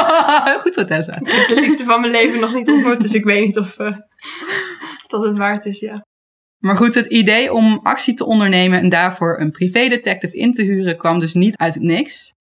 Goed 0.61 0.73
zo, 0.73 0.83
Tessa. 0.83 1.19
Ik 1.19 1.31
heb 1.31 1.47
de 1.47 1.61
liefde 1.61 1.83
van 1.83 2.01
mijn 2.01 2.11
leven 2.11 2.39
nog 2.39 2.53
niet 2.53 2.69
ontmoet, 2.69 3.01
dus 3.01 3.13
ik 3.13 3.23
weet 3.23 3.45
niet 3.45 3.57
of 3.57 3.77
dat 5.07 5.23
het 5.25 5.37
waard 5.37 5.65
is, 5.65 5.79
ja. 5.79 6.05
Maar 6.57 6.77
goed, 6.77 6.95
het 6.95 7.05
idee 7.05 7.53
om 7.53 7.79
actie 7.83 8.13
te 8.13 8.25
ondernemen 8.25 8.79
en 8.79 8.89
daarvoor 8.89 9.39
een 9.39 9.51
privédetective 9.51 10.37
in 10.37 10.51
te 10.51 10.63
huren 10.63 10.97
kwam 10.97 11.19
dus 11.19 11.33
niet 11.33 11.57
uit 11.57 11.73
het 11.73 11.83
niks. 11.83 12.35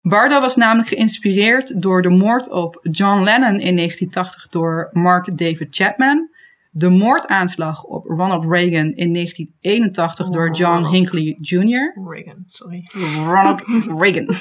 Bardo 0.00 0.40
was 0.40 0.56
namelijk 0.56 0.88
geïnspireerd 0.88 1.82
door 1.82 2.02
de 2.02 2.08
moord 2.08 2.50
op 2.50 2.78
John 2.90 3.22
Lennon 3.22 3.60
in 3.60 3.76
1980 3.76 4.48
door 4.48 4.88
Mark 4.92 5.38
David 5.38 5.66
Chapman. 5.70 6.33
De 6.76 6.88
moordaanslag 6.90 7.84
op 7.84 8.04
Ronald 8.04 8.44
Reagan 8.44 8.92
in 8.94 9.12
1981 9.12 10.28
door 10.28 10.50
John 10.50 10.74
Ronald. 10.74 10.94
Hinckley 10.94 11.36
Jr. 11.40 12.02
Reagan, 12.08 12.44
sorry. 12.46 12.82
Ronald 13.24 13.62
Reagan. 13.98 14.34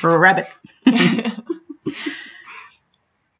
Rabbit. 0.22 0.60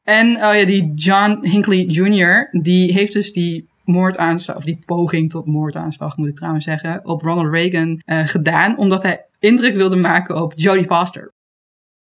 en 0.03 0.37
oh 0.37 0.55
ja, 0.55 0.65
die 0.65 0.95
John 0.95 1.47
Hinckley 1.47 1.85
Jr., 1.85 2.49
die 2.63 2.93
heeft 2.93 3.13
dus 3.13 3.33
die 3.33 3.69
moordaanslag, 3.85 4.57
of 4.57 4.65
die 4.65 4.79
poging 4.87 5.31
tot 5.31 5.47
moordaanslag 5.47 6.17
moet 6.17 6.29
ik 6.29 6.37
trouwens 6.37 6.65
zeggen, 6.65 7.05
op 7.05 7.23
Ronald 7.23 7.55
Reagan 7.55 8.03
eh, 8.05 8.27
gedaan, 8.27 8.79
omdat 8.79 9.03
hij 9.03 9.25
indruk 9.39 9.75
wilde 9.75 9.97
maken 9.97 10.43
op 10.43 10.53
Jodie 10.57 10.85
Foster. 10.85 11.33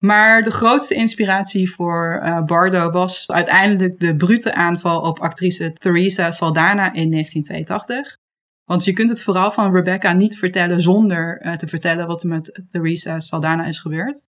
Maar 0.03 0.41
de 0.41 0.51
grootste 0.51 0.95
inspiratie 0.95 1.71
voor 1.71 2.19
eh, 2.23 2.43
Bardo 2.43 2.89
was 2.89 3.27
uiteindelijk 3.27 3.99
de 3.99 4.15
brute 4.15 4.53
aanval 4.53 5.01
op 5.01 5.19
actrice 5.19 5.71
Theresa 5.73 6.31
Saldana 6.31 6.93
in 6.93 7.11
1982. 7.11 8.17
Want 8.63 8.83
je 8.83 8.93
kunt 8.93 9.09
het 9.09 9.21
vooral 9.21 9.51
van 9.51 9.73
Rebecca 9.73 10.13
niet 10.13 10.37
vertellen 10.37 10.81
zonder 10.81 11.37
eh, 11.37 11.53
te 11.53 11.67
vertellen 11.67 12.07
wat 12.07 12.23
er 12.23 12.29
met 12.29 12.61
Theresa 12.69 13.19
Saldana 13.19 13.65
is 13.65 13.79
gebeurd. 13.79 14.27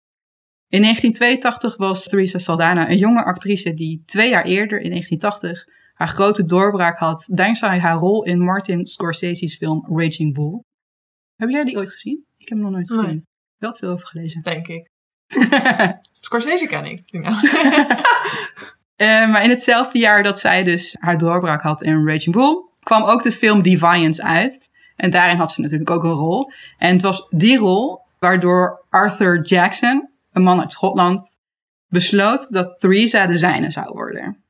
In 0.68 0.82
1982 0.82 1.78
was 1.78 2.04
Theresa 2.04 2.38
Saldana 2.38 2.90
een 2.90 2.98
jonge 2.98 3.24
actrice 3.24 3.74
die 3.74 4.04
twee 4.06 4.30
jaar 4.30 4.46
eerder, 4.46 4.82
in 4.82 4.90
1980, 4.90 5.66
haar 5.94 6.08
grote 6.08 6.46
doorbraak 6.46 6.98
had 6.98 7.28
dankzij 7.32 7.80
haar 7.80 7.98
rol 7.98 8.24
in 8.24 8.40
Martin 8.40 8.86
Scorsese's 8.86 9.58
film 9.58 9.86
Raging 9.88 10.34
Bull. 10.34 10.64
Heb 11.36 11.50
jij 11.50 11.64
die 11.64 11.78
ooit 11.78 11.92
gezien? 11.92 12.26
Ik 12.38 12.50
heb 12.50 12.58
hem 12.58 12.68
nog 12.68 12.72
nooit 12.72 12.90
Nee. 12.90 13.00
gezien. 13.00 13.26
Wel 13.58 13.76
veel 13.76 13.90
over 13.90 14.08
gelezen. 14.08 14.42
Denk 14.42 14.68
ik. 14.68 14.90
Scorsese 16.20 16.68
ken 16.68 16.86
ik. 16.86 17.04
Eh, 18.98 19.30
maar 19.30 19.44
in 19.44 19.50
hetzelfde 19.50 20.00
jaar 20.00 20.24
dat 20.24 20.40
zij 20.40 20.64
dus 20.64 20.96
haar 21.00 21.18
doorbraak 21.18 21.62
had 21.62 21.82
in 21.82 22.08
Raging 22.08 22.36
Bull, 22.36 22.66
kwam 22.84 23.04
ook 23.04 23.24
de 23.24 23.32
film 23.32 23.62
Defiance 23.62 24.24
uit. 24.24 24.72
En 24.96 25.10
daarin 25.10 25.38
had 25.38 25.52
ze 25.52 25.62
natuurlijk 25.62 25.90
ook 25.90 26.04
een 26.04 26.10
rol. 26.10 26.52
En 26.78 26.94
het 26.94 27.02
was 27.02 27.28
die 27.30 27.58
rol 27.58 28.02
waardoor 28.20 28.86
Arthur 28.90 29.42
Jackson, 29.42 30.10
een 30.32 30.44
man 30.44 30.60
uit 30.60 30.72
Schotland, 30.72 31.38
besloot 31.88 32.48
dat 32.50 32.80
Theresa 32.80 33.26
de 33.26 33.38
zijne 33.38 33.72
zou 33.72 33.90
worden. 33.94 34.44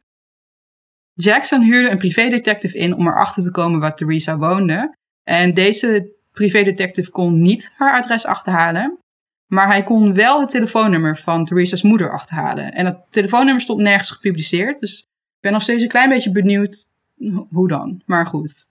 Jackson 1.14 1.62
huurde 1.62 1.90
een 1.90 1.98
privédetective 1.98 2.78
in 2.78 2.96
om 2.96 3.08
erachter 3.08 3.44
te 3.44 3.52
komen 3.52 3.80
waar 3.80 3.96
Theresa 3.96 4.38
woonde. 4.38 4.98
En 5.24 5.54
deze 5.54 6.14
privédetective 6.32 7.12
kon 7.12 7.42
niet 7.42 7.74
haar 7.76 8.02
adres 8.02 8.26
achterhalen. 8.26 8.98
Maar 9.48 9.68
hij 9.68 9.84
kon 9.84 10.14
wel 10.14 10.40
het 10.40 10.50
telefoonnummer 10.50 11.18
van 11.18 11.46
Theresa's 11.46 11.82
moeder 11.82 12.12
achterhalen. 12.12 12.74
En 12.74 12.86
dat 12.86 12.98
telefoonnummer 13.10 13.62
stond 13.62 13.82
nergens 13.82 14.12
gepubliceerd. 14.12 14.80
Dus 14.80 15.00
ik 15.00 15.42
ben 15.42 15.52
nog 15.52 15.62
steeds 15.62 15.84
een 15.84 15.90
klein 15.90 16.10
beetje 16.10 16.32
benieuwd 16.32 16.88
ho- 17.18 17.48
hoe 17.52 17.68
dan. 17.68 18.02
Maar 18.06 18.28
goed. 18.28 18.70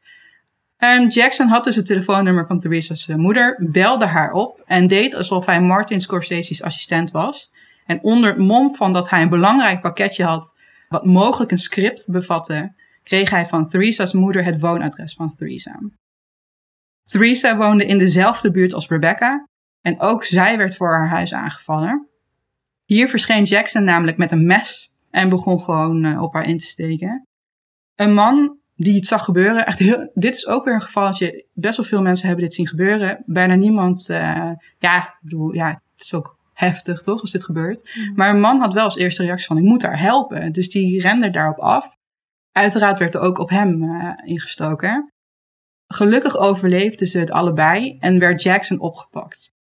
Ehm, 0.77 1.07
Jackson 1.07 1.49
had 1.49 1.65
dus 1.65 1.77
het 1.77 1.87
telefoonnummer 1.87 2.47
van 2.47 2.59
Theresa's 2.59 3.09
eh, 3.09 3.17
moeder, 3.17 3.69
belde 3.71 4.07
haar 4.07 4.33
op 4.33 4.63
en 4.67 4.87
deed 4.87 5.15
alsof 5.15 5.47
hij 5.47 5.61
Martin 5.61 6.01
Scorsese's 6.01 6.63
assistent 6.63 7.11
was. 7.11 7.53
En 7.87 8.03
onder 8.03 8.31
het 8.31 8.39
mom 8.39 8.75
van 8.75 8.93
dat 8.93 9.11
hij 9.11 9.23
een 9.23 9.29
belangrijk 9.29 9.81
pakketje 9.81 10.25
had, 10.25 10.55
wat 10.89 11.05
mogelijk 11.05 11.51
een 11.51 11.59
script 11.59 12.11
bevatte, 12.11 12.73
kreeg 13.03 13.31
hij 13.31 13.47
van 13.47 13.69
Theresa's 13.69 14.13
moeder 14.13 14.45
het 14.45 14.61
woonadres 14.61 15.15
van 15.15 15.35
Theresa. 15.37 15.81
Theresa 17.05 17.57
woonde 17.57 17.85
in 17.87 17.99
dezelfde 17.99 18.51
buurt 18.51 18.75
als 18.75 18.89
Rebecca 18.89 19.47
en 19.87 20.01
ook 20.01 20.25
zij 20.25 20.57
werd 20.57 20.77
voor 20.77 20.95
haar 20.95 21.09
huis 21.09 21.35
aangevallen. 21.35 22.09
Hier 22.85 23.09
verscheen 23.09 23.45
Jackson 23.45 23.85
namelijk 23.85 24.17
met 24.17 24.33
een 24.33 24.47
mes 24.47 24.93
en 25.11 25.29
begon 25.29 25.61
gewoon 25.61 26.05
eh, 26.05 26.23
op 26.23 26.33
haar 26.35 26.49
in 26.49 26.59
te 26.59 26.65
steken. 26.65 27.27
Een 27.95 28.15
man 28.15 28.59
die 28.75 28.95
het 28.95 29.07
zag 29.07 29.25
gebeuren, 29.25 29.67
echt 29.67 29.79
heel, 29.79 30.11
dit 30.15 30.35
is 30.35 30.47
ook 30.47 30.65
weer 30.65 30.75
een 30.75 30.81
gevalletje, 30.81 31.47
best 31.53 31.77
wel 31.77 31.87
veel 31.87 32.03
mensen 32.03 32.27
hebben 32.27 32.45
dit 32.45 32.55
zien 32.55 32.67
gebeuren. 32.67 33.23
Bijna 33.27 33.55
niemand, 33.55 34.09
eh, 34.09 34.51
ja, 34.79 34.99
ik 34.99 35.19
bedoel, 35.21 35.55
ja, 35.55 35.69
het 35.69 36.05
is 36.05 36.15
ook 36.15 36.39
heftig 36.53 37.01
toch, 37.01 37.21
als 37.21 37.31
dit 37.31 37.45
gebeurt. 37.45 37.91
Maar 38.15 38.31
een 38.31 38.41
man 38.41 38.61
had 38.61 38.75
wel 38.75 38.85
als 38.85 38.97
eerste 38.97 39.23
reactie 39.23 39.47
van, 39.47 39.59
ik 39.59 39.65
moet 39.65 39.83
haar 39.83 40.01
helpen. 40.01 40.53
Dus 40.53 40.69
die 40.69 41.01
rende 41.01 41.31
daarop 41.31 41.59
af. 41.59 41.97
Uiteraard 42.53 42.99
werd 42.99 43.15
er 43.15 43.21
ook 43.21 43.39
op 43.39 43.51
hem 43.51 43.83
eh, 43.83 44.13
ingestoken. 44.25 45.13
Gelukkig 45.87 46.37
overleefden 46.37 47.07
ze 47.07 47.19
het 47.19 47.31
allebei 47.31 47.97
en 47.99 48.19
werd 48.19 48.43
Jackson 48.43 48.79
opgepakt. 48.79 49.55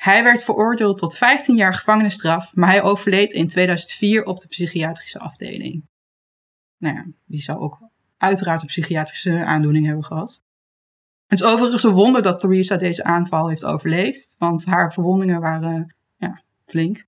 Hij 0.00 0.22
werd 0.22 0.44
veroordeeld 0.44 0.98
tot 0.98 1.16
15 1.16 1.56
jaar 1.56 1.74
gevangenisstraf, 1.74 2.54
maar 2.54 2.68
hij 2.68 2.82
overleed 2.82 3.32
in 3.32 3.46
2004 3.46 4.24
op 4.24 4.40
de 4.40 4.48
psychiatrische 4.48 5.18
afdeling. 5.18 5.88
Nou 6.76 6.94
ja, 6.94 7.06
die 7.24 7.42
zou 7.42 7.58
ook 7.58 7.78
uiteraard 8.16 8.60
een 8.60 8.66
psychiatrische 8.66 9.44
aandoening 9.44 9.86
hebben 9.86 10.04
gehad. 10.04 10.42
Het 11.26 11.40
is 11.40 11.46
overigens 11.46 11.82
een 11.82 11.92
wonder 11.92 12.22
dat 12.22 12.40
Theresa 12.40 12.76
deze 12.76 13.04
aanval 13.04 13.48
heeft 13.48 13.64
overleefd, 13.64 14.34
want 14.38 14.64
haar 14.64 14.92
verwondingen 14.92 15.40
waren 15.40 15.94
ja, 16.16 16.42
flink. 16.66 17.04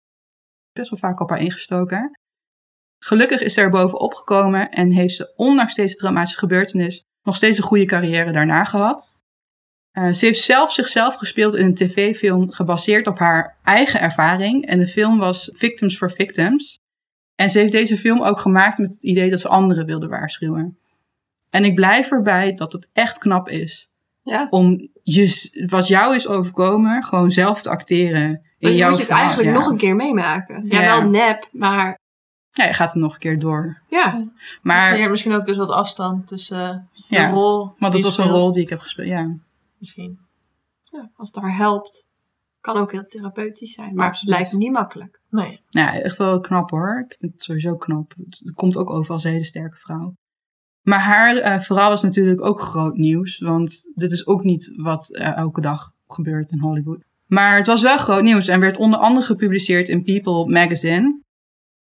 Best 0.72 0.90
wel 0.90 0.98
vaak 0.98 1.20
op 1.20 1.30
haar 1.30 1.40
ingestoken. 1.40 2.18
Gelukkig 2.98 3.40
is 3.40 3.54
ze 3.54 3.60
er 3.60 3.70
bovenop 3.70 4.14
gekomen 4.14 4.70
en 4.70 4.90
heeft 4.90 5.14
ze, 5.14 5.32
ondanks 5.36 5.74
deze 5.74 5.94
traumatische 5.94 6.38
gebeurtenis, 6.38 7.04
nog 7.22 7.36
steeds 7.36 7.58
een 7.58 7.64
goede 7.64 7.84
carrière 7.84 8.32
daarna 8.32 8.64
gehad. 8.64 9.21
Uh, 9.92 10.12
ze 10.12 10.24
heeft 10.26 10.40
zelf 10.40 10.72
zichzelf 10.72 11.14
gespeeld 11.14 11.54
in 11.54 11.64
een 11.66 11.74
tv-film 11.74 12.50
gebaseerd 12.52 13.06
op 13.06 13.18
haar 13.18 13.56
eigen 13.64 14.00
ervaring. 14.00 14.66
En 14.66 14.78
de 14.78 14.86
film 14.86 15.18
was 15.18 15.50
Victims 15.52 15.96
for 15.96 16.10
Victims. 16.10 16.78
En 17.34 17.50
ze 17.50 17.58
heeft 17.58 17.72
deze 17.72 17.96
film 17.96 18.22
ook 18.22 18.38
gemaakt 18.40 18.78
met 18.78 18.88
het 18.92 19.02
idee 19.02 19.30
dat 19.30 19.40
ze 19.40 19.48
anderen 19.48 19.86
wilde 19.86 20.08
waarschuwen. 20.08 20.78
En 21.50 21.64
ik 21.64 21.74
blijf 21.74 22.10
erbij 22.10 22.52
dat 22.54 22.72
het 22.72 22.88
echt 22.92 23.18
knap 23.18 23.48
is 23.48 23.88
Ja. 24.22 24.46
om 24.50 24.88
je, 25.02 25.50
wat 25.68 25.86
jou 25.88 26.14
is 26.14 26.26
overkomen, 26.28 27.02
gewoon 27.04 27.30
zelf 27.30 27.62
te 27.62 27.70
acteren 27.70 28.22
in 28.30 28.40
Dan 28.58 28.76
jouw 28.76 28.88
moet 28.88 28.98
je 28.98 29.02
het 29.04 29.12
verhaal. 29.12 29.24
eigenlijk 29.26 29.54
ja. 29.56 29.60
nog 29.62 29.70
een 29.70 29.76
keer 29.76 29.96
meemaken. 29.96 30.66
Ja, 30.68 30.80
Ja. 30.82 31.00
wel 31.00 31.10
nep, 31.10 31.48
maar 31.52 31.98
Ja, 32.52 32.64
je 32.64 32.72
gaat 32.72 32.94
er 32.94 33.00
nog 33.00 33.12
een 33.12 33.18
keer 33.18 33.38
door. 33.38 33.82
ja. 33.88 34.24
Maar, 34.62 34.92
creëert 34.92 35.10
misschien 35.10 35.32
ook 35.34 35.46
dus 35.46 35.56
wat 35.56 35.70
afstand 35.70 36.26
tussen 36.26 36.60
eh, 36.70 36.76
de 37.08 37.16
Ja, 37.18 37.30
rol. 37.30 37.74
want 37.78 37.92
dat 37.92 38.02
was 38.02 38.18
een 38.18 38.28
rol 38.28 38.52
die 38.52 38.62
ik 38.62 38.68
heb 38.68 38.80
gespeeld. 38.80 39.08
Ja. 39.08 39.28
Misschien. 39.82 40.18
ja. 40.82 41.10
Als 41.16 41.30
het 41.30 41.42
haar 41.42 41.56
helpt, 41.56 42.08
kan 42.60 42.76
ook 42.76 42.92
heel 42.92 43.06
therapeutisch 43.06 43.72
zijn. 43.72 43.94
Maar 43.94 44.10
het 44.10 44.24
blijft 44.24 44.52
niet 44.52 44.70
makkelijk. 44.70 45.20
Nee. 45.30 45.60
Nou, 45.70 45.96
echt 45.96 46.16
wel 46.16 46.40
knap 46.40 46.70
hoor. 46.70 47.04
Ik 47.08 47.16
vind 47.18 47.32
het 47.32 47.42
sowieso 47.42 47.76
knap. 47.76 48.14
Het 48.16 48.52
komt 48.54 48.76
ook 48.76 48.90
over 48.90 49.12
als 49.12 49.24
een 49.24 49.30
hele 49.30 49.44
sterke 49.44 49.78
vrouw. 49.78 50.14
Maar 50.82 50.98
haar 50.98 51.36
eh, 51.36 51.58
verhaal 51.58 51.88
was 51.88 52.02
natuurlijk 52.02 52.44
ook 52.44 52.60
groot 52.60 52.96
nieuws. 52.96 53.38
Want 53.38 53.90
dit 53.94 54.12
is 54.12 54.26
ook 54.26 54.42
niet 54.42 54.72
wat 54.76 55.10
eh, 55.10 55.36
elke 55.36 55.60
dag 55.60 55.92
gebeurt 56.06 56.50
in 56.50 56.58
Hollywood. 56.58 57.04
Maar 57.26 57.56
het 57.56 57.66
was 57.66 57.82
wel 57.82 57.98
groot 57.98 58.22
nieuws 58.22 58.48
en 58.48 58.60
werd 58.60 58.78
onder 58.78 58.98
andere 58.98 59.26
gepubliceerd 59.26 59.88
in 59.88 60.02
People 60.02 60.52
magazine. 60.52 61.20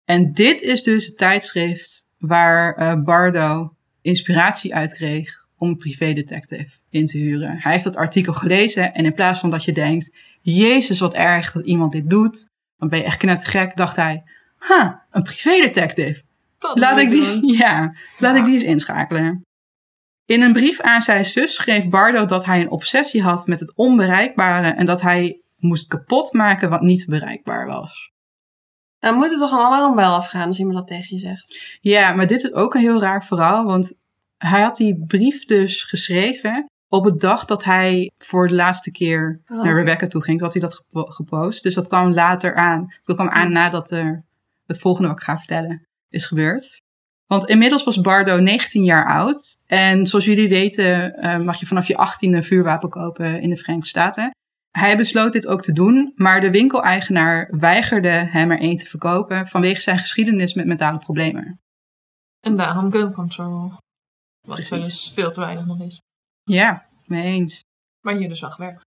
En 0.06 0.34
dit 0.34 0.62
is 0.62 0.84
dus 0.84 1.06
het 1.06 1.18
tijdschrift 1.18 2.08
waar 2.18 2.76
eh, 2.76 3.04
Bardo 3.04 3.76
inspiratie 4.02 4.76
uit 4.76 4.94
kreeg 4.94 5.48
om 5.60 5.70
een 5.70 5.78
privédetective 5.78 6.78
in 6.90 7.06
te 7.06 7.18
huren. 7.18 7.58
Hij 7.60 7.72
heeft 7.72 7.84
dat 7.84 7.96
artikel 7.96 8.34
gelezen 8.34 8.94
en 8.94 9.06
in 9.06 9.14
plaats 9.14 9.40
van 9.40 9.50
dat 9.50 9.64
je 9.64 9.72
denkt... 9.72 10.16
Jezus, 10.42 11.00
wat 11.00 11.14
erg 11.14 11.52
dat 11.52 11.66
iemand 11.66 11.92
dit 11.92 12.10
doet. 12.10 12.50
Dan 12.78 12.90
ben 12.90 13.00
je 13.00 13.06
echt 13.06 13.18
knettergek, 13.18 13.78
dacht 13.78 13.96
hij. 13.96 14.24
Ha, 14.58 15.06
een 15.12 15.24
privédetective. 15.24 16.22
Dat 16.60 16.78
Laat 16.80 17.00
ik 17.00 17.12
die, 17.12 17.58
ja, 17.58 17.96
laat 18.18 18.36
ik 18.36 18.44
die 18.44 18.54
eens 18.54 18.64
inschakelen. 18.64 19.42
In 20.26 20.42
een 20.42 20.54
brief 20.54 20.82
aan 20.82 21.02
zijn 21.02 21.26
zus 21.26 21.56
schreef 21.56 21.90
Bardo 21.90 22.26
dat 22.26 22.46
hij 22.46 22.62
een 22.62 22.72
obsessie 22.72 23.22
had 23.22 23.48
met 23.48 23.60
het 23.60 23.76
onbereikbare 23.76 24.70
en 24.70 24.86
dat 24.86 25.02
hij 25.02 25.42
moest 25.58 25.88
kapotmaken 25.88 26.70
wat 26.70 26.82
niet 26.82 27.06
bereikbaar 27.06 27.68
was. 27.68 28.12
Dan 29.00 29.16
moet 29.16 29.32
er 29.32 29.38
toch 29.38 29.52
een 29.52 29.58
alarmbel 29.58 30.14
afgaan 30.14 30.48
als 30.48 30.60
iemand 30.60 30.78
dat 30.78 30.88
tegen 30.88 31.16
je 31.16 31.22
zegt. 31.22 31.78
Ja, 31.82 32.14
maar 32.14 32.28
dit 32.28 32.44
is 32.44 32.54
ook 32.54 32.74
een 32.74 32.82
heel 32.82 33.02
raar 33.02 33.26
verhaal, 33.26 33.66
want 33.66 33.98
hij 34.40 34.62
had 34.62 34.76
die 34.78 35.04
brief 35.08 35.46
dus 35.46 35.84
geschreven 35.84 36.66
op 36.88 37.04
het 37.04 37.20
dag 37.20 37.46
dat 37.46 37.64
hij 37.64 38.12
voor 38.18 38.48
de 38.48 38.56
laatste 38.56 38.92
keer 38.92 39.42
Oh. 39.48 39.64
naar 39.64 39.76
Rebecca 39.76 40.08
toe 40.08 40.24
ging. 40.24 40.40
Dat 40.40 40.54
hij 40.54 40.62
dat 40.62 40.76
gepo- 40.76 41.06
gepost. 41.06 41.64
Dus 41.64 41.74
dat 41.74 41.88
kwam 41.88 42.14
later 42.14 42.56
aan. 42.56 42.94
Dat 43.04 43.16
kwam 43.16 43.30
aan 43.30 43.52
nadat 43.52 43.92
er 43.92 44.24
het 44.66 44.80
volgende 44.80 45.08
wat 45.08 45.18
ik 45.18 45.24
ga 45.24 45.38
vertellen 45.38 45.88
is 46.10 46.26
gebeurd. 46.26 46.82
Want 47.26 47.46
inmiddels 47.48 47.84
was 47.84 48.02
Bardo 48.02 48.40
19 48.40 48.84
jaar 48.84 49.06
oud. 49.06 49.62
En 49.68 50.06
zoals 50.06 50.26
jullie 50.26 50.50
weten 50.50 51.16
eh, 51.16 51.40
mag 51.40 51.60
je 51.60 51.66
vanaf 51.66 51.88
je 51.88 51.94
18e 51.98 52.34
een 52.36 52.44
vuurwapen 52.44 52.90
kopen 52.90 53.42
in 53.42 53.50
de 53.50 53.58
Verenigde 53.58 53.88
Staten. 53.90 54.32
Hij 54.72 54.98
besloot 54.98 55.32
dit 55.32 55.48
ook 55.48 55.62
te 55.62 55.72
doen, 55.72 56.12
maar 56.16 56.42
de 56.42 56.52
winkeleigenaar 56.52 57.48
weigerde 57.60 58.10
hem 58.10 58.52
er 58.52 58.60
één 58.60 58.76
te 58.76 58.86
verkopen 58.86 59.48
vanwege 59.48 59.82
zijn 59.82 59.98
geschiedenis 59.98 60.54
met 60.54 60.66
mentale 60.66 60.98
problemen. 60.98 61.60
En 62.40 62.56
daarom 62.56 62.92
gun 62.92 63.12
control. 63.14 63.72
Wat 64.50 64.70
er 64.70 64.84
dus 64.84 65.12
veel 65.14 65.32
te 65.32 65.40
weinig 65.40 65.66
nog 65.66 65.82
is. 65.82 66.02
Ja, 66.44 66.86
mee 67.06 67.24
eens. 67.24 67.64
Maar 68.02 68.16
hier 68.16 68.30
dus 68.30 68.40
wel 68.40 68.52
gewerkt. 68.52 68.86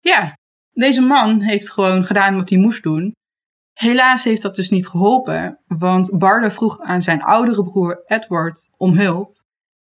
Ja, 0.00 0.36
deze 0.70 1.00
man 1.00 1.40
heeft 1.40 1.70
gewoon 1.70 2.04
gedaan 2.04 2.36
wat 2.36 2.48
hij 2.48 2.58
moest 2.58 2.82
doen. 2.82 3.12
Helaas 3.72 4.24
heeft 4.24 4.42
dat 4.42 4.54
dus 4.54 4.70
niet 4.70 4.88
geholpen, 4.88 5.58
want 5.66 6.18
Bardo 6.18 6.48
vroeg 6.48 6.80
aan 6.80 7.02
zijn 7.02 7.22
oudere 7.22 7.62
broer 7.62 8.02
Edward 8.06 8.68
om 8.76 8.96
hulp. 8.96 9.40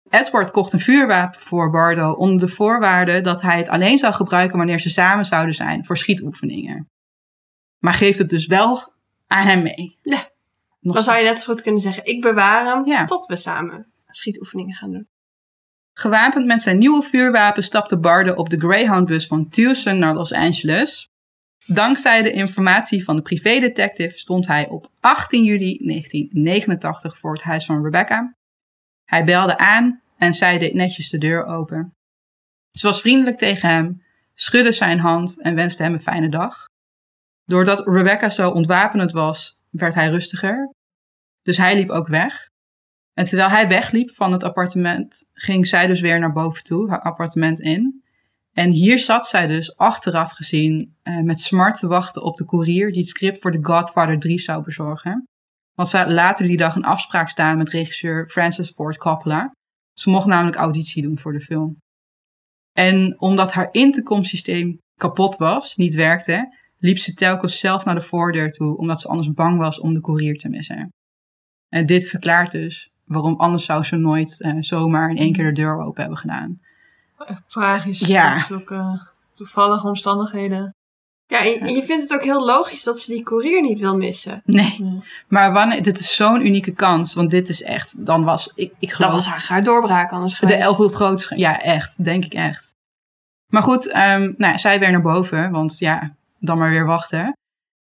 Edward 0.09 0.51
kocht 0.51 0.73
een 0.73 0.81
vuurwapen 0.81 1.41
voor 1.41 1.71
Bardo 1.71 2.13
onder 2.13 2.47
de 2.47 2.53
voorwaarde 2.53 3.21
dat 3.21 3.43
hij 3.43 3.57
het 3.59 3.69
alleen 3.69 3.99
zou 3.99 4.15
gebruiken 4.15 4.57
wanneer 4.57 4.81
ze 4.81 4.91
samen 4.91 5.25
zouden 5.25 5.55
zijn 5.55 5.85
voor 5.85 5.97
schietoefeningen. 5.97 6.91
Maar 7.79 7.95
geeft 7.95 8.19
het 8.19 8.29
dus 8.29 8.47
wel 8.47 8.93
aan 9.27 9.47
hem 9.47 9.63
mee. 9.63 9.99
Ja. 10.03 10.31
Nog 10.81 10.95
Dan 10.95 11.05
zou 11.05 11.19
je 11.19 11.25
net 11.25 11.39
zo 11.39 11.45
goed 11.53 11.63
kunnen 11.63 11.81
zeggen, 11.81 12.05
ik 12.05 12.21
bewaar 12.21 12.67
hem 12.67 12.87
Ja. 12.87 13.05
tot 13.05 13.27
we 13.27 13.37
samen 13.37 13.92
schietoefeningen 14.17 14.75
gaan 14.75 14.91
doen. 14.91 15.09
Gewapend 15.93 16.47
met 16.47 16.63
zijn 16.63 16.79
nieuwe 16.79 17.03
vuurwapen 17.03 17.63
stapte 17.63 17.99
Bardo 17.99 18.33
op 18.33 18.51
de 18.51 18.59
Greyhound-bus 18.59 19.27
van 19.27 19.49
Tucson 19.49 19.99
naar 19.99 20.15
Los 20.15 20.33
Angeles. 20.33 21.09
Dankzij 21.67 22.23
de 22.23 22.33
informatie 22.33 23.05
van 23.05 23.17
de 23.17 23.23
privédetective 23.23 24.19
stond 24.19 24.47
hij 24.47 24.69
op 24.69 24.91
18 25.01 25.45
juli 25.45 25.79
1989 25.87 27.19
voor 27.19 27.33
het 27.33 27.43
huis 27.43 27.65
van 27.65 27.83
Rebecca. 27.83 28.37
Hij 29.05 29.25
belde 29.25 29.59
aan 29.59 30.03
en 30.17 30.35
zij 30.35 30.59
deed 30.59 30.75
netjes 30.75 31.11
de 31.11 31.19
deur 31.19 31.45
open. 31.45 31.95
Ze 32.71 32.87
was 32.87 33.01
vriendelijk 33.01 33.39
tegen 33.39 33.69
hem, 33.69 34.03
schudde 34.35 34.73
zijn 34.73 34.99
hand 34.99 35.43
en 35.43 35.55
wenste 35.55 35.83
hem 35.83 35.93
een 35.93 36.01
fijne 36.01 36.29
dag. 36.29 36.67
Doordat 37.45 37.87
Rebecca 37.87 38.29
zo 38.29 38.51
ontwapenend 38.51 39.13
was, 39.13 39.57
werd 39.71 39.95
hij 39.95 40.09
rustiger. 40.09 40.71
Dus 41.43 41.57
hij 41.57 41.77
liep 41.77 41.91
ook 41.91 42.09
weg. 42.09 42.51
En 43.15 43.25
terwijl 43.25 43.49
hij 43.49 43.69
wegliep 43.69 44.11
van 44.11 44.33
het 44.33 44.45
appartement, 44.45 45.29
ging 45.33 45.67
zij 45.67 45.87
dus 45.87 46.01
weer 46.01 46.19
naar 46.19 46.33
boven 46.33 46.65
toe, 46.65 46.89
haar 46.89 47.03
appartement 47.03 47.61
in. 47.61 48.03
En 48.53 48.71
hier 48.71 48.99
zat 48.99 49.27
zij 49.27 49.47
dus 49.47 49.77
achteraf 49.77 50.33
gezien 50.33 50.97
eh, 51.03 51.19
met 51.19 51.41
smart 51.41 51.79
te 51.79 51.87
wachten 51.87 52.23
op 52.23 52.37
de 52.37 52.45
koerier 52.45 52.91
die 52.91 53.01
het 53.01 53.09
script 53.09 53.41
voor 53.41 53.51
The 53.51 53.65
Godfather 53.65 54.19
3 54.19 54.41
zou 54.41 54.63
bezorgen. 54.63 55.25
Want 55.75 55.89
ze 55.89 55.97
had 55.97 56.11
later 56.11 56.47
die 56.47 56.57
dag 56.57 56.75
een 56.75 56.85
afspraak 56.85 57.29
staan 57.29 57.57
met 57.57 57.69
regisseur 57.69 58.29
Francis 58.29 58.71
Ford 58.71 58.97
Coppola. 58.97 59.53
Ze 59.93 60.11
mocht 60.11 60.27
namelijk 60.27 60.57
auditie 60.57 61.03
doen 61.03 61.19
voor 61.19 61.33
de 61.33 61.41
film. 61.41 61.77
En 62.73 63.21
omdat 63.21 63.53
haar 63.53 63.69
intercomsysteem 63.71 64.79
kapot 65.01 65.37
was, 65.37 65.77
niet 65.77 65.95
werkte, 65.95 66.57
liep 66.79 66.99
ze 66.99 67.15
telkens 67.15 67.59
zelf 67.59 67.85
naar 67.85 67.95
de 67.95 68.01
voordeur 68.01 68.51
toe, 68.51 68.77
omdat 68.77 69.01
ze 69.01 69.09
anders 69.09 69.33
bang 69.33 69.59
was 69.59 69.81
om 69.81 69.95
de 69.95 70.01
koerier 70.01 70.37
te 70.37 70.49
missen. 70.49 70.89
En 71.69 71.87
dit 71.87 72.09
verklaart 72.09 72.51
dus 72.51 72.92
waarom 73.13 73.35
anders 73.41 73.65
zou 73.65 73.85
ze 73.85 73.97
nooit 73.97 74.41
eh, 74.43 74.57
zomaar 74.61 75.11
in 75.11 75.17
één 75.17 75.33
keer 75.33 75.45
de 75.45 75.53
deur 75.61 75.79
open 75.81 76.01
hebben 76.01 76.19
gedaan. 76.19 76.61
Echt 77.27 77.43
tragisch. 77.47 78.01
Ja. 78.01 78.35
Dat 78.35 78.47
zulke 78.47 79.07
toevallige 79.35 79.87
omstandigheden. 79.89 80.75
Ja, 81.27 81.39
en 81.45 81.75
je 81.75 81.83
vindt 81.83 82.03
het 82.03 82.15
ook 82.15 82.23
heel 82.25 82.45
logisch 82.45 82.83
dat 82.83 82.99
ze 83.01 83.13
die 83.13 83.23
courier 83.23 83.63
niet 83.63 83.79
wil 83.79 83.97
missen. 83.97 84.43
Nee, 84.45 84.77
Ja. 84.85 85.03
maar 85.29 85.53
wanneer, 85.53 85.83
dit 85.83 85.99
is 85.99 86.17
zo'n 86.17 86.47
unieke 86.47 86.73
kans, 86.73 87.15
want 87.15 87.31
dit 87.31 87.49
is 87.49 87.63
echt, 87.63 88.07
dan 88.07 88.25
was, 88.25 88.53
ik, 88.55 88.73
ik 88.79 88.89
Dat 88.89 88.97
geloof, 88.97 89.13
was 89.13 89.27
haar, 89.27 89.45
haar 89.49 89.65
doorbraak 89.65 90.11
anders 90.13 90.33
de 90.33 90.39
geweest. 90.47 90.61
elf 90.61 90.77
het 90.77 90.95
grootste, 90.95 91.39
ja 91.39 91.61
echt, 91.61 92.05
denk 92.05 92.25
ik 92.25 92.35
echt. 92.35 92.75
Maar 93.53 93.63
goed, 93.63 93.89
ehm, 93.91 94.21
nou, 94.21 94.53
ja, 94.53 94.59
zij 94.59 94.79
weer 94.79 94.91
naar 94.91 95.03
boven, 95.03 95.51
want 95.51 95.79
ja, 95.79 96.15
dan 96.39 96.59
maar 96.59 96.71
weer 96.71 96.87
wachten. 96.87 97.37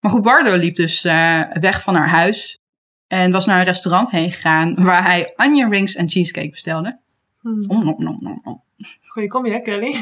Maar 0.00 0.10
goed, 0.10 0.22
Bardo 0.22 0.56
liep 0.56 0.74
dus 0.76 1.04
eh, 1.04 1.40
weg 1.52 1.82
van 1.82 1.94
haar 1.94 2.08
huis 2.08 2.58
en 3.07 3.32
was 3.32 3.46
naar 3.46 3.59
een 3.59 3.64
restaurant 3.64 4.11
heen 4.11 4.32
gegaan 4.32 4.84
waar 4.84 5.05
hij 5.05 5.32
onion 5.36 5.70
rings 5.70 5.94
en 5.94 6.09
cheesecake 6.09 6.50
bestelde. 6.50 6.98
Hm. 7.40 7.48
Om, 7.48 7.88
om, 7.88 8.07
om, 8.07 8.18
om, 8.26 8.40
om. 8.44 8.62
Goeie 9.02 9.28
kom 9.28 9.46
je, 9.46 9.62
Kelly? 9.62 9.94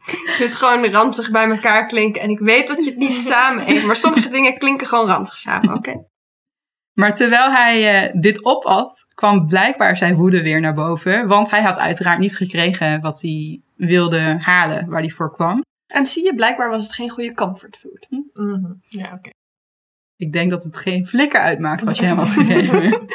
Het 0.00 0.34
zit 0.38 0.54
gewoon 0.54 0.86
ranzig 0.86 1.30
bij 1.30 1.48
elkaar 1.48 1.86
klinken. 1.86 2.22
En 2.22 2.30
ik 2.30 2.38
weet 2.38 2.68
dat 2.68 2.84
je 2.84 2.90
het 2.90 2.98
niet 2.98 3.18
samen 3.18 3.68
eet. 3.68 3.84
Maar 3.84 3.96
sommige 3.96 4.28
dingen 4.36 4.58
klinken 4.58 4.86
gewoon 4.86 5.06
ranzig 5.06 5.36
samen, 5.36 5.74
oké? 5.74 6.04
Maar 6.92 7.14
terwijl 7.14 7.50
hij 7.50 8.04
eh, 8.04 8.20
dit 8.20 8.44
opat, 8.44 9.06
kwam 9.14 9.46
blijkbaar 9.46 9.96
zijn 9.96 10.14
woede 10.14 10.42
weer 10.42 10.60
naar 10.60 10.74
boven. 10.74 11.26
Want 11.26 11.50
hij 11.50 11.62
had 11.62 11.78
uiteraard 11.78 12.18
niet 12.18 12.36
gekregen 12.36 13.00
wat 13.00 13.20
hij 13.20 13.60
wilde 13.74 14.36
halen, 14.38 14.88
waar 14.88 15.00
hij 15.00 15.10
voor 15.10 15.32
kwam. 15.32 15.64
En 15.86 16.06
zie 16.06 16.24
je, 16.24 16.34
blijkbaar 16.34 16.68
was 16.68 16.82
het 16.82 16.94
geen 16.94 17.10
goede 17.10 17.34
comfortfood. 17.34 18.06
Mhm. 18.08 18.72
Ja, 18.88 19.12
oké. 19.14 19.30
Ik 20.20 20.32
denk 20.32 20.50
dat 20.50 20.62
het 20.64 20.76
geen 20.76 21.06
flikker 21.06 21.40
uitmaakt 21.40 21.82
wat 21.82 21.96
je 21.96 22.04
hem 22.04 22.16
had 22.16 22.28
gegeven. 22.28 23.06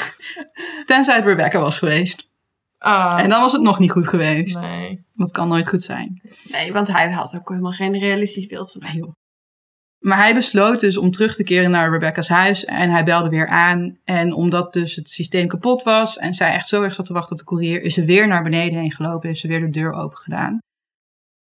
Tenzij 0.86 1.16
het 1.16 1.26
Rebecca 1.26 1.60
was 1.60 1.78
geweest. 1.78 2.28
Ah, 2.78 3.20
En 3.22 3.28
dan 3.28 3.40
was 3.40 3.52
het 3.52 3.62
nog 3.62 3.78
niet 3.78 3.90
goed 3.90 4.08
geweest. 4.08 4.58
nee. 4.58 5.04
Dat 5.12 5.30
kan 5.30 5.48
nooit 5.48 5.68
goed 5.68 5.82
zijn. 5.82 6.22
Nee, 6.50 6.72
want 6.72 6.88
hij 6.88 7.10
had 7.10 7.34
ook 7.34 7.48
helemaal 7.48 7.72
geen 7.72 7.98
realistisch 7.98 8.46
beeld 8.46 8.72
van 8.72 8.80
Nee, 8.80 8.96
joh. 8.96 9.12
Maar 9.98 10.18
hij 10.18 10.34
besloot 10.34 10.80
dus 10.80 10.96
om 10.96 11.10
terug 11.10 11.34
te 11.34 11.42
keren 11.44 11.70
naar 11.70 11.90
Rebecca's 11.90 12.28
huis. 12.28 12.64
En 12.64 12.90
hij 12.90 13.04
belde 13.04 13.28
weer 13.28 13.48
aan. 13.48 13.98
En 14.04 14.32
omdat 14.32 14.72
dus 14.72 14.96
het 14.96 15.10
systeem 15.10 15.46
kapot 15.46 15.82
was. 15.82 16.16
En 16.18 16.34
zij 16.34 16.52
echt 16.52 16.68
zo 16.68 16.82
erg 16.82 16.94
zat 16.94 17.06
te 17.06 17.12
wachten 17.12 17.32
op 17.32 17.38
de 17.38 17.44
koerier. 17.44 17.82
Is 17.82 17.94
ze 17.94 18.04
weer 18.04 18.26
naar 18.26 18.42
beneden 18.42 18.80
heen 18.80 18.92
gelopen. 18.92 19.28
Heeft 19.28 19.40
ze 19.40 19.48
weer 19.48 19.60
de 19.60 19.70
deur 19.70 19.92
open 19.92 20.18
gedaan. 20.18 20.58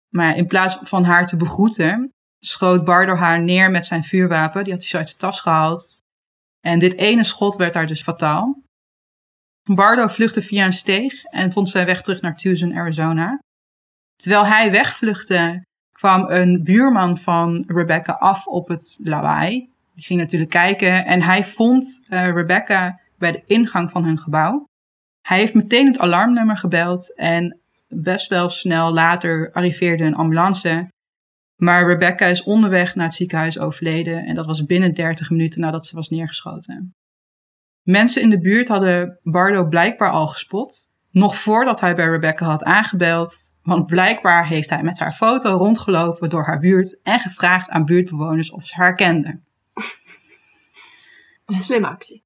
Maar 0.08 0.36
in 0.36 0.46
plaats 0.46 0.78
van 0.82 1.04
haar 1.04 1.26
te 1.26 1.36
begroeten. 1.36 2.10
Schoot 2.40 2.84
Bardo 2.84 3.14
haar 3.14 3.42
neer 3.42 3.70
met 3.70 3.86
zijn 3.86 4.04
vuurwapen. 4.04 4.64
Die 4.64 4.72
had 4.72 4.82
hij 4.82 4.90
zo 4.90 4.96
uit 4.96 5.08
zijn 5.08 5.20
tas 5.20 5.40
gehaald. 5.40 6.02
En 6.60 6.78
dit 6.78 6.96
ene 6.96 7.24
schot 7.24 7.56
werd 7.56 7.74
haar 7.74 7.86
dus 7.86 8.02
fataal. 8.02 8.62
Bardo 9.62 10.06
vluchtte 10.06 10.42
via 10.42 10.64
een 10.64 10.72
steeg. 10.72 11.24
En 11.24 11.52
vond 11.52 11.68
zijn 11.68 11.86
weg 11.86 12.02
terug 12.02 12.20
naar 12.20 12.36
Tucson, 12.36 12.74
Arizona. 12.74 13.38
Terwijl 14.16 14.46
hij 14.46 14.70
wegvluchtte 14.70 15.64
kwam 15.92 16.30
een 16.30 16.62
buurman 16.62 17.18
van 17.18 17.64
Rebecca 17.66 18.12
af 18.12 18.46
op 18.46 18.68
het 18.68 18.98
lawaai. 19.02 19.70
Die 19.94 20.04
ging 20.04 20.20
natuurlijk 20.20 20.50
kijken 20.50 21.06
en 21.06 21.22
hij 21.22 21.44
vond 21.44 22.04
uh, 22.08 22.30
Rebecca 22.30 23.00
bij 23.18 23.32
de 23.32 23.42
ingang 23.46 23.90
van 23.90 24.04
hun 24.04 24.18
gebouw. 24.18 24.64
Hij 25.22 25.38
heeft 25.38 25.54
meteen 25.54 25.86
het 25.86 25.98
alarmnummer 25.98 26.56
gebeld 26.56 27.14
en 27.14 27.60
best 27.88 28.28
wel 28.28 28.48
snel 28.48 28.92
later 28.92 29.50
arriveerde 29.52 30.04
een 30.04 30.14
ambulance. 30.14 30.88
Maar 31.56 31.86
Rebecca 31.86 32.26
is 32.26 32.42
onderweg 32.42 32.94
naar 32.94 33.06
het 33.06 33.14
ziekenhuis 33.14 33.58
overleden 33.58 34.24
en 34.24 34.34
dat 34.34 34.46
was 34.46 34.64
binnen 34.64 34.94
30 34.94 35.30
minuten 35.30 35.60
nadat 35.60 35.86
ze 35.86 35.96
was 35.96 36.08
neergeschoten. 36.08 36.94
Mensen 37.82 38.22
in 38.22 38.30
de 38.30 38.40
buurt 38.40 38.68
hadden 38.68 39.18
Bardo 39.22 39.68
blijkbaar 39.68 40.10
al 40.10 40.28
gespot, 40.28 40.92
nog 41.10 41.36
voordat 41.36 41.80
hij 41.80 41.94
bij 41.94 42.06
Rebecca 42.06 42.46
had 42.46 42.64
aangebeld, 42.64 43.56
want 43.62 43.86
blijkbaar 43.86 44.46
heeft 44.46 44.70
hij 44.70 44.82
met 44.82 44.98
haar 44.98 45.12
foto 45.12 45.56
rondgelopen 45.56 46.30
door 46.30 46.44
haar 46.44 46.58
buurt 46.58 47.00
en 47.02 47.18
gevraagd 47.18 47.70
aan 47.70 47.84
buurtbewoners 47.84 48.50
of 48.50 48.64
ze 48.64 48.74
haar 48.74 48.94
kenden. 48.94 49.44
Slimme 51.58 51.88
actie. 51.88 52.24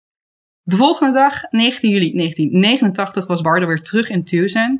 De 0.63 0.77
volgende 0.77 1.13
dag, 1.13 1.43
19 1.51 1.91
juli 1.91 2.13
1989, 2.13 3.27
was 3.27 3.41
Bardo 3.41 3.67
weer 3.67 3.83
terug 3.83 4.09
in 4.09 4.25
Tucson. 4.25 4.79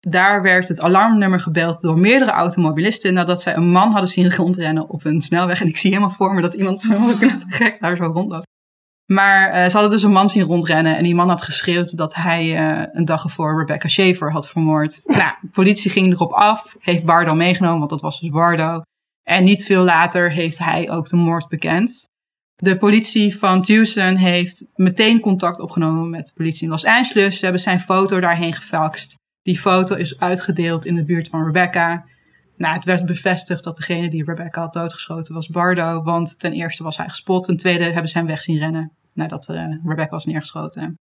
Daar 0.00 0.42
werd 0.42 0.68
het 0.68 0.80
alarmnummer 0.80 1.40
gebeld 1.40 1.80
door 1.80 1.98
meerdere 1.98 2.30
automobilisten 2.30 3.14
nadat 3.14 3.42
zij 3.42 3.56
een 3.56 3.70
man 3.70 3.90
hadden 3.90 4.10
zien 4.10 4.34
rondrennen 4.34 4.88
op 4.88 5.04
een 5.04 5.22
snelweg. 5.22 5.60
En 5.60 5.66
ik 5.68 5.76
zie 5.76 5.90
helemaal 5.90 6.14
voor 6.14 6.34
me 6.34 6.40
dat 6.40 6.54
iemand 6.54 6.80
zo 6.80 7.14
gek 7.48 7.80
daar 7.80 7.96
zo 7.96 8.04
rondloopt. 8.04 8.48
Maar 9.06 9.48
uh, 9.48 9.64
ze 9.64 9.72
hadden 9.72 9.90
dus 9.90 10.02
een 10.02 10.12
man 10.12 10.30
zien 10.30 10.42
rondrennen 10.42 10.96
en 10.96 11.02
die 11.02 11.14
man 11.14 11.28
had 11.28 11.42
geschreeuwd 11.42 11.96
dat 11.96 12.14
hij 12.14 12.60
uh, 12.60 12.86
een 12.92 13.04
dag 13.04 13.24
ervoor 13.24 13.58
Rebecca 13.58 13.88
Schaefer 13.88 14.32
had 14.32 14.48
vermoord. 14.48 15.02
Nou, 15.04 15.32
de 15.40 15.48
politie 15.48 15.90
ging 15.90 16.12
erop 16.12 16.32
af, 16.32 16.76
heeft 16.80 17.04
Bardo 17.04 17.34
meegenomen, 17.34 17.78
want 17.78 17.90
dat 17.90 18.00
was 18.00 18.20
dus 18.20 18.30
Bardo. 18.30 18.82
En 19.22 19.44
niet 19.44 19.64
veel 19.64 19.82
later 19.82 20.30
heeft 20.30 20.58
hij 20.58 20.90
ook 20.90 21.08
de 21.08 21.16
moord 21.16 21.48
bekend. 21.48 22.08
De 22.56 22.78
politie 22.78 23.36
van 23.36 23.62
Tucson 23.62 24.16
heeft 24.16 24.70
meteen 24.74 25.20
contact 25.20 25.60
opgenomen 25.60 26.10
met 26.10 26.26
de 26.26 26.32
politie 26.34 26.62
in 26.62 26.70
Los 26.70 26.84
Angeles. 26.84 27.38
Ze 27.38 27.44
hebben 27.44 27.62
zijn 27.62 27.80
foto 27.80 28.20
daarheen 28.20 28.52
gefaxt. 28.52 29.14
Die 29.50 29.58
foto 29.58 29.94
is 29.94 30.18
uitgedeeld 30.18 30.86
in 30.86 30.94
de 30.94 31.04
buurt 31.04 31.28
van 31.28 31.44
Rebecca. 31.44 32.04
Nou, 32.56 32.74
het 32.74 32.84
werd 32.84 33.06
bevestigd 33.06 33.64
dat 33.64 33.76
degene 33.76 34.10
die 34.10 34.24
Rebecca 34.24 34.60
had 34.60 34.72
doodgeschoten 34.72 35.34
was 35.34 35.48
Bardo. 35.48 36.02
Want 36.02 36.38
ten 36.38 36.52
eerste 36.52 36.82
was 36.82 36.96
hij 36.96 37.08
gespot. 37.08 37.44
Ten 37.44 37.56
tweede 37.56 37.84
hebben 37.84 38.08
ze 38.08 38.18
hem 38.18 38.26
weg 38.26 38.42
zien 38.42 38.58
rennen 38.58 38.92
nadat 39.12 39.48
uh, 39.48 39.76
Rebecca 39.84 40.10
was 40.10 40.24
neergeschoten. 40.24 40.94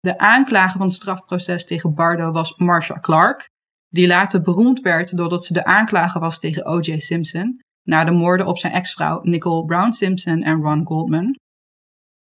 De 0.00 0.18
aanklager 0.18 0.78
van 0.78 0.86
het 0.86 0.94
strafproces 0.94 1.64
tegen 1.64 1.94
Bardo 1.94 2.30
was 2.30 2.56
Marsha 2.56 2.98
Clark. 3.00 3.48
Die 3.88 4.06
later 4.06 4.42
beroemd 4.42 4.80
werd 4.80 5.16
doordat 5.16 5.44
ze 5.44 5.52
de 5.52 5.64
aanklager 5.64 6.20
was 6.20 6.38
tegen 6.38 6.64
O.J. 6.64 6.98
Simpson. 6.98 7.60
Na 7.82 8.04
de 8.04 8.12
moorden 8.12 8.46
op 8.46 8.58
zijn 8.58 8.72
ex-vrouw 8.72 9.20
Nicole 9.22 9.64
Brown 9.64 9.90
Simpson 9.90 10.42
en 10.42 10.60
Ron 10.60 10.86
Goldman. 10.86 11.36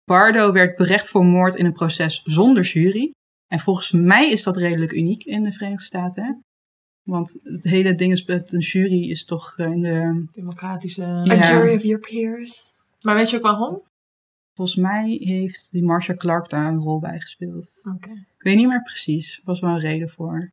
Bardo 0.04 0.52
werd 0.52 0.76
berecht 0.76 1.08
voor 1.08 1.24
moord 1.24 1.54
in 1.54 1.64
een 1.64 1.72
proces 1.72 2.20
zonder 2.24 2.62
jury. 2.62 3.10
En 3.48 3.58
volgens 3.58 3.92
mij 3.92 4.30
is 4.30 4.42
dat 4.42 4.56
redelijk 4.56 4.92
uniek 4.92 5.24
in 5.24 5.42
de 5.42 5.52
Verenigde 5.52 5.84
Staten. 5.84 6.44
Want 7.02 7.38
het 7.42 7.64
hele 7.64 7.94
ding 7.94 8.12
is 8.12 8.24
met 8.24 8.52
een 8.52 8.60
jury 8.60 9.10
is 9.10 9.24
toch 9.24 9.58
in 9.58 9.82
de... 9.82 10.24
Democratische... 10.32 11.02
Ja. 11.02 11.32
A 11.32 11.48
jury 11.52 11.74
of 11.74 11.82
your 11.82 12.00
peers. 12.00 12.72
Maar 13.00 13.14
weet 13.14 13.30
je 13.30 13.36
ook 13.36 13.42
waarom? 13.42 13.82
Volgens 14.54 14.76
mij 14.76 15.08
heeft 15.20 15.72
die 15.72 15.84
Marsha 15.84 16.14
Clark 16.14 16.48
daar 16.48 16.66
een 16.66 16.80
rol 16.80 16.98
bij 16.98 17.20
gespeeld. 17.20 17.80
Oké. 17.94 18.10
Ik 18.10 18.42
weet 18.42 18.56
niet 18.56 18.68
meer 18.68 18.82
precies. 18.82 19.36
Er 19.36 19.42
was 19.44 19.60
wel 19.60 19.70
een 19.70 19.80
reden 19.80 20.08
voor. 20.08 20.52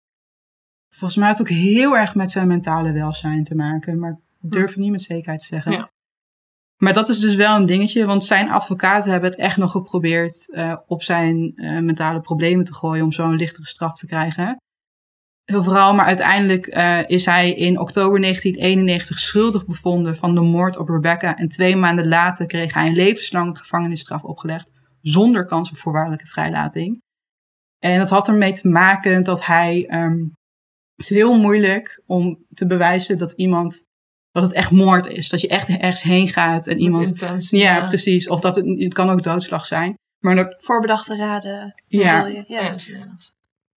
Volgens 0.89 1.19
mij 1.19 1.27
had 1.27 1.37
het 1.37 1.47
ook 1.47 1.57
heel 1.57 1.97
erg 1.97 2.15
met 2.15 2.31
zijn 2.31 2.47
mentale 2.47 2.91
welzijn 2.91 3.43
te 3.43 3.55
maken. 3.55 3.99
Maar 3.99 4.11
ik 4.11 4.51
durf 4.51 4.69
het 4.69 4.77
niet 4.77 4.91
met 4.91 5.01
zekerheid 5.01 5.39
te 5.39 5.45
zeggen. 5.45 5.71
Ja. 5.71 5.91
Maar 6.77 6.93
dat 6.93 7.09
is 7.09 7.19
dus 7.19 7.35
wel 7.35 7.55
een 7.55 7.65
dingetje, 7.65 8.05
want 8.05 8.25
zijn 8.25 8.49
advocaten 8.49 9.11
hebben 9.11 9.29
het 9.29 9.39
echt 9.39 9.57
nog 9.57 9.71
geprobeerd 9.71 10.47
uh, 10.47 10.77
op 10.87 11.03
zijn 11.03 11.53
uh, 11.55 11.79
mentale 11.79 12.21
problemen 12.21 12.65
te 12.65 12.73
gooien 12.73 13.03
om 13.03 13.11
zo'n 13.11 13.35
lichtere 13.35 13.67
straf 13.67 13.97
te 13.97 14.05
krijgen. 14.05 14.57
Heel 15.43 15.63
vooral, 15.63 15.93
maar 15.93 16.05
uiteindelijk 16.05 16.75
uh, 16.75 17.09
is 17.09 17.25
hij 17.25 17.53
in 17.53 17.79
oktober 17.79 18.21
1991 18.21 19.19
schuldig 19.19 19.65
bevonden 19.65 20.17
van 20.17 20.35
de 20.35 20.41
moord 20.41 20.77
op 20.77 20.89
Rebecca. 20.89 21.35
En 21.35 21.47
twee 21.47 21.75
maanden 21.75 22.07
later 22.07 22.45
kreeg 22.45 22.73
hij 22.73 22.87
een 22.87 22.95
levenslange 22.95 23.55
gevangenisstraf 23.55 24.23
opgelegd, 24.23 24.69
zonder 25.01 25.45
kans 25.45 25.69
op 25.69 25.77
voorwaardelijke 25.77 26.27
vrijlating. 26.27 27.01
En 27.79 27.99
dat 27.99 28.09
had 28.09 28.27
ermee 28.27 28.51
te 28.51 28.67
maken 28.67 29.23
dat 29.23 29.45
hij. 29.45 29.87
Um, 29.89 30.33
het 30.95 31.09
is 31.09 31.17
heel 31.17 31.39
moeilijk 31.39 32.03
om 32.05 32.45
te 32.53 32.67
bewijzen 32.67 33.17
dat 33.17 33.31
iemand 33.31 33.85
dat 34.35 34.43
het 34.43 34.53
echt 34.53 34.71
moord 34.71 35.07
is. 35.07 35.29
Dat 35.29 35.41
je 35.41 35.47
echt 35.47 35.69
ergens 35.69 36.03
heen 36.03 36.27
gaat 36.27 36.67
en 36.67 36.79
iemand. 36.79 37.19
Ja, 37.19 37.37
ja, 37.49 37.87
precies. 37.87 38.27
Of 38.27 38.39
dat 38.39 38.55
het, 38.55 38.65
het 38.65 38.93
kan 38.93 39.09
ook 39.09 39.23
doodslag 39.23 39.65
zijn. 39.65 39.97
Maar 40.19 40.35
dat, 40.35 40.55
Voorbedachte 40.59 41.15
raden. 41.15 41.73
Ja. 41.87 42.23
wil 42.23 42.33
je. 42.33 42.43
Ja, 42.47 42.61
ja. 42.61 42.75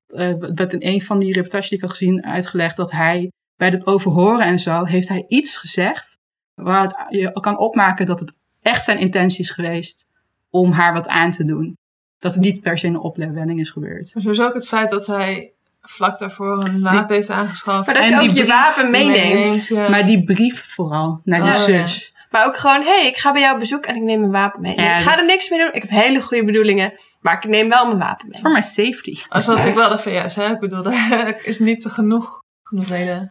uh, 0.09 0.49
werd 0.55 0.73
in 0.73 0.93
een 0.93 1.03
van 1.03 1.19
die 1.19 1.33
reportages 1.33 1.69
die 1.69 1.79
ik 1.79 1.85
had 1.85 1.95
gezien 1.95 2.25
uitgelegd 2.25 2.77
dat 2.77 2.91
hij 2.91 3.31
bij 3.57 3.69
het 3.69 3.87
overhoren 3.87 4.47
en 4.47 4.59
zo 4.59 4.85
heeft 4.85 5.09
hij 5.09 5.25
iets 5.29 5.57
gezegd 5.57 6.19
waaruit 6.55 6.97
je 7.09 7.41
kan 7.41 7.59
opmaken 7.59 8.07
dat 8.07 8.21
het 8.21 8.33
echt 8.63 8.85
zijn 8.85 8.99
intentie 8.99 9.41
is 9.41 9.51
geweest 9.51 10.07
om 10.51 10.73
haar 10.73 10.93
wat 10.93 11.09
aan 11.09 11.31
te 11.31 11.45
doen. 11.45 11.77
Dat 12.19 12.35
het 12.35 12.43
niet 12.43 12.61
per 12.61 12.79
se 12.79 12.87
een 12.87 12.99
oplewending 12.99 13.61
is 13.61 13.71
gebeurd. 13.71 14.15
Maar 14.15 14.23
sowieso 14.23 14.47
ook 14.47 14.55
het 14.55 14.69
feit 14.69 14.91
dat 14.91 15.07
hij 15.07 15.53
vlak 15.91 16.19
daarvoor 16.19 16.65
een 16.65 16.81
wapen 16.83 17.15
heeft 17.15 17.31
aangeschaft. 17.31 17.87
Maar 17.87 17.95
dat 17.95 18.05
En 18.05 18.11
je 18.11 18.15
ook 18.17 18.21
die 18.21 18.29
je 18.35 18.45
brief 18.45 18.49
wapen 18.55 18.91
meeneemt. 18.91 19.67
ja. 19.67 19.89
Maar 19.89 20.05
die 20.05 20.25
brief 20.25 20.65
vooral 20.75 21.21
naar 21.25 21.43
die 21.43 21.51
Oh, 21.51 21.61
zus. 21.61 22.13
Maar 22.31 22.47
ook 22.47 22.57
gewoon, 22.57 22.83
hé, 22.83 22.99
hey, 23.01 23.07
ik 23.07 23.17
ga 23.17 23.33
bij 23.33 23.41
jou 23.41 23.55
op 23.55 23.61
bezoek 23.61 23.85
en 23.87 23.97
ik 23.97 24.03
neem 24.03 24.19
mijn 24.21 24.33
wapen 24.33 24.61
mee. 24.61 24.75
Nee, 24.75 24.87
Ja, 24.87 24.97
ik 24.97 25.03
ga 25.03 25.11
dat- 25.11 25.21
er 25.21 25.27
niks 25.27 25.49
mee 25.49 25.59
doen. 25.61 25.73
Ik 25.73 25.83
heb 25.83 25.91
hele 25.91 26.21
goede 26.23 26.45
bedoelingen. 26.45 26.93
Maar 27.21 27.35
ik 27.35 27.45
neem 27.51 27.69
wel 27.69 27.87
mijn 27.87 27.99
wapen 27.99 28.29
mee. 28.29 28.41
Voor 28.41 28.51
mijn 28.51 28.63
safety. 28.63 29.15
Dat 29.29 29.41
is 29.41 29.47
natuurlijk 29.47 29.77
wel 29.77 29.89
de 29.97 29.99
VS, 29.99 30.35
hè? 30.35 30.51
Ik 30.53 30.59
bedoel, 30.61 30.83
daar 30.83 31.39
is 31.45 31.59
niet 31.59 31.85
genoeg, 31.89 32.39
genoeg 32.63 32.87
reden. 32.89 33.29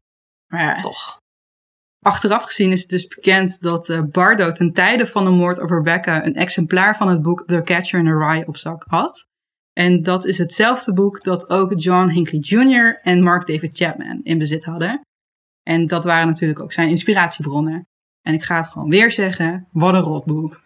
Maar 0.52 0.64
ja, 0.64 0.82
toch. 0.82 1.18
Achteraf 2.06 2.44
gezien 2.44 2.72
is 2.72 2.82
het 2.82 2.90
dus 2.90 3.08
bekend 3.08 3.62
dat 3.62 3.90
eh, 3.90 4.00
Bardo 4.12 4.52
ten 4.52 4.74
tijde 4.74 5.06
van 5.08 5.24
de 5.24 5.30
moord 5.30 5.60
op 5.62 5.70
Rebecca 5.70 6.26
een 6.26 6.36
exemplaar 6.36 6.98
van 6.98 7.08
het 7.08 7.22
boek 7.22 7.44
The 7.48 7.62
Catcher 7.64 8.00
in 8.00 8.06
the 8.06 8.18
Rye 8.18 8.48
op 8.48 8.58
zak 8.58 8.84
had. 8.88 9.26
En 9.78 10.04
dat 10.04 10.26
is 10.26 10.38
hetzelfde 10.38 10.94
boek 10.94 11.24
dat 11.24 11.50
ook 11.50 11.72
John 11.76 12.10
Hinckley 12.10 12.40
Jr. 12.40 13.00
en 13.02 13.24
Mark 13.24 13.48
David 13.48 13.78
Chapman 13.78 14.20
in 14.24 14.38
bezit 14.38 14.66
hadden. 14.66 15.02
En 15.64 15.88
dat 15.88 16.04
waren 16.04 16.28
natuurlijk 16.28 16.60
ook 16.62 16.74
zijn 16.74 16.90
inspiratiebronnen. 16.90 17.88
En 18.22 18.34
ik 18.34 18.44
ga 18.44 18.58
het 18.58 18.68
gewoon 18.68 18.90
weer 18.90 19.12
zeggen, 19.12 19.68
wat 19.72 19.94
een 19.94 20.02
rotboek. 20.02 20.62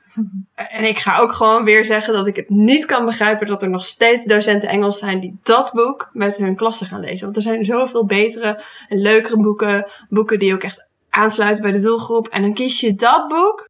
En 0.56 0.84
ik 0.84 0.98
ga 0.98 1.18
ook 1.18 1.32
gewoon 1.32 1.64
weer 1.64 1.86
zeggen 1.86 2.14
dat 2.14 2.28
ik 2.28 2.36
het 2.36 2.50
niet 2.50 2.86
kan 2.86 3.06
begrijpen 3.06 3.48
dat 3.48 3.62
er 3.62 3.70
nog 3.70 3.86
steeds 3.86 4.26
docenten 4.26 4.70
Engels 4.70 5.00
zijn 5.00 5.20
die 5.20 5.40
dat 5.44 5.72
boek 5.74 6.10
met 6.14 6.38
hun 6.38 6.56
klassen 6.56 6.88
gaan 6.88 7.00
lezen. 7.00 7.24
Want 7.24 7.36
er 7.36 7.42
zijn 7.42 7.66
zoveel 7.66 8.06
betere 8.06 8.64
en 8.88 9.02
leukere 9.02 9.38
boeken. 9.38 9.90
Boeken 10.10 10.40
die 10.40 10.54
ook 10.54 10.64
echt 10.64 10.88
aansluiten 11.10 11.64
bij 11.64 11.72
de 11.72 11.82
doelgroep. 11.82 12.28
En 12.28 12.42
dan 12.42 12.54
kies 12.54 12.80
je 12.80 12.96
dat 12.96 13.28
boek. 13.28 13.70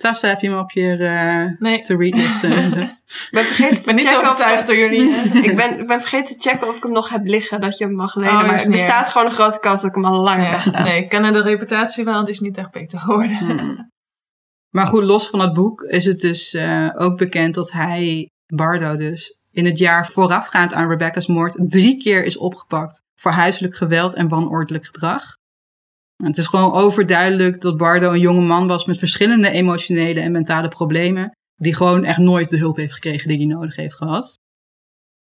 Tassa, 0.00 0.28
heb 0.28 0.40
je 0.40 0.48
hem 0.48 0.58
op 0.58 0.70
je 0.70 0.96
eh 0.96 1.60
Nee, 1.60 1.80
to-read 1.80 2.14
list 2.14 2.44
eh, 2.44 2.50
gezet? 2.52 3.04
Ik 3.30 3.30
ben 3.30 3.44
vergeten 3.44 3.76
ik 3.76 3.84
ben 3.84 3.84
te 3.84 3.92
niet 3.92 4.06
checken 4.06 4.20
of 4.20 4.30
overtuigd 4.30 4.66
door 4.66 4.76
jullie. 4.76 5.10
ik 5.48 5.56
ben, 5.56 5.80
ik 5.80 5.86
ben 5.86 6.00
vergeten 6.00 6.38
te 6.38 6.48
checken 6.48 6.68
of 6.68 6.76
ik 6.76 6.82
hem 6.82 6.92
nog 6.92 7.08
heb 7.08 7.26
liggen, 7.26 7.60
dat 7.60 7.78
je 7.78 7.84
hem 7.84 7.94
mag 7.94 8.14
lenen. 8.14 8.32
Oh, 8.32 8.46
maar 8.46 8.64
er 8.64 8.70
bestaat 8.70 9.08
gewoon 9.08 9.26
een 9.26 9.32
grote 9.32 9.60
kans 9.60 9.80
dat 9.80 9.90
ik 9.90 9.96
hem 9.96 10.04
al 10.04 10.20
lang 10.20 10.42
heb 10.42 10.52
Ja, 10.52 10.58
gedaan. 10.58 10.82
nee, 10.82 11.02
ik 11.02 11.08
ken 11.08 11.32
de 11.32 11.42
reputatie 11.42 12.04
wel, 12.04 12.24
die 12.24 12.32
is 12.32 12.40
niet 12.40 12.58
echt 12.58 12.70
beter 12.70 12.98
geworden. 12.98 13.36
Hmm. 13.36 13.90
Maar 14.70 14.86
goed, 14.86 15.02
los 15.02 15.28
van 15.28 15.40
het 15.40 15.52
boek 15.52 15.82
is 15.82 16.04
het 16.04 16.20
dus 16.20 16.54
eh, 16.54 16.88
ook 16.94 17.16
bekend 17.18 17.54
dat 17.54 17.72
hij, 17.72 18.30
Bardo 18.54 18.96
dus, 18.96 19.38
in 19.50 19.64
het 19.64 19.78
jaar 19.78 20.06
voorafgaand 20.06 20.74
aan 20.74 20.88
Rebecca's 20.88 21.26
moord 21.26 21.54
drie 21.68 21.96
keer 21.96 22.24
is 22.24 22.38
opgepakt 22.38 23.02
voor 23.14 23.30
huiselijk 23.30 23.76
geweld 23.76 24.14
en 24.14 24.28
wanordelijk 24.28 24.84
gedrag. 24.84 25.22
Het 26.22 26.36
is 26.36 26.46
gewoon 26.46 26.72
overduidelijk 26.72 27.60
dat 27.60 27.76
Bardo 27.76 28.12
een 28.12 28.20
jonge 28.20 28.46
man 28.46 28.66
was 28.66 28.84
met 28.84 28.98
verschillende 28.98 29.50
emotionele 29.50 30.20
en 30.20 30.32
mentale 30.32 30.68
problemen, 30.68 31.30
die 31.56 31.74
gewoon 31.74 32.04
echt 32.04 32.18
nooit 32.18 32.48
de 32.48 32.58
hulp 32.58 32.76
heeft 32.76 32.92
gekregen 32.92 33.28
die 33.28 33.36
hij 33.36 33.46
nodig 33.46 33.76
heeft 33.76 33.96
gehad. 33.96 34.38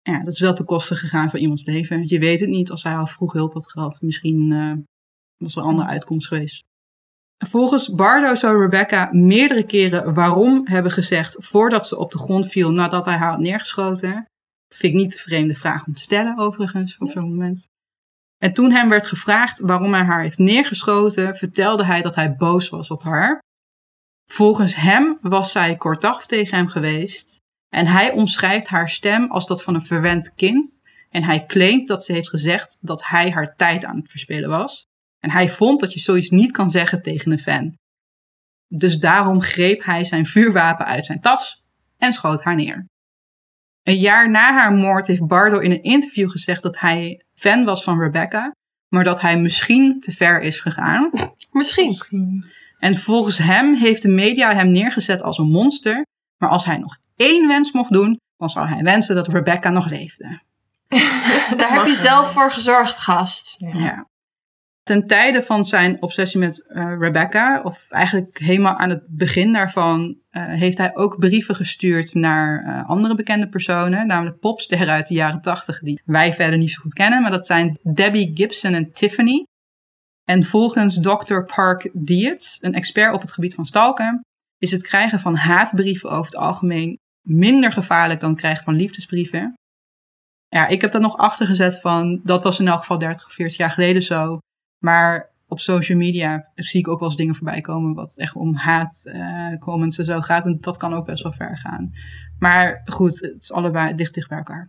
Ja, 0.02 0.24
dat 0.24 0.34
is 0.34 0.40
wel 0.40 0.54
te 0.54 0.64
kosten 0.64 0.98
gegaan 0.98 1.30
van 1.30 1.40
iemands 1.40 1.66
leven. 1.66 2.08
Je 2.08 2.20
weet 2.20 2.40
het 2.40 2.50
niet 2.50 2.72
als 2.72 2.84
hij 2.84 2.96
al 2.96 3.08
vroeg 3.08 3.34
hulp 3.34 3.54
had 3.54 3.72
gehad. 3.72 4.02
Misschien 4.02 4.52
eh, 4.52 4.74
was 5.38 5.56
er 5.56 5.62
een 5.62 5.68
andere 5.68 5.88
uitkomst 5.88 6.28
geweest. 6.28 6.64
Volgens 7.46 7.90
Bardo 7.90 8.36
zou 8.36 8.62
Rebecca 8.62 9.10
meerdere 9.12 9.66
keren 9.66 10.14
waarom 10.14 10.62
hebben 10.64 10.92
gezegd 10.92 11.36
voordat 11.40 11.88
ze 11.88 11.98
op 11.98 12.12
de 12.12 12.18
grond 12.18 12.48
viel 12.48 12.72
nadat 12.72 13.06
hij 13.06 13.18
haar 13.18 13.30
had 13.30 13.40
neergeschoten. 13.40 14.26
Vind 14.76 14.94
ik 14.94 15.00
niet 15.00 15.14
de 15.14 15.20
vreemde 15.20 15.56
vraag 15.56 15.88
om 15.88 15.94
te 15.94 16.02
stellen, 16.02 16.38
overigens, 16.38 16.98
op 16.98 17.10
zo'n 17.10 17.30
moment. 17.30 17.68
En 18.38 18.54
toen 18.54 18.72
hem 18.72 18.90
werd 18.90 19.06
gevraagd 19.06 19.60
waarom 19.60 19.94
hij 19.94 20.04
haar 20.04 20.22
heeft 20.22 20.38
neergeschoten, 20.38 21.36
vertelde 21.36 21.86
hij 21.86 22.02
dat 22.02 22.16
hij 22.16 22.36
boos 22.36 22.70
was 22.70 22.90
op 22.90 23.04
haar. 23.04 23.40
Volgens 24.26 24.76
hem 24.76 25.18
was 25.22 25.52
zij 25.52 25.76
kortaf 25.76 26.26
tegen 26.26 26.58
hem 26.58 26.68
geweest. 26.68 27.38
En 27.70 27.88
hij 27.88 28.12
omschrijft 28.12 28.68
haar 28.68 28.90
stem 28.90 29.32
als 29.32 29.48
dat 29.48 29.64
van 29.64 29.74
een 29.74 29.82
verwend 29.82 30.34
kind. 30.36 30.82
En 31.10 31.24
hij 31.24 31.46
claimt 31.46 31.88
dat 31.88 32.04
ze 32.04 32.14
heeft 32.14 32.30
gezegd 32.30 32.80
dat 32.82 33.08
hij 33.08 33.32
haar 33.32 33.56
tijd 33.56 33.86
aan 33.86 33.98
het 33.98 34.10
verspillen 34.10 34.50
was. 34.50 34.86
En 35.20 35.32
hij 35.32 35.50
vond 35.50 35.80
dat 35.80 35.94
je 35.94 36.00
zoiets 36.00 36.30
niet 36.30 36.52
kan 36.52 36.72
zeggen 36.72 37.02
tegen 37.02 37.32
een 37.32 37.40
fan. 37.40 37.76
Dus 38.68 38.98
daarom 38.98 39.42
greep 39.42 39.84
hij 39.84 40.04
zijn 40.04 40.26
vuurwapen 40.26 40.86
uit 40.86 41.06
zijn 41.06 41.22
tas 41.22 41.64
en 41.98 42.14
schoot 42.14 42.44
haar 42.44 42.56
neer. 42.56 42.86
Een 43.88 43.98
jaar 43.98 44.30
na 44.30 44.54
haar 44.54 44.74
moord 44.74 45.08
heeft 45.08 45.28
Bardo 45.28 45.60
in 45.60 45.72
een 45.72 45.84
interview 45.84 46.30
gezegd 46.30 46.62
dat 46.62 46.80
hij 46.80 47.22
fan 47.34 47.66
was 47.66 47.84
van 47.84 48.00
Rebecca, 48.00 48.52
maar 48.88 49.04
dat 49.04 49.22
hij 49.22 49.38
misschien 49.38 50.00
te 50.00 50.12
ver 50.12 50.42
is 50.42 50.60
gegaan. 50.60 51.10
Misschien. 51.52 51.86
Misschien. 51.86 52.46
En 52.80 52.96
volgens 52.96 53.38
hem 53.38 53.76
heeft 53.76 54.02
de 54.02 54.08
media 54.10 54.54
hem 54.54 54.72
neergezet 54.72 55.24
als 55.24 55.38
een 55.38 55.50
monster, 55.50 56.06
maar 56.38 56.50
als 56.50 56.66
hij 56.66 56.78
nog 56.78 56.98
één 57.16 57.48
wens 57.48 57.72
mocht 57.72 57.92
doen, 57.92 58.20
dan 58.38 58.50
zou 58.50 58.68
hij 58.68 58.84
wensen 58.84 59.16
dat 59.16 59.28
Rebecca 59.28 59.70
nog 59.70 59.90
leefde. 59.90 60.42
Daar 61.58 61.74
heb 61.74 61.86
je 61.86 61.94
zelf 61.94 62.32
voor 62.32 62.52
gezorgd, 62.52 63.00
gast. 63.00 63.56
Ja. 63.58 63.80
Ja. 63.80 64.08
Ten 64.88 65.08
tijde 65.08 65.44
van 65.44 65.66
zijn 65.66 66.02
obsessie 66.02 66.40
met 66.40 66.68
eh, 66.68 66.96
Rebecca, 67.00 67.62
of 67.64 67.86
eigenlijk 67.90 68.38
helemaal 68.38 68.78
aan 68.78 68.90
het 68.90 69.04
begin 69.08 69.54
daarvan, 69.54 70.18
eh, 70.30 70.46
heeft 70.46 70.78
hij 70.78 70.96
ook 70.96 71.20
brieven 71.20 71.56
gestuurd 71.56 72.14
naar 72.14 72.64
eh, 72.64 72.90
andere 72.90 73.16
bekende 73.16 73.50
personen, 73.50 74.08
namelijk 74.08 74.40
popsterren 74.40 74.90
uit 74.90 75.08
de 75.08 75.14
jaren 75.14 75.42
tachtig, 75.42 75.80
die 75.80 76.02
wij 76.06 76.34
verder 76.34 76.58
niet 76.58 76.72
zo 76.72 76.82
goed 76.82 76.94
kennen, 76.94 77.22
maar 77.22 77.32
dat 77.32 77.48
zijn 77.48 77.80
Debbie 77.84 78.32
Gibson 78.34 78.74
en 78.74 78.92
Tiffany. 78.94 79.44
En 80.24 80.44
volgens 80.44 81.00
Dr. 81.00 81.44
Park 81.56 81.90
Dietz, 81.94 82.58
een 82.62 82.74
expert 82.74 83.14
op 83.14 83.22
het 83.22 83.32
gebied 83.32 83.56
van 83.56 83.66
stalken, 83.66 84.22
is 84.58 84.72
het 84.72 84.82
krijgen 84.82 85.20
van 85.20 85.36
haatbrieven 85.36 86.10
over 86.10 86.26
het 86.26 86.36
algemeen 86.36 86.98
minder 87.28 87.72
gevaarlijk 87.72 88.20
dan 88.20 88.30
het 88.30 88.40
krijgen 88.40 88.64
van 88.64 88.76
liefdesbrieven. 88.76 89.54
Ja, 90.48 90.68
ik 90.68 90.82
heb 90.82 90.92
daar 90.92 91.02
nog 91.02 91.18
achter 91.18 91.46
gezet 91.46 91.80
van, 91.80 92.22
dat 92.24 92.44
was 92.44 92.60
in 92.60 92.68
elk 92.68 92.80
geval 92.80 92.98
30 92.98 93.26
of 93.26 93.34
40 93.34 93.58
jaar 93.58 93.72
geleden 93.72 94.02
zo. 94.02 94.40
Maar 94.78 95.30
op 95.48 95.60
social 95.60 95.98
media 95.98 96.52
zie 96.56 96.80
ik 96.80 96.88
ook 96.88 97.00
wel 97.00 97.08
eens 97.08 97.18
dingen 97.18 97.36
voorbij 97.36 97.62
komen 97.62 97.94
wat 97.94 98.18
echt 98.18 98.36
om 98.36 98.56
haat 98.56 99.12
comments 99.60 99.98
en 99.98 100.06
zo 100.06 100.22
gaat. 100.22 100.46
En 100.46 100.58
dat 100.60 100.78
kan 100.78 100.94
ook 100.94 101.06
best 101.06 101.24
wel 101.24 101.34
ver 101.34 101.58
gaan. 101.58 101.92
Maar 102.40 102.82
goed, 102.86 103.20
het 103.22 103.42
is 103.42 103.52
allebei 103.52 103.96
dicht 103.96 104.14
dicht 104.14 104.30
bij 104.30 104.38
elkaar. 104.38 104.62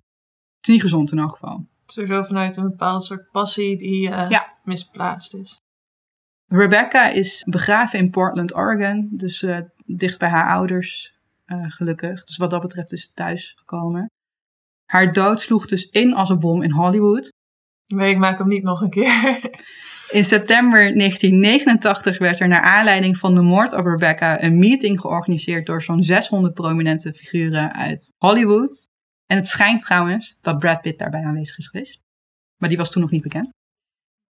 Het 0.57 0.69
is 0.69 0.73
niet 0.73 0.83
gezond 0.83 1.13
in 1.13 1.19
elk 1.19 1.33
geval. 1.33 1.67
Sowieso 1.87 2.23
vanuit 2.23 2.57
een 2.57 2.69
bepaald 2.71 3.05
soort 3.05 3.31
passie 3.31 3.77
die 3.79 4.01
Ja. 4.11 4.59
misplaatst 4.65 5.35
is. 5.35 5.57
Rebecca 6.47 7.09
is 7.09 7.45
begraven 7.49 7.99
in 7.99 8.11
Portland, 8.11 8.55
Oregon. 8.55 9.09
Dus 9.13 9.43
eh, 9.43 9.61
dicht 9.87 10.19
bij 10.19 10.29
haar 10.29 10.49
ouders, 10.55 11.15
gelukkig. 11.47 12.25
Dus 12.25 12.37
wat 12.37 12.51
dat 12.51 12.61
betreft 12.63 12.93
is 12.93 13.03
ze 13.03 13.13
thuis 13.15 13.53
gekomen. 13.59 14.11
Haar 14.91 15.13
dood 15.13 15.41
sloeg 15.41 15.67
dus 15.67 15.89
in 15.89 16.15
als 16.15 16.29
een 16.29 16.39
bom 16.39 16.63
in 16.63 16.71
Hollywood. 16.71 17.33
Nee, 17.87 18.11
ik 18.11 18.19
maak 18.19 18.39
hem 18.39 18.49
niet 18.49 18.63
nog 18.63 18.81
een 18.81 18.91
keer. 18.91 19.41
In 20.11 20.25
september 20.25 20.79
1989 20.97 22.19
werd 22.19 22.41
er 22.41 22.49
naar 22.49 22.63
aanleiding 22.63 23.19
van 23.19 23.35
de 23.35 23.41
moord 23.41 23.73
op 23.73 23.87
Rebecca 23.87 24.43
een 24.43 24.59
meeting 24.59 25.01
georganiseerd 25.01 25.67
door 25.67 25.83
zo'n 25.83 26.03
600 26.03 26.55
prominente 26.55 27.15
figuren 27.15 27.75
uit 27.75 28.13
Hollywood. 28.17 28.89
En 29.27 29.37
het 29.37 29.49
schijnt 29.49 29.81
trouwens 29.81 30.37
dat 30.41 30.59
Brad 30.59 30.81
Pitt 30.81 30.99
daarbij 30.99 31.25
aanwezig 31.25 31.59
is 31.59 31.67
geweest. 31.67 32.01
Maar 32.57 32.69
die 32.69 32.79
was 32.79 32.91
toen 32.91 33.03
nog 33.03 33.11
niet 33.11 33.23
bekend. 33.23 33.53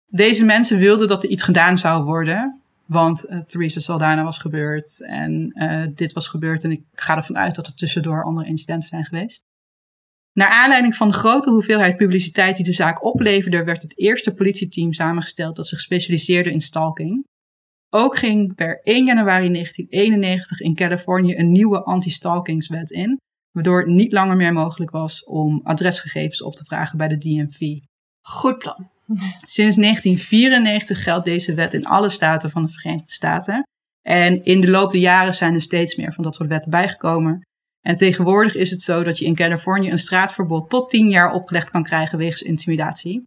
Deze 0.05 0.45
mensen 0.45 0.77
wilden 0.77 1.07
dat 1.07 1.23
er 1.23 1.29
iets 1.29 1.43
gedaan 1.43 1.77
zou 1.77 2.03
worden. 2.03 2.61
Want 2.85 3.25
uh, 3.29 3.39
Theresa 3.39 3.79
Saldana 3.79 4.23
was 4.23 4.37
gebeurd 4.37 5.01
en 5.01 5.51
uh, 5.55 5.83
dit 5.95 6.13
was 6.13 6.27
gebeurd. 6.27 6.63
En 6.63 6.71
ik 6.71 6.81
ga 6.91 7.17
ervan 7.17 7.37
uit 7.37 7.55
dat 7.55 7.67
er 7.67 7.73
tussendoor 7.73 8.23
andere 8.23 8.47
incidenten 8.47 8.87
zijn 8.87 9.05
geweest. 9.05 9.43
Naar 10.33 10.49
aanleiding 10.49 10.95
van 10.95 11.07
de 11.07 11.13
grote 11.13 11.49
hoeveelheid 11.49 11.97
publiciteit 11.97 12.55
die 12.55 12.65
de 12.65 12.73
zaak 12.73 13.03
opleverde, 13.05 13.63
werd 13.63 13.81
het 13.81 13.97
eerste 13.97 14.33
politieteam 14.33 14.93
samengesteld 14.93 15.55
dat 15.55 15.67
zich 15.67 15.79
specialiseerde 15.79 16.51
in 16.51 16.61
stalking. 16.61 17.25
Ook 17.89 18.17
ging 18.17 18.55
per 18.55 18.79
1 18.83 19.05
januari 19.05 19.51
1991 19.51 20.59
in 20.59 20.75
Californië 20.75 21.37
een 21.37 21.51
nieuwe 21.51 21.83
anti-stalkingswet 21.83 22.91
in, 22.91 23.17
waardoor 23.51 23.79
het 23.79 23.89
niet 23.89 24.11
langer 24.11 24.35
meer 24.35 24.53
mogelijk 24.53 24.91
was 24.91 25.23
om 25.23 25.61
adresgegevens 25.63 26.41
op 26.41 26.55
te 26.55 26.65
vragen 26.65 26.97
bij 26.97 27.07
de 27.07 27.17
DMV. 27.17 27.59
Goed 28.21 28.57
plan. 28.57 28.89
Sinds 29.43 29.75
1994 29.75 31.03
geldt 31.03 31.25
deze 31.25 31.53
wet 31.53 31.73
in 31.73 31.85
alle 31.85 32.09
staten 32.09 32.49
van 32.49 32.65
de 32.65 32.71
Verenigde 32.71 33.11
Staten. 33.11 33.63
En 34.01 34.43
in 34.43 34.61
de 34.61 34.69
loop 34.69 34.91
der 34.91 35.01
jaren 35.01 35.33
zijn 35.33 35.53
er 35.53 35.61
steeds 35.61 35.95
meer 35.95 36.13
van 36.13 36.23
dat 36.23 36.35
soort 36.35 36.49
wetten 36.49 36.71
bijgekomen. 36.71 37.41
En 37.81 37.95
tegenwoordig 37.95 38.55
is 38.55 38.71
het 38.71 38.81
zo 38.81 39.03
dat 39.03 39.17
je 39.17 39.25
in 39.25 39.35
Californië 39.35 39.91
een 39.91 39.99
straatverbod 39.99 40.69
tot 40.69 40.89
10 40.89 41.09
jaar 41.09 41.31
opgelegd 41.31 41.69
kan 41.69 41.83
krijgen 41.83 42.17
wegens 42.17 42.41
intimidatie. 42.41 43.23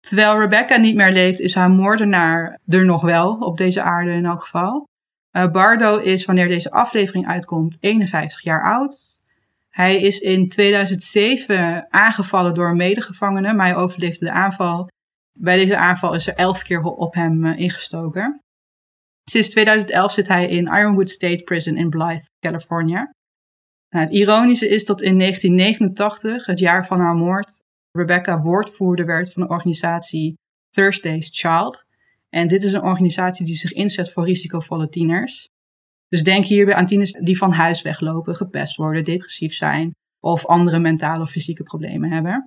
Terwijl 0.00 0.38
Rebecca 0.38 0.76
niet 0.76 0.94
meer 0.94 1.12
leeft, 1.12 1.40
is 1.40 1.54
haar 1.54 1.70
moordenaar 1.70 2.60
er 2.66 2.84
nog 2.84 3.02
wel, 3.02 3.34
op 3.34 3.56
deze 3.56 3.82
aarde 3.82 4.10
in 4.10 4.24
elk 4.24 4.40
geval. 4.40 4.88
Uh, 5.32 5.50
Bardo 5.50 5.98
is, 5.98 6.24
wanneer 6.24 6.48
deze 6.48 6.70
aflevering 6.70 7.26
uitkomt, 7.26 7.76
51 7.80 8.42
jaar 8.42 8.62
oud. 8.62 9.20
Hij 9.70 10.00
is 10.00 10.18
in 10.18 10.48
2007 10.48 11.86
aangevallen 11.90 12.54
door 12.54 12.68
een 12.68 12.76
medegevangene, 12.76 13.52
maar 13.52 13.66
hij 13.66 13.76
overleefde 13.76 14.24
de 14.24 14.30
aanval. 14.30 14.88
Bij 15.38 15.56
deze 15.56 15.76
aanval 15.76 16.14
is 16.14 16.26
er 16.26 16.34
11 16.34 16.62
keer 16.62 16.82
op 16.82 17.14
hem 17.14 17.44
uh, 17.44 17.58
ingestoken. 17.58 18.40
Sinds 19.30 19.48
2011 19.50 20.12
zit 20.12 20.28
hij 20.28 20.46
in 20.46 20.66
Ironwood 20.66 21.10
State 21.10 21.42
Prison 21.42 21.76
in 21.76 21.90
Blythe, 21.90 22.28
Californië. 22.40 23.06
Nou, 23.92 24.04
het 24.04 24.14
ironische 24.14 24.68
is 24.68 24.84
dat 24.84 25.00
in 25.00 25.18
1989, 25.18 26.46
het 26.46 26.58
jaar 26.58 26.86
van 26.86 26.98
haar 26.98 27.14
moord, 27.14 27.62
Rebecca 27.90 28.40
woordvoerder 28.40 29.06
werd 29.06 29.32
van 29.32 29.42
de 29.42 29.48
organisatie 29.48 30.34
Thursday's 30.70 31.40
Child. 31.40 31.84
En 32.28 32.48
dit 32.48 32.62
is 32.62 32.72
een 32.72 32.82
organisatie 32.82 33.46
die 33.46 33.54
zich 33.54 33.72
inzet 33.72 34.12
voor 34.12 34.24
risicovolle 34.24 34.88
tieners. 34.88 35.48
Dus 36.08 36.22
denk 36.22 36.44
hierbij 36.44 36.74
aan 36.74 36.86
tieners 36.86 37.12
die 37.12 37.38
van 37.38 37.52
huis 37.52 37.82
weglopen, 37.82 38.36
gepest 38.36 38.76
worden, 38.76 39.04
depressief 39.04 39.54
zijn 39.54 39.90
of 40.20 40.46
andere 40.46 40.78
mentale 40.78 41.22
of 41.22 41.30
fysieke 41.30 41.62
problemen 41.62 42.10
hebben. 42.10 42.44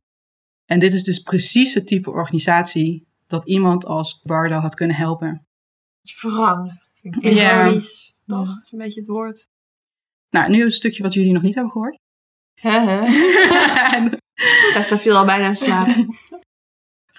En 0.65 0.79
dit 0.79 0.93
is 0.93 1.03
dus 1.03 1.19
precies 1.19 1.73
het 1.73 1.87
type 1.87 2.09
organisatie 2.09 3.07
dat 3.27 3.47
iemand 3.47 3.85
als 3.85 4.21
Bardo 4.23 4.59
had 4.59 4.75
kunnen 4.75 4.95
helpen. 4.95 5.45
Ja. 7.01 7.65
Ironisch. 7.65 8.13
Toch? 8.25 8.47
Dat 8.47 8.63
is 8.63 8.71
een 8.71 8.77
beetje 8.77 8.99
het 8.99 9.09
woord. 9.09 9.47
Nou, 10.29 10.49
nu 10.49 10.63
een 10.63 10.71
stukje 10.71 11.03
wat 11.03 11.13
jullie 11.13 11.33
nog 11.33 11.41
niet 11.41 11.53
hebben 11.53 11.71
gehoord. 11.71 11.99
Tessa 14.73 14.97
viel 14.97 15.17
al 15.17 15.25
bijna 15.25 15.47
in 15.47 15.55
slaap. 15.55 15.87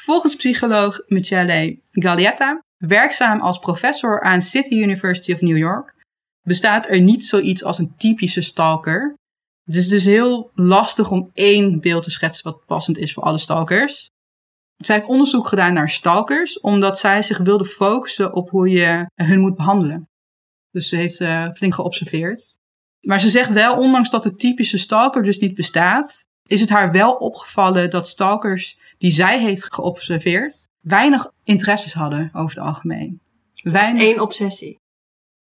Volgens 0.06 0.36
psycholoog 0.36 1.02
Michele 1.06 1.80
Gallietta, 1.90 2.62
werkzaam 2.76 3.40
als 3.40 3.58
professor 3.58 4.22
aan 4.22 4.42
City 4.42 4.74
University 4.74 5.32
of 5.32 5.40
New 5.40 5.56
York, 5.56 5.94
bestaat 6.42 6.88
er 6.88 7.00
niet 7.00 7.24
zoiets 7.24 7.64
als 7.64 7.78
een 7.78 7.96
typische 7.96 8.40
stalker. 8.40 9.14
Het 9.64 9.74
is 9.74 9.88
dus 9.88 10.04
heel 10.04 10.50
lastig 10.54 11.10
om 11.10 11.30
één 11.32 11.80
beeld 11.80 12.02
te 12.02 12.10
schetsen 12.10 12.44
wat 12.44 12.66
passend 12.66 12.98
is 12.98 13.12
voor 13.12 13.22
alle 13.22 13.38
stalkers. 13.38 14.08
Zij 14.76 14.94
heeft 14.94 15.08
onderzoek 15.08 15.46
gedaan 15.46 15.72
naar 15.72 15.90
stalkers, 15.90 16.60
omdat 16.60 16.98
zij 16.98 17.22
zich 17.22 17.38
wilde 17.38 17.64
focussen 17.64 18.34
op 18.34 18.50
hoe 18.50 18.68
je 18.68 19.06
hun 19.14 19.40
moet 19.40 19.56
behandelen. 19.56 20.08
Dus 20.70 20.88
ze 20.88 20.96
heeft 20.96 21.20
uh, 21.20 21.52
flink 21.52 21.74
geobserveerd. 21.74 22.58
Maar 23.06 23.20
ze 23.20 23.30
zegt 23.30 23.52
wel, 23.52 23.76
ondanks 23.76 24.10
dat 24.10 24.22
de 24.22 24.34
typische 24.34 24.78
stalker 24.78 25.22
dus 25.22 25.38
niet 25.38 25.54
bestaat, 25.54 26.26
is 26.46 26.60
het 26.60 26.68
haar 26.68 26.92
wel 26.92 27.12
opgevallen 27.12 27.90
dat 27.90 28.08
stalkers 28.08 28.78
die 28.98 29.10
zij 29.10 29.40
heeft 29.40 29.74
geobserveerd, 29.74 30.68
weinig 30.80 31.30
interesses 31.44 31.92
hadden 31.92 32.30
over 32.32 32.56
het 32.56 32.66
algemeen. 32.66 33.20
Weinig... 33.62 34.02
Eén 34.02 34.20
obsessie. 34.20 34.78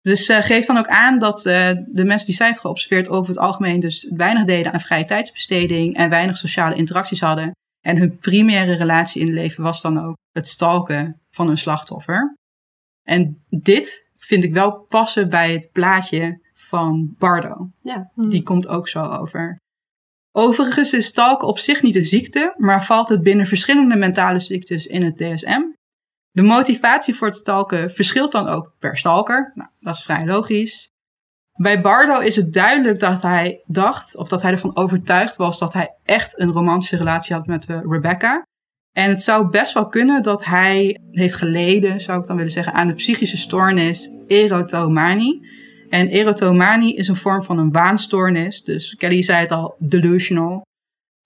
Dus 0.01 0.25
ze 0.25 0.33
uh, 0.33 0.39
geeft 0.39 0.67
dan 0.67 0.77
ook 0.77 0.87
aan 0.87 1.19
dat 1.19 1.45
uh, 1.45 1.71
de 1.85 2.05
mensen 2.05 2.27
die 2.27 2.35
zij 2.35 2.47
heeft 2.47 2.59
geobserveerd 2.59 3.09
over 3.09 3.29
het 3.29 3.39
algemeen 3.39 3.79
dus 3.79 4.11
weinig 4.15 4.45
deden 4.45 4.73
aan 4.73 4.79
vrije 4.79 5.05
tijdsbesteding 5.05 5.95
en 5.95 6.09
weinig 6.09 6.37
sociale 6.37 6.75
interacties 6.75 7.19
hadden. 7.19 7.51
En 7.81 7.97
hun 7.97 8.17
primaire 8.17 8.75
relatie 8.75 9.21
in 9.21 9.27
het 9.27 9.35
leven 9.35 9.63
was 9.63 9.81
dan 9.81 10.05
ook 10.05 10.15
het 10.31 10.47
stalken 10.47 11.21
van 11.29 11.49
een 11.49 11.57
slachtoffer. 11.57 12.35
En 13.03 13.43
dit 13.49 14.09
vind 14.15 14.43
ik 14.43 14.53
wel 14.53 14.71
passen 14.71 15.29
bij 15.29 15.53
het 15.53 15.69
plaatje 15.71 16.39
van 16.71 17.15
Bardo. 17.17 17.69
Ja. 17.81 18.11
Die 18.15 18.43
komt 18.43 18.67
ook 18.67 18.87
zo 18.87 19.03
over. 19.03 19.59
Overigens 20.31 20.93
is 20.93 21.05
stalken 21.05 21.47
op 21.47 21.59
zich 21.59 21.81
niet 21.81 21.95
een 21.95 22.05
ziekte, 22.05 22.53
maar 22.57 22.85
valt 22.85 23.09
het 23.09 23.23
binnen 23.23 23.45
verschillende 23.45 23.95
mentale 23.95 24.39
ziektes 24.39 24.85
in 24.85 25.03
het 25.03 25.17
DSM. 25.17 25.61
De 26.31 26.41
motivatie 26.41 27.15
voor 27.15 27.27
het 27.27 27.37
stalken 27.37 27.91
verschilt 27.91 28.31
dan 28.31 28.47
ook 28.47 28.73
per 28.79 28.97
stalker. 28.97 29.51
Nou, 29.55 29.69
dat 29.79 29.95
is 29.95 30.03
vrij 30.03 30.25
logisch. 30.25 30.89
Bij 31.53 31.81
Bardo 31.81 32.19
is 32.19 32.35
het 32.35 32.53
duidelijk 32.53 32.99
dat 32.99 33.21
hij 33.21 33.63
dacht, 33.65 34.17
of 34.17 34.27
dat 34.27 34.41
hij 34.41 34.51
ervan 34.51 34.75
overtuigd 34.75 35.35
was, 35.35 35.59
dat 35.59 35.73
hij 35.73 35.95
echt 36.03 36.39
een 36.39 36.51
romantische 36.51 36.97
relatie 36.97 37.35
had 37.35 37.45
met 37.45 37.69
uh, 37.69 37.79
Rebecca. 37.83 38.43
En 38.91 39.09
het 39.09 39.23
zou 39.23 39.49
best 39.49 39.73
wel 39.73 39.87
kunnen 39.87 40.23
dat 40.23 40.45
hij 40.45 40.99
heeft 41.11 41.35
geleden, 41.35 42.01
zou 42.01 42.19
ik 42.19 42.27
dan 42.27 42.35
willen 42.35 42.51
zeggen, 42.51 42.73
aan 42.73 42.87
de 42.87 42.93
psychische 42.93 43.37
stoornis 43.37 44.11
erotomanie. 44.27 45.59
En 45.91 46.07
erotomanie 46.07 46.95
is 46.95 47.07
een 47.07 47.15
vorm 47.15 47.43
van 47.43 47.57
een 47.57 47.71
waanstoornis. 47.71 48.63
Dus 48.63 48.95
Kelly 48.95 49.21
zei 49.21 49.39
het 49.39 49.51
al, 49.51 49.75
delusional. 49.77 50.61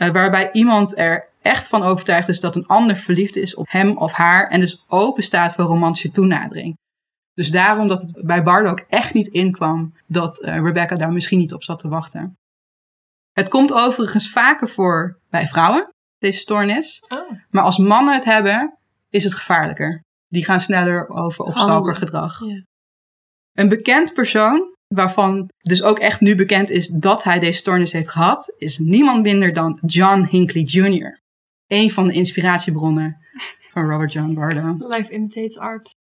Uh, 0.02 0.10
waarbij 0.10 0.52
iemand 0.52 0.98
er 0.98 1.28
echt 1.42 1.68
van 1.68 1.84
overtuigd 1.84 2.28
is 2.28 2.40
dat 2.40 2.56
een 2.56 2.66
ander 2.66 2.98
verliefd 2.98 3.36
is 3.36 3.56
op 3.56 3.66
hem 3.70 3.98
of 3.98 4.12
haar. 4.12 4.48
En 4.48 4.60
dus 4.60 4.84
open 4.88 5.24
staat 5.24 5.54
voor 5.54 5.66
romantische 5.66 6.12
toenadering. 6.12 6.78
Dus 7.34 7.52
daarom 7.52 7.88
dat 7.88 8.02
het 8.02 8.26
bij 8.26 8.44
Bardo 8.44 8.70
ook 8.70 8.86
echt 8.90 9.14
niet 9.14 9.28
inkwam 9.28 9.94
dat 10.08 10.42
eh, 10.42 10.62
Rebecca 10.62 10.96
daar 10.96 11.12
misschien 11.12 11.40
niet 11.40 11.54
op 11.54 11.64
zat 11.64 11.80
te 11.80 11.88
wachten. 11.88 12.38
Het 13.34 13.50
komt 13.50 13.74
overigens 13.74 14.30
vaker 14.32 14.68
voor 14.68 15.20
bij 15.30 15.48
vrouwen, 15.48 15.90
deze 16.18 16.40
stoornis. 16.40 17.04
Oh. 17.08 17.32
Maar 17.50 17.64
als 17.64 17.78
mannen 17.78 18.14
het 18.14 18.26
hebben, 18.26 18.78
is 19.10 19.24
het 19.24 19.34
gevaarlijker. 19.34 20.04
Die 20.28 20.46
gaan 20.46 20.62
sneller 20.62 21.10
over 21.10 21.46
op 21.46 21.54
Handelen. 21.54 21.58
stalkergedrag. 21.58 22.40
Ja. 22.40 22.64
Een 23.56 23.70
bekend 23.70 24.14
persoon, 24.14 24.76
waarvan 24.88 25.50
dus 25.58 25.84
ook 25.84 26.00
echt 26.00 26.22
nu 26.22 26.36
bekend 26.36 26.70
is 26.70 26.88
dat 26.88 27.24
hij 27.24 27.40
deze 27.40 27.60
stoornis 27.60 27.92
heeft 27.92 28.10
gehad, 28.10 28.54
is 28.58 28.78
niemand 28.78 29.24
minder 29.24 29.54
dan 29.54 29.80
John 29.86 30.28
Hinckley 30.30 30.64
Jr. 30.64 31.20
Een 31.68 31.92
van 31.92 32.08
de 32.08 32.14
inspiratiebronnen 32.14 33.18
van 33.72 33.90
Robert 33.90 34.14
John 34.14 34.34
Bardo. 34.34 34.76
Life 34.78 35.14
imitates 35.14 35.58
art. 35.58 35.96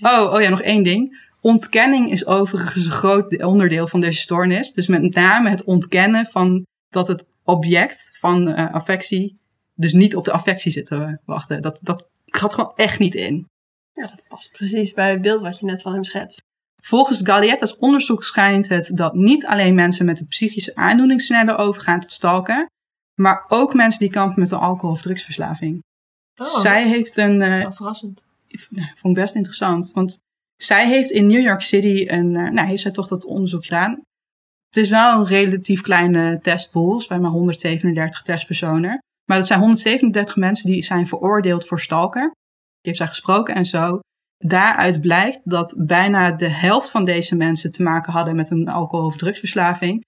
Oh, 0.00 0.32
oh 0.32 0.40
ja, 0.40 0.48
nog 0.48 0.62
één 0.62 0.82
ding. 0.82 1.24
Ontkenning 1.40 2.10
is 2.10 2.26
overigens 2.26 2.84
een 2.84 2.90
groot 2.90 3.42
onderdeel 3.44 3.88
van 3.88 4.00
deze 4.00 4.20
stoornis. 4.20 4.72
Dus 4.72 4.86
met 4.86 5.14
name 5.14 5.50
het 5.50 5.64
ontkennen 5.64 6.26
van 6.26 6.66
dat 6.88 7.08
het 7.08 7.26
object 7.44 8.10
van 8.18 8.48
eh, 8.48 8.74
affectie 8.74 9.38
dus 9.74 9.92
niet 9.92 10.16
op 10.16 10.24
de 10.24 10.32
affectie 10.32 10.72
zit 10.72 10.86
te 10.86 11.18
wachten. 11.24 11.62
Dat, 11.62 11.78
dat 11.82 12.08
gaat 12.24 12.54
gewoon 12.54 12.72
echt 12.74 12.98
niet 12.98 13.14
in. 13.14 13.46
Ja, 13.92 14.06
dat 14.06 14.22
past 14.28 14.52
precies 14.52 14.92
bij 14.92 15.10
het 15.10 15.22
beeld 15.22 15.40
wat 15.40 15.58
je 15.58 15.66
net 15.66 15.82
van 15.82 15.92
hem 15.92 16.04
schetst. 16.04 16.42
Volgens 16.86 17.20
Gallietta's 17.22 17.76
onderzoek 17.78 18.24
schijnt 18.24 18.68
het 18.68 18.90
dat 18.94 19.14
niet 19.14 19.46
alleen 19.46 19.74
mensen 19.74 20.06
met 20.06 20.20
een 20.20 20.26
psychische 20.26 20.74
aandoening 20.74 21.20
sneller 21.22 21.56
overgaan 21.56 22.00
tot 22.00 22.12
stalken, 22.12 22.66
maar 23.20 23.44
ook 23.48 23.74
mensen 23.74 24.00
die 24.00 24.10
kampen 24.10 24.40
met 24.40 24.50
een 24.50 24.58
alcohol- 24.58 24.94
of 24.94 25.02
drugsverslaving. 25.02 25.82
Oh, 26.36 26.46
Zij 26.46 26.88
heeft 26.88 27.16
een, 27.16 27.38
wel 27.38 27.72
verrassend. 27.72 28.24
nou, 28.70 28.88
vond 28.94 29.16
ik 29.16 29.22
best 29.22 29.34
interessant. 29.34 29.92
Want 29.92 30.18
zij 30.56 30.88
heeft 30.88 31.10
in 31.10 31.26
New 31.26 31.40
York 31.40 31.62
City 31.62 32.04
een, 32.08 32.36
eh, 32.36 32.50
nou, 32.50 32.68
heeft 32.68 32.82
zij 32.82 32.90
toch 32.90 33.08
dat 33.08 33.24
onderzoek 33.24 33.64
gedaan. 33.64 33.90
Het 34.66 34.76
is 34.76 34.90
wel 34.90 35.18
een 35.18 35.26
relatief 35.26 35.80
kleine 35.80 36.38
testpool, 36.40 37.04
bij 37.08 37.18
maar 37.18 37.30
137 37.30 38.22
testpersonen. 38.22 38.98
Maar 39.24 39.38
dat 39.38 39.46
zijn 39.46 39.60
137 39.60 40.36
mensen 40.36 40.70
die 40.70 40.82
zijn 40.82 41.06
veroordeeld 41.06 41.66
voor 41.66 41.80
stalker. 41.80 42.22
Die 42.22 42.34
heeft 42.80 42.98
zij 42.98 43.06
gesproken 43.06 43.54
en 43.54 43.66
zo. 43.66 44.00
Daaruit 44.38 45.00
blijkt 45.00 45.40
dat 45.44 45.74
bijna 45.78 46.30
de 46.32 46.50
helft 46.50 46.90
van 46.90 47.04
deze 47.04 47.36
mensen 47.36 47.70
te 47.70 47.82
maken 47.82 48.12
hadden 48.12 48.36
met 48.36 48.50
een 48.50 48.68
alcohol- 48.68 49.06
of 49.06 49.16
drugsverslaving. 49.16 50.04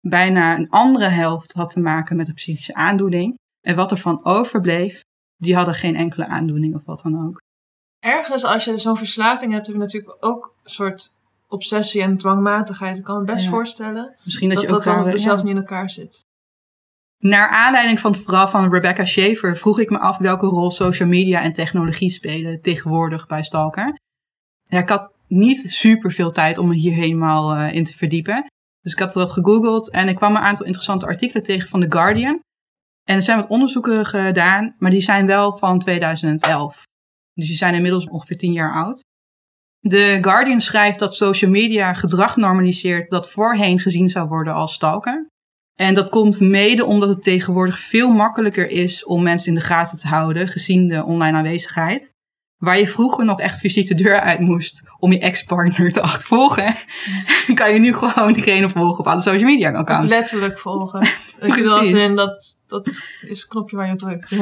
Bijna 0.00 0.56
een 0.56 0.68
andere 0.70 1.08
helft 1.08 1.52
had 1.52 1.68
te 1.68 1.80
maken 1.80 2.16
met 2.16 2.28
een 2.28 2.34
psychische 2.34 2.74
aandoening. 2.74 3.34
En 3.60 3.76
wat 3.76 3.90
er 3.90 3.98
van 3.98 4.24
overbleef, 4.24 5.00
die 5.36 5.54
hadden 5.56 5.74
geen 5.74 5.96
enkele 5.96 6.26
aandoening 6.26 6.74
of 6.74 6.84
wat 6.84 7.00
dan 7.02 7.26
ook. 7.26 7.40
Ergens, 7.98 8.44
als 8.44 8.64
je 8.64 8.78
zo'n 8.78 8.96
verslaving 8.96 9.52
hebt, 9.52 9.66
heb 9.66 9.74
je 9.74 9.80
natuurlijk 9.82 10.16
ook 10.20 10.54
een 10.64 10.70
soort 10.70 11.12
obsessie 11.48 12.02
en 12.02 12.18
dwangmatigheid. 12.18 12.98
Ik 12.98 13.04
kan 13.04 13.18
me 13.18 13.24
best 13.24 13.44
Ja. 13.44 13.50
voorstellen 13.50 14.14
Misschien 14.24 14.48
dat, 14.48 14.58
dat 14.58 14.68
je 14.70 14.76
ook 14.76 14.82
dat 14.84 14.94
dan 14.94 15.02
daar- 15.02 15.12
dus 15.12 15.22
ja. 15.22 15.26
zelfs 15.28 15.42
niet 15.42 15.52
in 15.52 15.58
elkaar 15.58 15.90
zit. 15.90 16.24
Naar 17.22 17.48
aanleiding 17.48 18.00
van 18.00 18.12
het 18.12 18.22
verhaal 18.22 18.48
van 18.48 18.70
Rebecca 18.72 19.04
Schaefer 19.04 19.56
vroeg 19.56 19.80
ik 19.80 19.90
me 19.90 19.98
af 19.98 20.18
welke 20.18 20.46
rol 20.46 20.70
social 20.70 21.08
media 21.08 21.42
en 21.42 21.52
technologie 21.52 22.10
spelen 22.10 22.62
tegenwoordig 22.62 23.26
bij 23.26 23.42
Stalker. 23.42 23.98
Ik 24.68 24.88
had 24.88 25.14
niet 25.26 25.64
super 25.68 26.12
veel 26.12 26.32
tijd 26.32 26.58
om 26.58 26.68
me 26.68 26.74
hier 26.74 26.92
helemaal 26.92 27.54
eh, 27.54 27.74
in 27.74 27.84
te 27.84 27.94
verdiepen. 27.94 28.46
Dus 28.80 28.92
ik 28.92 28.98
had 28.98 29.14
wat 29.14 29.32
gegoogeld 29.32 29.90
en 29.90 30.08
ik 30.08 30.16
kwam 30.16 30.36
een 30.36 30.42
aantal 30.42 30.66
interessante 30.66 31.06
artikelen 31.06 31.42
tegen 31.42 31.68
van 31.68 31.80
The 31.80 31.92
Guardian. 31.92 32.40
En 33.04 33.16
er 33.16 33.22
zijn 33.22 33.38
wat 33.38 33.48
onderzoeken 33.48 34.04
gedaan, 34.04 34.74
maar 34.78 34.90
die 34.90 35.00
zijn 35.00 35.26
wel 35.26 35.58
van 35.58 35.78
2011. 35.78 36.82
Dus 37.34 37.46
die 37.46 37.56
zijn 37.56 37.74
inmiddels 37.74 38.08
ongeveer 38.08 38.36
10 38.36 38.52
jaar 38.52 38.72
oud. 38.72 39.04
The 39.80 40.18
Guardian 40.20 40.60
schrijft 40.60 40.98
dat 40.98 41.14
social 41.14 41.50
media 41.50 41.94
gedrag 41.94 42.36
normaliseert 42.36 43.10
dat 43.10 43.30
voorheen 43.30 43.78
gezien 43.78 44.08
zou 44.08 44.28
worden 44.28 44.54
als 44.54 44.72
stalker. 44.72 45.30
En 45.82 45.94
dat 45.94 46.08
komt 46.08 46.40
mede 46.40 46.84
omdat 46.84 47.08
het 47.08 47.22
tegenwoordig 47.22 47.78
veel 47.80 48.10
makkelijker 48.10 48.68
is 48.68 49.04
om 49.04 49.22
mensen 49.22 49.48
in 49.48 49.54
de 49.54 49.64
gaten 49.64 49.98
te 49.98 50.08
houden, 50.08 50.48
gezien 50.48 50.88
de 50.88 51.04
online 51.04 51.36
aanwezigheid. 51.36 52.14
Waar 52.56 52.78
je 52.78 52.88
vroeger 52.88 53.24
nog 53.24 53.40
echt 53.40 53.58
fysiek 53.58 53.88
de 53.88 53.94
deur 53.94 54.20
uit 54.20 54.40
moest 54.40 54.82
om 54.98 55.12
je 55.12 55.18
ex-partner 55.18 55.92
te 55.92 56.00
achtervolgen, 56.00 56.74
kan 57.54 57.72
je 57.72 57.78
nu 57.78 57.94
gewoon 57.94 58.32
diegene 58.32 58.68
volgen 58.68 58.98
op 58.98 59.06
alle 59.06 59.20
social 59.20 59.50
media 59.50 59.72
accounts. 59.72 60.12
Letterlijk 60.12 60.58
volgen. 60.58 61.00
Ik 61.40 61.54
bedoel, 61.54 61.76
als 61.76 61.90
Precies. 61.90 62.08
in, 62.08 62.16
dat, 62.16 62.62
dat 62.66 62.86
is, 62.86 63.02
is 63.28 63.40
het 63.40 63.48
knopje 63.48 63.76
waar 63.76 63.86
je 63.86 63.92
op 63.92 63.98
drukt. 63.98 64.30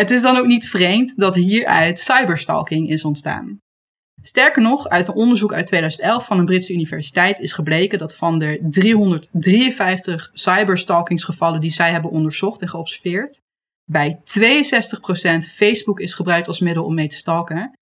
Het 0.00 0.10
is 0.10 0.22
dan 0.22 0.36
ook 0.36 0.46
niet 0.46 0.68
vreemd 0.68 1.16
dat 1.16 1.34
hieruit 1.34 1.98
cyberstalking 1.98 2.88
is 2.88 3.04
ontstaan. 3.04 3.58
Sterker 4.22 4.62
nog, 4.62 4.88
uit 4.88 5.08
een 5.08 5.14
onderzoek 5.14 5.52
uit 5.52 5.66
2011 5.66 6.26
van 6.26 6.38
een 6.38 6.44
Britse 6.44 6.72
universiteit 6.72 7.38
is 7.38 7.52
gebleken 7.52 7.98
dat 7.98 8.16
van 8.16 8.38
de 8.38 8.58
353 8.70 10.30
cyberstalkingsgevallen 10.32 11.60
die 11.60 11.70
zij 11.70 11.90
hebben 11.90 12.10
onderzocht 12.10 12.60
en 12.60 12.68
geobserveerd, 12.68 13.40
bij 13.84 14.18
62% 14.18 14.22
Facebook 15.38 16.00
is 16.00 16.14
gebruikt 16.14 16.46
als 16.46 16.60
middel 16.60 16.84
om 16.84 16.94
mee 16.94 17.08
te 17.08 17.16
stalken. 17.16 17.78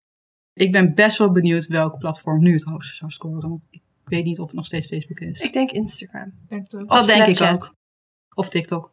Ik 0.52 0.72
ben 0.72 0.94
best 0.94 1.18
wel 1.18 1.32
benieuwd 1.32 1.66
welk 1.66 1.98
platform 1.98 2.42
nu 2.42 2.52
het 2.52 2.62
hoogste 2.62 2.94
zou 2.94 3.10
scoren, 3.10 3.48
want 3.48 3.66
ik 3.70 3.80
weet 4.04 4.24
niet 4.24 4.38
of 4.38 4.46
het 4.46 4.56
nog 4.56 4.66
steeds 4.66 4.86
Facebook 4.86 5.20
is. 5.20 5.40
Ik 5.40 5.52
denk 5.52 5.70
Instagram. 5.70 6.32
Denk. 6.48 6.70
Dat 6.70 6.88
Of 6.88 7.06
denk 7.06 7.26
ik 7.26 7.40
ook. 7.40 7.74
Of 8.34 8.48
TikTok. 8.48 8.92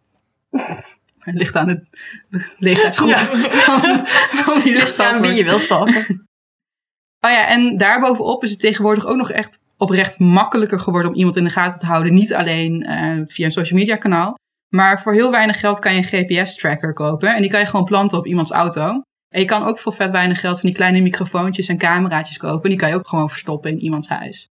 Het 1.25 1.35
ligt 1.35 1.55
aan 1.55 1.67
de, 1.67 1.85
de 2.29 2.49
leeftijdsgroep 2.57 3.09
Ja. 3.09 3.17
van, 3.65 4.05
van 4.37 4.61
wie 4.61 4.73
Ligt 4.73 4.99
aan 4.99 5.15
gestald 5.15 5.21
wie 5.21 5.33
je 5.33 5.43
wil 5.43 5.59
stalken. 5.59 6.05
Oh 7.25 7.31
ja, 7.31 7.47
en 7.47 7.77
daarbovenop 7.77 8.43
is 8.43 8.51
het 8.51 8.59
tegenwoordig 8.59 9.05
ook 9.05 9.17
nog 9.17 9.31
echt 9.31 9.61
oprecht 9.77 10.19
makkelijker 10.19 10.79
geworden 10.79 11.11
om 11.11 11.17
iemand 11.17 11.35
in 11.35 11.43
de 11.43 11.49
gaten 11.49 11.79
te 11.79 11.85
houden. 11.85 12.13
Niet 12.13 12.33
alleen 12.33 12.83
eh, 12.83 13.21
via 13.25 13.45
een 13.45 13.51
social 13.51 13.79
media 13.79 13.95
kanaal. 13.95 14.37
Maar 14.75 15.01
voor 15.01 15.13
heel 15.13 15.31
weinig 15.31 15.59
geld 15.59 15.79
kan 15.79 15.93
je 15.93 15.97
een 15.97 16.25
GPS-tracker 16.25 16.93
kopen. 16.93 17.35
En 17.35 17.41
die 17.41 17.49
kan 17.49 17.59
je 17.59 17.65
gewoon 17.65 17.85
planten 17.85 18.17
op 18.17 18.25
iemands 18.25 18.51
auto. 18.51 19.01
En 19.29 19.39
je 19.39 19.45
kan 19.45 19.63
ook 19.63 19.79
voor 19.79 19.93
vet 19.93 20.11
weinig 20.11 20.39
geld 20.39 20.59
van 20.59 20.69
die 20.69 20.77
kleine 20.77 21.01
microfoontjes 21.01 21.67
en 21.67 21.77
cameraatjes 21.77 22.37
kopen. 22.37 22.63
En 22.63 22.69
die 22.69 22.79
kan 22.79 22.89
je 22.89 22.95
ook 22.95 23.07
gewoon 23.07 23.29
verstoppen 23.29 23.71
in 23.71 23.79
iemands 23.79 24.09
huis. 24.09 24.47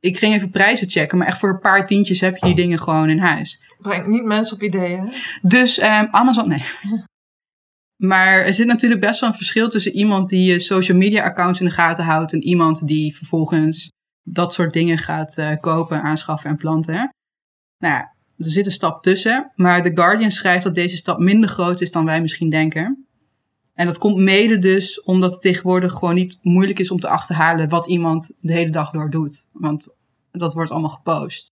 Ik 0.00 0.16
ging 0.16 0.34
even 0.34 0.50
prijzen 0.50 0.90
checken, 0.90 1.18
maar 1.18 1.26
echt 1.26 1.38
voor 1.38 1.48
een 1.48 1.58
paar 1.58 1.86
tientjes 1.86 2.20
heb 2.20 2.36
je 2.36 2.46
die 2.46 2.54
dingen 2.54 2.78
gewoon 2.78 3.10
in 3.10 3.18
huis. 3.18 3.60
Brengt 3.78 4.06
niet 4.06 4.24
mensen 4.24 4.56
op 4.56 4.62
ideeën. 4.62 4.98
hè? 4.98 5.12
Dus 5.42 5.78
ehm, 5.78 6.06
Amazon, 6.10 6.48
nee. 6.48 6.64
Maar 8.04 8.44
er 8.44 8.54
zit 8.54 8.66
natuurlijk 8.66 9.00
best 9.00 9.20
wel 9.20 9.28
een 9.28 9.34
verschil 9.34 9.68
tussen 9.68 9.92
iemand 9.92 10.28
die 10.28 10.52
je 10.52 10.58
social 10.58 10.98
media 10.98 11.24
accounts 11.24 11.60
in 11.60 11.66
de 11.66 11.72
gaten 11.72 12.04
houdt 12.04 12.32
en 12.32 12.42
iemand 12.42 12.86
die 12.86 13.16
vervolgens 13.16 13.90
dat 14.22 14.52
soort 14.52 14.72
dingen 14.72 14.98
gaat 14.98 15.38
eh, 15.38 15.56
kopen, 15.60 16.02
aanschaffen 16.02 16.50
en 16.50 16.56
planten. 16.56 17.14
Nou 17.78 17.94
ja, 17.94 18.14
er 18.36 18.50
zit 18.50 18.66
een 18.66 18.72
stap 18.72 19.02
tussen. 19.02 19.52
Maar 19.54 19.82
The 19.82 19.90
Guardian 19.94 20.30
schrijft 20.30 20.62
dat 20.64 20.74
deze 20.74 20.96
stap 20.96 21.18
minder 21.18 21.48
groot 21.48 21.80
is 21.80 21.90
dan 21.90 22.04
wij 22.04 22.20
misschien 22.20 22.50
denken. 22.50 23.06
En 23.74 23.86
dat 23.86 23.98
komt 23.98 24.16
mede 24.16 24.58
dus 24.58 25.02
omdat 25.02 25.32
het 25.32 25.40
tegenwoordig 25.40 25.92
gewoon 25.92 26.14
niet 26.14 26.38
moeilijk 26.42 26.78
is 26.78 26.90
om 26.90 27.00
te 27.00 27.08
achterhalen 27.08 27.68
wat 27.68 27.88
iemand 27.88 28.32
de 28.40 28.52
hele 28.52 28.70
dag 28.70 28.90
door 28.90 29.10
doet. 29.10 29.48
Want 29.52 29.96
dat 30.30 30.52
wordt 30.52 30.70
allemaal 30.70 30.90
gepost. 30.90 31.46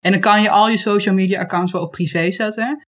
En 0.00 0.12
dan 0.12 0.20
kan 0.20 0.42
je 0.42 0.50
al 0.50 0.68
je 0.68 0.78
social 0.78 1.14
media 1.14 1.40
accounts 1.40 1.72
wel 1.72 1.82
op 1.82 1.90
privé 1.90 2.30
zetten. 2.30 2.86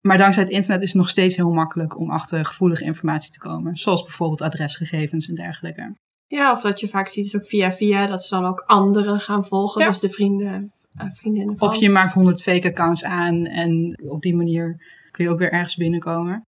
Maar 0.00 0.18
dankzij 0.18 0.42
het 0.42 0.52
internet 0.52 0.82
is 0.82 0.88
het 0.88 0.96
nog 0.96 1.08
steeds 1.08 1.36
heel 1.36 1.50
makkelijk 1.50 1.98
om 1.98 2.10
achter 2.10 2.44
gevoelige 2.44 2.84
informatie 2.84 3.32
te 3.32 3.38
komen. 3.38 3.76
Zoals 3.76 4.02
bijvoorbeeld 4.02 4.42
adresgegevens 4.42 5.28
en 5.28 5.34
dergelijke. 5.34 5.94
Ja, 6.26 6.52
of 6.52 6.60
dat 6.60 6.80
je 6.80 6.88
vaak 6.88 7.08
ziet 7.08 7.26
is 7.26 7.36
ook 7.36 7.46
via 7.46 7.72
via 7.72 8.06
dat 8.06 8.22
ze 8.22 8.34
dan 8.34 8.44
ook 8.44 8.60
anderen 8.66 9.20
gaan 9.20 9.44
volgen. 9.44 9.82
Ja. 9.82 9.88
Dus 9.88 9.98
de 9.98 10.10
vrienden, 10.10 10.72
eh, 10.94 11.06
vriendinnen 11.10 11.58
van. 11.58 11.68
Of 11.68 11.74
je 11.74 11.90
maakt 11.90 12.12
100 12.12 12.42
fake 12.42 12.68
accounts 12.68 13.04
aan 13.04 13.46
en 13.46 14.00
op 14.08 14.22
die 14.22 14.36
manier 14.36 14.80
kun 15.10 15.24
je 15.24 15.30
ook 15.30 15.38
weer 15.38 15.52
ergens 15.52 15.76
binnenkomen. 15.76 16.42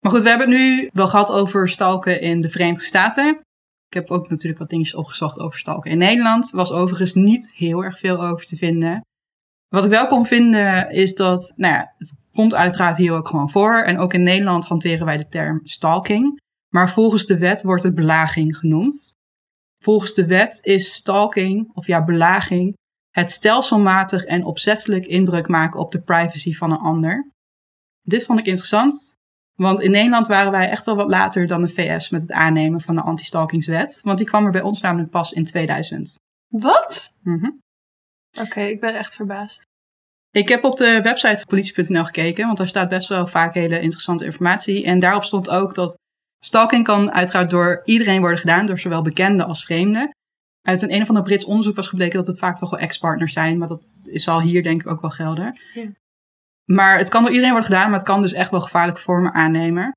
Maar 0.00 0.12
goed, 0.12 0.22
we 0.22 0.28
hebben 0.28 0.50
het 0.50 0.58
nu 0.58 0.88
wel 0.92 1.08
gehad 1.08 1.30
over 1.30 1.68
stalken 1.68 2.20
in 2.20 2.40
de 2.40 2.48
Verenigde 2.48 2.84
Staten. 2.84 3.40
Ik 3.86 3.94
heb 3.94 4.10
ook 4.10 4.28
natuurlijk 4.28 4.60
wat 4.60 4.70
dingetjes 4.70 4.94
opgezocht 4.94 5.38
over 5.38 5.58
stalken 5.58 5.90
in 5.90 5.98
Nederland. 5.98 6.50
Was 6.50 6.72
overigens 6.72 7.14
niet 7.14 7.52
heel 7.54 7.84
erg 7.84 7.98
veel 7.98 8.26
over 8.26 8.44
te 8.44 8.56
vinden. 8.56 9.04
Wat 9.70 9.84
ik 9.84 9.90
wel 9.90 10.06
kon 10.06 10.26
vinden 10.26 10.90
is 10.90 11.14
dat, 11.14 11.52
nou 11.56 11.74
ja, 11.74 11.94
het 11.98 12.16
komt 12.32 12.54
uiteraard 12.54 12.96
hier 12.96 13.12
ook 13.12 13.28
gewoon 13.28 13.50
voor. 13.50 13.82
En 13.82 13.98
ook 13.98 14.14
in 14.14 14.22
Nederland 14.22 14.66
hanteren 14.66 15.06
wij 15.06 15.16
de 15.16 15.28
term 15.28 15.60
stalking. 15.62 16.40
Maar 16.68 16.90
volgens 16.90 17.26
de 17.26 17.38
wet 17.38 17.62
wordt 17.62 17.82
het 17.82 17.94
belaging 17.94 18.56
genoemd. 18.56 19.12
Volgens 19.82 20.14
de 20.14 20.26
wet 20.26 20.58
is 20.62 20.92
stalking, 20.92 21.70
of 21.74 21.86
ja, 21.86 22.04
belaging, 22.04 22.76
het 23.10 23.30
stelselmatig 23.30 24.24
en 24.24 24.44
opzettelijk 24.44 25.06
inbreuk 25.06 25.48
maken 25.48 25.80
op 25.80 25.92
de 25.92 26.02
privacy 26.02 26.52
van 26.52 26.70
een 26.70 26.78
ander. 26.78 27.30
Dit 28.02 28.24
vond 28.24 28.38
ik 28.38 28.46
interessant, 28.46 29.16
want 29.54 29.80
in 29.80 29.90
Nederland 29.90 30.26
waren 30.26 30.52
wij 30.52 30.68
echt 30.68 30.84
wel 30.84 30.96
wat 30.96 31.10
later 31.10 31.46
dan 31.46 31.62
de 31.62 31.68
VS 31.68 32.10
met 32.10 32.20
het 32.20 32.32
aannemen 32.32 32.80
van 32.80 32.94
de 32.94 33.02
anti-stalkingswet. 33.02 34.00
Want 34.02 34.18
die 34.18 34.26
kwam 34.26 34.44
er 34.44 34.52
bij 34.52 34.62
ons 34.62 34.80
namelijk 34.80 35.10
pas 35.10 35.32
in 35.32 35.44
2000. 35.44 36.18
Wat? 36.48 37.18
Mhm. 37.22 37.50
Oké, 38.38 38.60
ik 38.60 38.80
ben 38.80 38.94
echt 38.94 39.14
verbaasd. 39.14 39.62
Ik 40.30 40.48
heb 40.48 40.64
op 40.64 40.76
de 40.76 41.00
website 41.02 41.36
van 41.36 41.46
politie.nl 41.46 42.04
gekeken, 42.04 42.46
want 42.46 42.58
daar 42.58 42.68
staat 42.68 42.88
best 42.88 43.08
wel 43.08 43.26
vaak 43.26 43.54
hele 43.54 43.80
interessante 43.80 44.24
informatie. 44.24 44.84
En 44.84 44.98
daarop 44.98 45.24
stond 45.24 45.50
ook 45.50 45.74
dat 45.74 45.98
Stalking 46.44 46.84
kan 46.84 47.12
uiteraard 47.12 47.50
door 47.50 47.80
iedereen 47.84 48.20
worden 48.20 48.38
gedaan, 48.38 48.66
door 48.66 48.78
zowel 48.78 49.02
bekenden 49.02 49.46
als 49.46 49.64
vreemden. 49.64 50.10
Uit 50.62 50.82
een 50.82 50.92
een 50.92 51.02
of 51.02 51.08
ander 51.08 51.22
Brits 51.22 51.44
onderzoek 51.44 51.76
was 51.76 51.88
gebleken 51.88 52.18
dat 52.18 52.26
het 52.26 52.38
vaak 52.38 52.58
toch 52.58 52.70
wel 52.70 52.78
ex-partners 52.78 53.32
zijn, 53.32 53.58
maar 53.58 53.68
dat 53.68 53.92
zal 54.02 54.40
hier 54.40 54.62
denk 54.62 54.80
ik 54.80 54.86
ook 54.86 55.00
wel 55.00 55.10
gelden. 55.10 55.60
Ja. 55.74 55.88
Maar 56.64 56.98
het 56.98 57.08
kan 57.08 57.22
door 57.22 57.32
iedereen 57.32 57.52
worden 57.52 57.70
gedaan, 57.70 57.90
maar 57.90 57.98
het 57.98 58.08
kan 58.08 58.22
dus 58.22 58.32
echt 58.32 58.50
wel 58.50 58.60
gevaarlijke 58.60 59.00
vormen 59.00 59.34
aannemen. 59.34 59.92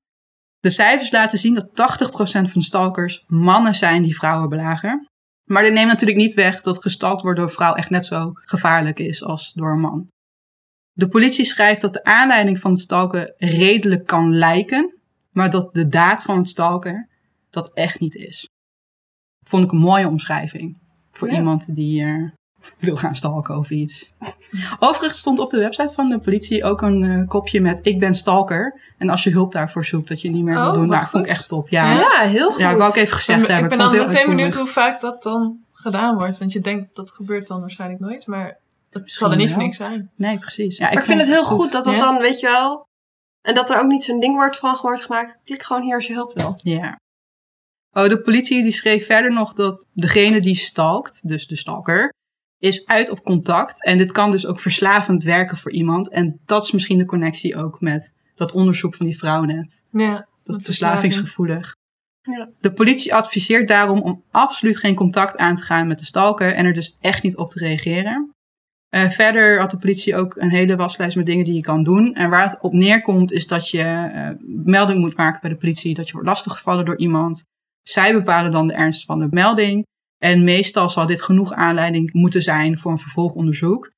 De 0.58 0.70
cijfers 0.70 1.10
laten 1.10 1.38
zien 1.38 1.54
dat 1.54 1.68
80% 1.68 2.50
van 2.50 2.62
stalkers 2.62 3.24
mannen 3.26 3.74
zijn 3.74 4.02
die 4.02 4.16
vrouwen 4.16 4.48
belagen. 4.48 5.08
Maar 5.44 5.62
dit 5.62 5.72
neemt 5.72 5.88
natuurlijk 5.88 6.18
niet 6.18 6.34
weg 6.34 6.60
dat 6.60 6.82
gestalkt 6.82 7.22
worden 7.22 7.40
door 7.40 7.50
een 7.50 7.56
vrouw 7.56 7.74
echt 7.74 7.90
net 7.90 8.06
zo 8.06 8.30
gevaarlijk 8.34 8.98
is 8.98 9.22
als 9.22 9.52
door 9.52 9.72
een 9.72 9.80
man. 9.80 10.08
De 10.92 11.08
politie 11.08 11.44
schrijft 11.44 11.80
dat 11.80 11.92
de 11.92 12.04
aanleiding 12.04 12.58
van 12.58 12.70
het 12.70 12.80
stalken 12.80 13.34
redelijk 13.36 14.06
kan 14.06 14.34
lijken, 14.34 14.94
maar 15.30 15.50
dat 15.50 15.72
de 15.72 15.88
daad 15.88 16.22
van 16.22 16.36
het 16.38 16.48
stalken 16.48 17.08
dat 17.50 17.72
echt 17.72 18.00
niet 18.00 18.14
is. 18.14 18.48
Vond 19.46 19.64
ik 19.64 19.72
een 19.72 19.78
mooie 19.78 20.08
omschrijving 20.08 20.78
voor 21.12 21.30
Ja. 21.30 21.34
iemand 21.36 21.74
die 21.74 22.02
wil 22.78 22.96
gaan 22.96 23.16
stalken 23.16 23.54
over 23.54 23.72
iets. 23.76 24.06
Overigens 24.78 25.18
stond 25.18 25.38
op 25.38 25.50
de 25.50 25.58
website 25.58 25.92
van 25.94 26.08
de 26.08 26.18
politie 26.18 26.64
ook 26.64 26.82
een 26.82 27.02
eh, 27.04 27.28
kopje 27.28 27.60
met 27.60 27.80
ik 27.82 27.98
ben 27.98 28.14
stalker. 28.14 28.80
En 28.98 29.08
als 29.08 29.22
je 29.22 29.30
hulp 29.30 29.52
daarvoor 29.52 29.84
zoekt, 29.84 30.08
dat 30.08 30.20
je 30.20 30.30
niet 30.30 30.44
meer 30.44 30.56
Oh, 30.56 30.62
wil 30.62 30.72
doen. 30.72 30.86
wat 30.88 30.98
Nou, 30.98 31.08
vond 31.10 31.24
ik 31.24 31.30
goed. 31.30 31.38
echt 31.38 31.48
top. 31.48 31.68
Ja, 31.68 31.92
Ja, 31.92 31.98
ja. 32.00 32.28
heel 32.28 32.50
goed. 32.50 32.60
ik 32.60 32.66
wou 32.76 32.82
ook 32.82 32.96
even 32.96 33.16
gezegd 33.16 33.42
ik 33.42 33.46
hebben. 33.48 33.68
ben 33.68 33.78
vond 33.78 33.90
dan 33.92 34.06
meteen 34.06 34.26
benieuwd 34.28 34.54
hoe 34.54 34.66
vaak 34.66 35.00
dat 35.00 35.22
dan 35.22 35.58
gedaan 35.72 36.16
wordt. 36.16 36.38
Want 36.38 36.52
je 36.52 36.60
denkt 36.60 36.96
dat 36.96 37.10
gebeurt 37.10 37.46
dan 37.46 37.60
waarschijnlijk 37.60 38.00
nooit. 38.00 38.26
Maar 38.26 38.56
het 38.90 39.12
zal 39.12 39.30
er 39.30 39.36
niet 39.36 39.52
voor 39.52 39.62
niks 39.62 39.76
zijn. 39.76 40.10
Nee, 40.16 40.38
precies. 40.38 40.76
Ja, 40.76 40.84
Maar 40.84 40.92
ik 40.92 41.00
vind 41.04 41.20
het 41.20 41.28
heel 41.28 41.44
goed, 41.44 41.72
dat 41.72 41.84
dat 41.84 41.92
Ja. 41.92 41.98
dan, 41.98 42.18
weet 42.18 42.40
je 42.40 42.46
wel... 42.46 42.86
En 43.42 43.54
dat 43.54 43.70
er 43.70 43.78
ook 43.80 43.86
niet 43.88 44.04
zo'n 44.04 44.20
ding 44.20 44.34
wordt 44.34 44.56
van 44.56 44.78
wordt 44.82 45.02
gemaakt. 45.02 45.38
Klik 45.44 45.62
gewoon 45.62 45.82
hier 45.82 45.94
als 45.94 46.06
je 46.06 46.12
hulp 46.12 46.32
wil. 46.38 46.54
Ja. 46.62 46.98
Oh, 47.92 48.08
de 48.08 48.20
politie 48.22 48.62
die 48.62 48.72
schreef 48.72 49.06
verder 49.06 49.32
nog 49.32 49.52
dat 49.52 49.86
degene 49.92 50.40
die 50.40 50.56
stalkt, 50.56 51.28
dus 51.28 51.46
de 51.46 51.56
stalker, 51.56 52.12
is 52.64 52.86
uit 52.86 53.10
op 53.10 53.24
contact. 53.24 53.84
En 53.84 53.98
dit 53.98 54.12
kan 54.12 54.30
dus 54.30 54.46
ook 54.46 54.60
verslavend 54.60 55.22
werken 55.22 55.56
voor 55.56 55.72
iemand. 55.72 56.10
En 56.10 56.40
dat 56.44 56.64
is 56.64 56.72
misschien 56.72 56.98
de 56.98 57.04
connectie 57.04 57.56
ook 57.56 57.80
met 57.80 58.14
dat 58.34 58.52
onderzoek 58.52 58.94
van 58.94 59.06
die 59.06 59.18
vrouw 59.18 59.42
net. 59.42 59.86
Ja, 59.90 60.28
Dat 60.44 60.62
verslavingsgevoelig. 60.62 61.74
Ja. 62.22 62.48
De 62.60 62.72
politie 62.72 63.14
adviseert 63.14 63.68
daarom 63.68 64.00
om 64.00 64.22
absoluut 64.30 64.78
geen 64.78 64.94
contact 64.94 65.36
aan 65.36 65.54
te 65.54 65.62
gaan 65.62 65.86
met 65.86 65.98
de 65.98 66.04
stalker 66.04 66.54
en 66.54 66.64
er 66.64 66.72
dus 66.72 66.96
echt 67.00 67.22
niet 67.22 67.36
op 67.36 67.50
te 67.50 67.58
reageren. 67.58 68.30
Eh, 68.88 69.08
verder 69.08 69.58
had 69.58 69.70
de 69.70 69.78
politie 69.78 70.16
ook 70.16 70.36
een 70.36 70.50
hele 70.50 70.76
waslijst 70.76 71.16
met 71.16 71.26
dingen 71.26 71.44
die 71.44 71.54
je 71.54 71.60
kan 71.60 71.82
doen. 71.82 72.14
En 72.14 72.30
waar 72.30 72.42
het 72.42 72.58
op 72.60 72.72
neerkomt 72.72 73.32
is 73.32 73.46
dat 73.46 73.68
je 73.68 73.82
eh, 73.82 74.28
melding 74.64 75.00
moet 75.00 75.16
maken 75.16 75.40
bij 75.40 75.50
de 75.50 75.56
politie 75.56 75.94
dat 75.94 76.06
je 76.06 76.12
wordt 76.12 76.28
lastiggevallen 76.28 76.84
door 76.84 76.98
iemand. 76.98 77.44
Zij 77.82 78.12
bepalen 78.12 78.52
dan 78.52 78.66
de 78.66 78.74
ernst 78.74 79.04
van 79.04 79.18
de 79.18 79.26
melding. 79.30 79.84
En 80.18 80.44
meestal 80.44 80.88
zal 80.88 81.06
dit 81.06 81.22
genoeg 81.22 81.52
aanleiding 81.52 82.12
moeten 82.12 82.42
zijn 82.42 82.78
voor 82.78 82.90
een 82.90 82.98
vervolgonderzoek. 82.98 83.92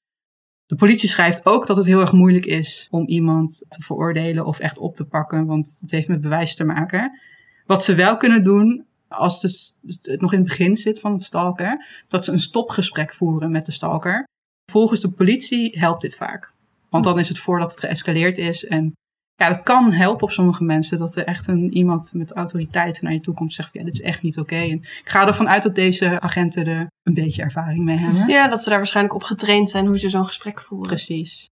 De 0.67 0.75
politie 0.75 1.09
schrijft 1.09 1.47
ook 1.47 1.67
dat 1.67 1.77
het 1.77 1.87
heel 1.87 2.01
erg 2.01 2.13
moeilijk 2.13 2.47
is 2.47 2.87
om 2.91 3.07
iemand 3.07 3.65
te 3.69 3.83
veroordelen 3.83 4.47
of 4.47 4.59
echt 4.59 4.79
op 4.79 4.97
te 4.97 5.07
pakken, 5.07 5.47
want 5.47 5.79
het 5.81 5.91
heeft 5.91 6.09
met 6.09 6.21
bewijs 6.21 6.55
te 6.55 6.65
maken. 6.65 7.21
Wat 7.67 7.85
ze 7.85 7.95
wel 7.95 8.17
kunnen 8.17 8.45
doen, 8.45 8.87
als 9.09 9.43
het 9.43 10.21
nog 10.21 10.33
in 10.33 10.39
het 10.39 10.49
begin 10.49 10.77
zit 10.77 11.01
van 11.01 11.13
het 11.13 11.23
stalken, 11.23 11.85
dat 12.09 12.25
ze 12.25 12.33
een 12.33 12.41
stopgesprek 12.41 13.15
voeren 13.15 13.51
met 13.51 13.67
de 13.67 13.73
stalker. 13.73 14.25
Volgens 14.71 15.01
de 15.01 15.11
politie 15.11 15.79
helpt 15.79 16.03
dit 16.03 16.17
vaak. 16.17 16.53
Want 16.89 17.05
dan 17.05 17.19
is 17.19 17.29
het 17.29 17.39
voordat 17.39 17.71
het 17.71 17.81
geëscaleerd 17.81 18.39
is. 18.39 18.65
En 18.65 18.93
ja, 19.37 19.49
dat 19.49 19.63
kan 19.63 19.93
helpen 19.93 20.23
op 20.23 20.31
sommige 20.31 20.65
mensen. 20.65 20.99
Dat 20.99 21.17
er 21.17 21.25
echt 21.25 21.47
een, 21.47 21.73
iemand 21.75 22.11
met 22.15 22.33
autoriteit 22.33 23.03
naar 23.03 23.13
je 23.13 23.21
toe 23.21 23.35
komt 23.35 23.49
en 23.49 23.55
zegt: 23.55 23.71
van, 23.71 23.81
Ja, 23.81 23.87
dit 23.87 23.95
is 23.95 24.05
echt 24.05 24.23
niet 24.23 24.39
oké. 24.39 24.57
En 24.57 24.71
ik 24.79 25.01
ga 25.05 25.27
ervan 25.27 25.49
uit 25.49 25.63
dat 25.63 25.75
deze 25.75 26.21
agenten 26.21 26.67
er 26.67 26.87
een 27.03 27.15
beetje 27.15 27.43
ervaring 27.43 27.85
mee 27.85 27.97
hebben. 27.97 28.29
Ja, 28.29 28.49
dat 28.49 28.63
ze 28.63 28.69
daar 28.69 28.79
waarschijnlijk 28.79 29.15
op 29.15 29.23
getraind 29.23 29.71
zijn 29.71 29.87
hoe 29.87 29.99
ze 29.99 30.09
zo'n 30.11 30.27
gesprek 30.27 30.61
voeren. 30.61 30.89
Precies. 30.89 31.49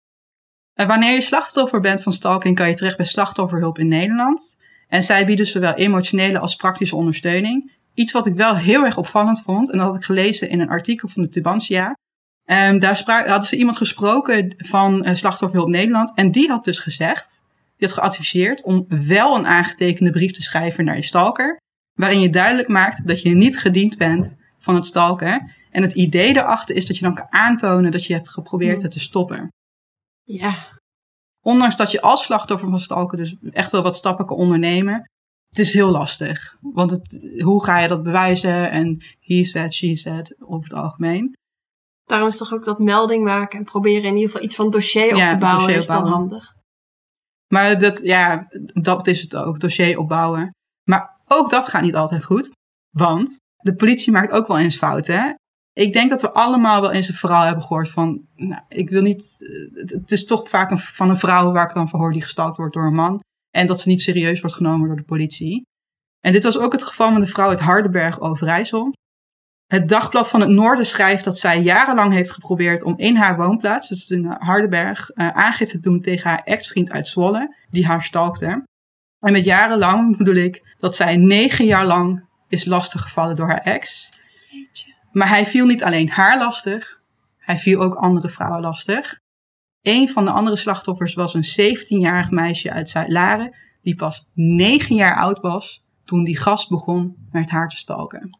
En 0.75 0.87
wanneer 0.87 1.13
je 1.15 1.21
slachtoffer 1.21 1.81
bent 1.81 2.03
van 2.03 2.13
stalking, 2.13 2.57
kan 2.57 2.69
je 2.69 2.75
terecht 2.75 2.97
bij 2.97 3.07
slachtofferhulp 3.07 3.79
in 3.79 3.89
Nederland. 3.89 4.57
En 4.89 5.03
zij 5.03 5.27
bieden 5.27 5.47
zowel 5.47 5.75
emotionele 5.75 6.39
als 6.39 6.57
praktische 6.57 6.97
ondersteuning. 6.97 7.73
Iets 7.95 8.13
wat 8.13 8.27
ik 8.27 8.35
wel 8.35 8.57
heel 8.57 8.85
erg 8.85 8.97
opvallend 8.97 9.43
vond, 9.43 9.71
en 9.71 9.79
dat 9.79 9.87
had 9.87 9.97
ik 9.97 10.03
gelezen 10.05 10.49
in 10.51 10.61
een 10.61 10.69
artikel 10.69 11.09
van 11.09 11.23
de 11.23 11.29
Tubantia. 11.29 11.97
Ehm, 12.45 12.79
daar 12.79 12.97
spra- 12.97 13.27
hadden 13.29 13.49
ze 13.49 13.57
iemand 13.57 13.77
gesproken 13.77 14.55
van 14.57 15.05
eh, 15.05 15.15
Slachtofferhulp 15.15 15.69
Nederland. 15.69 16.15
En 16.15 16.31
die 16.31 16.49
had 16.49 16.65
dus 16.65 16.79
gezegd, 16.79 17.43
die 17.81 17.89
had 17.89 17.99
geadviseerd 17.99 18.63
om 18.63 18.85
wel 18.89 19.37
een 19.37 19.47
aangetekende 19.47 20.11
brief 20.11 20.33
te 20.33 20.43
schrijven 20.43 20.85
naar 20.85 20.97
je 20.97 21.03
stalker. 21.03 21.57
Waarin 21.99 22.21
je 22.21 22.31
duidelijk 22.31 22.69
maakt 22.69 23.07
dat 23.07 23.23
je 23.23 23.31
niet 23.31 23.59
gediend 23.59 23.99
bent 23.99 24.37
van 24.59 24.75
het 24.75 24.87
stalken. 24.87 25.53
En 25.71 25.83
het 25.83 25.93
idee 25.93 26.33
daarachter 26.33 26.77
is 26.77 26.87
dat 26.87 26.97
je 26.97 27.05
dan 27.05 27.15
kan 27.15 27.27
aantonen 27.33 27.91
dat 27.91 28.05
je 28.05 28.13
hebt 28.13 28.29
geprobeerd 28.29 28.83
het 28.83 28.91
te 28.91 29.01
stoppen. 29.01 29.49
Ja. 30.23 30.79
Ondanks 31.41 31.77
dat 31.77 31.91
je 31.91 32.01
als 32.01 32.25
slachtoffer 32.25 32.69
van 32.69 32.79
stalken 32.79 33.19
dus 33.19 33.37
echt 33.51 33.71
wel 33.71 33.83
wat 33.83 33.97
stappen 33.97 34.27
kan 34.27 34.37
ondernemen. 34.37 35.11
Het 35.49 35.59
is 35.59 35.73
heel 35.73 35.91
lastig. 35.91 36.57
Want 36.61 36.91
het, 36.91 37.21
hoe 37.43 37.65
ga 37.65 37.79
je 37.79 37.89
dat 37.89 38.03
bewijzen? 38.03 38.71
En 38.71 39.05
he 39.21 39.45
said, 39.45 39.75
she 39.75 39.95
said, 39.95 40.35
over 40.39 40.65
het 40.65 40.79
algemeen. 40.79 41.37
Daarom 42.05 42.29
is 42.29 42.37
toch 42.37 42.53
ook 42.53 42.65
dat 42.65 42.79
melding 42.79 43.25
maken 43.25 43.59
en 43.59 43.65
proberen 43.65 44.05
in 44.05 44.15
ieder 44.15 44.31
geval 44.31 44.43
iets 44.43 44.55
van 44.55 44.71
dossier 44.71 45.11
op 45.11 45.17
Ja, 45.17 45.29
te 45.29 45.39
bouwen 45.39 45.75
is 45.75 45.87
dan 45.87 46.07
handig. 46.07 46.59
Maar 47.53 47.79
dat, 47.79 48.01
ja, 48.03 48.49
dat 48.73 49.07
is 49.07 49.21
het 49.23 49.37
ook. 49.37 49.61
Dossier 49.61 49.99
opbouwen. 49.99 50.51
Maar 50.91 51.21
ook 51.27 51.51
dat 51.51 51.69
gaat 51.69 51.83
niet 51.83 51.95
altijd 51.95 52.25
goed. 52.25 52.51
Want 52.97 53.39
de 53.57 53.75
politie 53.75 54.13
maakt 54.13 54.31
ook 54.31 54.47
wel 54.47 54.59
eens 54.59 54.77
fouten. 54.77 55.35
Ik 55.73 55.93
denk 55.93 56.11
dat 56.11 56.21
we 56.23 56.33
allemaal 56.33 56.81
wel 56.81 56.93
eens 56.93 57.09
een 57.09 57.15
verhaal 57.15 57.45
hebben 57.45 57.63
gehoord 57.63 57.91
van... 57.91 58.27
Nou, 58.35 58.63
ik 58.69 58.91
wil 58.91 59.03
niet... 59.03 59.37
eh, 59.75 59.87
Het 59.87 60.11
is 60.13 60.25
toch 60.25 60.49
vaak 60.49 60.71
een, 60.71 60.79
van 60.79 61.09
een 61.09 61.17
vrouw 61.17 61.53
waar 61.53 61.69
ik 61.69 61.75
dan 61.75 61.89
van 61.89 62.01
hoor 62.01 62.13
die 62.13 62.23
gestalkt 62.23 62.57
wordt 62.57 62.75
door 62.75 62.87
een 62.87 62.95
man. 62.95 63.21
En 63.51 63.67
dat 63.67 63.81
ze 63.81 63.89
niet 63.89 64.01
serieus 64.01 64.41
wordt 64.41 64.57
genomen 64.57 64.87
door 64.87 64.97
de 64.97 65.03
politie. 65.03 65.63
En 66.21 66.33
dit 66.33 66.43
was 66.45 66.59
ook 66.59 66.73
het 66.73 66.83
geval 66.83 67.11
met 67.11 67.23
de 67.23 67.29
vrouw 67.29 67.49
uit 67.49 67.61
Hardenberg, 67.61 68.21
Overijssel. 68.21 68.93
Het 69.71 69.89
Dagblad 69.89 70.31
van 70.31 70.41
het 70.41 70.49
Noorden 70.49 70.87
schrijft 70.87 71.25
dat 71.25 71.39
zij 71.39 71.61
jarenlang 71.61 72.13
heeft 72.13 72.31
geprobeerd 72.31 72.83
om 72.83 72.99
in 72.99 73.17
haar 73.17 73.37
woonplaats, 73.37 73.89
dus 73.89 74.11
in 74.11 74.25
Hardenberg, 74.27 75.11
eh, 75.11 75.29
aangifte 75.29 75.75
te 75.75 75.89
doen 75.89 76.01
tegen 76.01 76.31
haar 76.31 76.43
ex-vriend 76.45 76.91
uit 76.91 77.09
Zwolle, 77.09 77.57
die 77.71 77.87
haar 77.87 78.03
stalkte. 78.03 78.67
En 79.19 79.33
met 79.33 79.45
jarenlang 79.45 80.17
bedoel 80.17 80.35
ik 80.35 80.75
dat 80.79 80.97
zij 80.97 81.17
negen 81.17 81.65
jaar 81.65 81.87
lang 81.87 82.25
is 82.49 82.65
lastiggevallen 82.65 83.37
door 83.37 83.49
haar 83.49 83.63
ex. 83.63 84.13
Maar 85.13 85.29
hij 85.29 85.47
viel 85.47 85.67
niet 85.67 85.85
alleen 85.85 86.11
haar 86.11 86.39
lastig, 86.39 87.01
hij 87.39 87.59
viel 87.59 87.81
ook 87.81 87.95
andere 87.95 88.29
vrouwen 88.29 88.61
lastig. 88.61 89.19
Een 89.83 90.09
van 90.09 90.25
de 90.25 90.31
andere 90.31 90.57
slachtoffers 90.57 91.15
was 91.15 91.35
een 91.35 91.77
17-jarig 91.77 92.31
meisje 92.31 92.73
uit 92.73 92.89
Zuid-Laren, 92.89 93.57
die 93.83 93.95
pas 93.95 94.27
9 94.35 94.95
jaar 94.95 95.17
oud 95.17 95.41
was 95.41 95.85
toen 96.05 96.25
die 96.25 96.39
gast 96.39 96.69
begon 96.69 97.17
met 97.33 97.51
haar 97.51 97.69
te 97.69 97.77
stalken. 97.77 98.40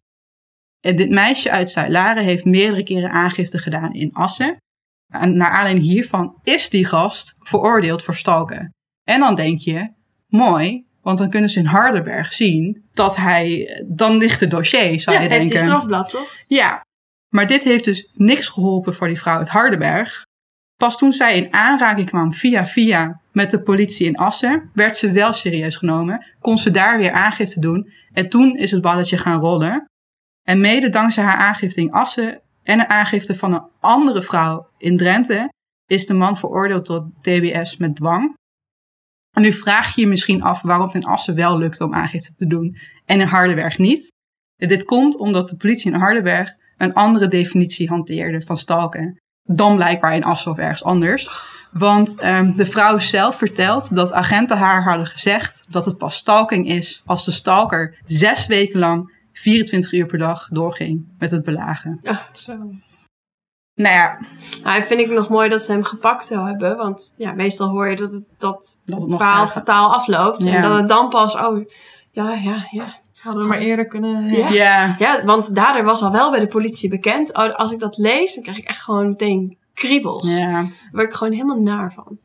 En 0.81 0.95
dit 0.95 1.09
meisje 1.09 1.51
uit 1.51 1.69
Zuid-Laren 1.69 2.23
heeft 2.23 2.45
meerdere 2.45 2.83
keren 2.83 3.11
aangifte 3.11 3.57
gedaan 3.57 3.93
in 3.93 4.13
Assen. 4.13 4.57
En 5.13 5.37
naar 5.37 5.49
aanleiding 5.49 5.85
hiervan 5.85 6.39
is 6.43 6.69
die 6.69 6.85
gast 6.85 7.35
veroordeeld 7.39 8.03
voor 8.03 8.15
stalken. 8.15 8.73
En 9.03 9.19
dan 9.19 9.35
denk 9.35 9.59
je, 9.59 9.89
mooi, 10.27 10.85
want 11.01 11.17
dan 11.17 11.29
kunnen 11.29 11.49
ze 11.49 11.59
in 11.59 11.65
Hardenberg 11.65 12.33
zien 12.33 12.83
dat 12.93 13.15
hij, 13.15 13.67
dan 13.87 14.17
ligt 14.17 14.39
het 14.39 14.51
dossier, 14.51 14.99
zou 14.99 15.15
Ja, 15.15 15.21
je 15.21 15.29
heeft 15.29 15.41
denken. 15.41 15.57
hij 15.57 15.67
strafblad, 15.67 16.09
toch? 16.09 16.35
Ja, 16.47 16.81
maar 17.29 17.47
dit 17.47 17.63
heeft 17.63 17.85
dus 17.85 18.11
niks 18.13 18.47
geholpen 18.47 18.93
voor 18.93 19.07
die 19.07 19.19
vrouw 19.19 19.37
uit 19.37 19.49
Hardenberg. 19.49 20.23
Pas 20.77 20.97
toen 20.97 21.13
zij 21.13 21.37
in 21.37 21.53
aanraking 21.53 22.09
kwam 22.09 22.33
via 22.33 22.67
via 22.67 23.21
met 23.31 23.51
de 23.51 23.61
politie 23.61 24.07
in 24.07 24.15
Assen, 24.17 24.69
werd 24.73 24.97
ze 24.97 25.11
wel 25.11 25.33
serieus 25.33 25.75
genomen. 25.75 26.25
Kon 26.39 26.57
ze 26.57 26.71
daar 26.71 26.97
weer 26.97 27.11
aangifte 27.11 27.59
doen. 27.59 27.91
En 28.13 28.29
toen 28.29 28.57
is 28.57 28.71
het 28.71 28.81
balletje 28.81 29.17
gaan 29.17 29.39
rollen. 29.39 29.85
En 30.43 30.59
mede 30.59 30.89
dankzij 30.89 31.23
haar 31.23 31.37
aangifte 31.37 31.81
in 31.81 31.91
Assen 31.91 32.41
en 32.63 32.79
een 32.79 32.89
aangifte 32.89 33.35
van 33.35 33.53
een 33.53 33.67
andere 33.79 34.21
vrouw 34.21 34.67
in 34.77 34.97
Drenthe, 34.97 35.49
is 35.85 36.05
de 36.05 36.13
man 36.13 36.37
veroordeeld 36.37 36.85
tot 36.85 37.03
TBS 37.21 37.77
met 37.77 37.95
dwang. 37.95 38.35
Nu 39.39 39.51
vraag 39.51 39.95
je 39.95 40.01
je 40.01 40.07
misschien 40.07 40.41
af 40.41 40.61
waarom 40.61 40.85
het 40.85 40.95
in 40.95 41.05
Assen 41.05 41.35
wel 41.35 41.57
lukt 41.57 41.81
om 41.81 41.93
aangifte 41.93 42.35
te 42.35 42.47
doen 42.47 42.77
en 43.05 43.19
in 43.19 43.27
Hardenberg 43.27 43.77
niet. 43.77 44.11
Dit 44.55 44.85
komt 44.85 45.17
omdat 45.17 45.47
de 45.47 45.57
politie 45.57 45.91
in 45.91 45.99
Hardenberg 45.99 46.55
een 46.77 46.93
andere 46.93 47.27
definitie 47.27 47.87
hanteerde 47.87 48.41
van 48.41 48.57
stalken 48.57 49.19
dan 49.43 49.75
blijkbaar 49.75 50.15
in 50.15 50.23
Assen 50.23 50.51
of 50.51 50.57
ergens 50.57 50.83
anders. 50.83 51.29
Want 51.71 52.19
ehm, 52.19 52.55
de 52.55 52.65
vrouw 52.65 52.97
zelf 52.99 53.37
vertelt 53.37 53.95
dat 53.95 54.13
agenten 54.13 54.57
haar 54.57 54.83
hadden 54.83 55.05
gezegd 55.05 55.63
dat 55.69 55.85
het 55.85 55.97
pas 55.97 56.15
stalking 56.15 56.67
is 56.67 57.03
als 57.05 57.25
de 57.25 57.31
stalker 57.31 57.97
zes 58.05 58.47
weken 58.47 58.79
lang 58.79 59.19
24 59.33 59.91
uur 59.93 60.05
per 60.05 60.17
dag 60.17 60.47
doorging 60.47 61.05
met 61.19 61.31
het 61.31 61.43
belagen. 61.43 61.99
Zo. 62.33 62.53
Nou 63.75 63.95
ja, 63.95 64.19
Nou, 64.63 64.83
vind 64.83 64.99
ik 64.99 65.09
nog 65.09 65.29
mooi 65.29 65.49
dat 65.49 65.61
ze 65.61 65.71
hem 65.71 65.83
gepakt 65.83 66.25
zou 66.25 66.47
hebben. 66.47 66.77
Want 66.77 67.13
ja, 67.15 67.31
meestal 67.31 67.69
hoor 67.69 67.89
je 67.89 67.95
dat 67.95 68.13
het, 68.13 68.23
dat 68.37 68.39
Dat 68.39 68.77
het 68.85 69.01
het 69.01 69.07
nog 69.07 69.19
verhaal 69.19 69.47
fataal 69.47 69.93
afloopt. 69.93 70.43
Ja. 70.43 70.55
En 70.55 70.61
dat 70.61 70.77
het 70.77 70.87
dan 70.87 71.09
pas, 71.09 71.35
oh, 71.35 71.65
Ja, 72.11 72.33
ja, 72.33 72.67
ja. 72.71 72.99
Hadden 73.19 73.41
we 73.41 73.47
maar 73.47 73.57
eerder 73.57 73.85
kunnen... 73.85 74.23
Ja. 74.23 74.49
Ja. 74.49 74.95
Ja, 74.99 75.25
want 75.25 75.55
dader 75.55 75.83
was 75.83 76.01
al 76.01 76.11
wel 76.11 76.31
bij 76.31 76.39
de 76.39 76.47
politie 76.47 76.89
bekend. 76.89 77.35
Oh, 77.37 77.55
Als 77.55 77.71
ik 77.71 77.79
dat 77.79 77.97
lees, 77.97 78.33
dan 78.33 78.43
krijg 78.43 78.57
ik 78.57 78.67
echt 78.67 78.81
gewoon 78.81 79.07
meteen 79.07 79.57
kriebels. 79.73 80.29
ja. 80.29 80.51
Daar 80.51 80.71
word 80.91 81.07
ik 81.07 81.13
gewoon 81.13 81.33
helemaal 81.33 81.59
naar 81.61 81.93
van. 81.93 82.17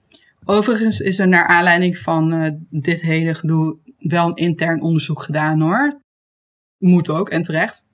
Overigens 0.45 1.01
is 1.01 1.19
er 1.19 1.29
naar 1.29 1.47
aanleiding 1.47 1.99
van 1.99 2.33
eh, 2.33 2.51
dit 2.71 3.03
hele 3.03 3.35
gedoe 3.35 3.77
wel 3.99 4.27
een 4.27 4.35
intern 4.35 4.83
onderzoek 4.83 5.23
gedaan 5.23 5.61
hoor. 5.61 6.01
Moet 6.79 7.11
ook 7.11 7.29
en 7.29 7.43
terecht. 7.43 7.87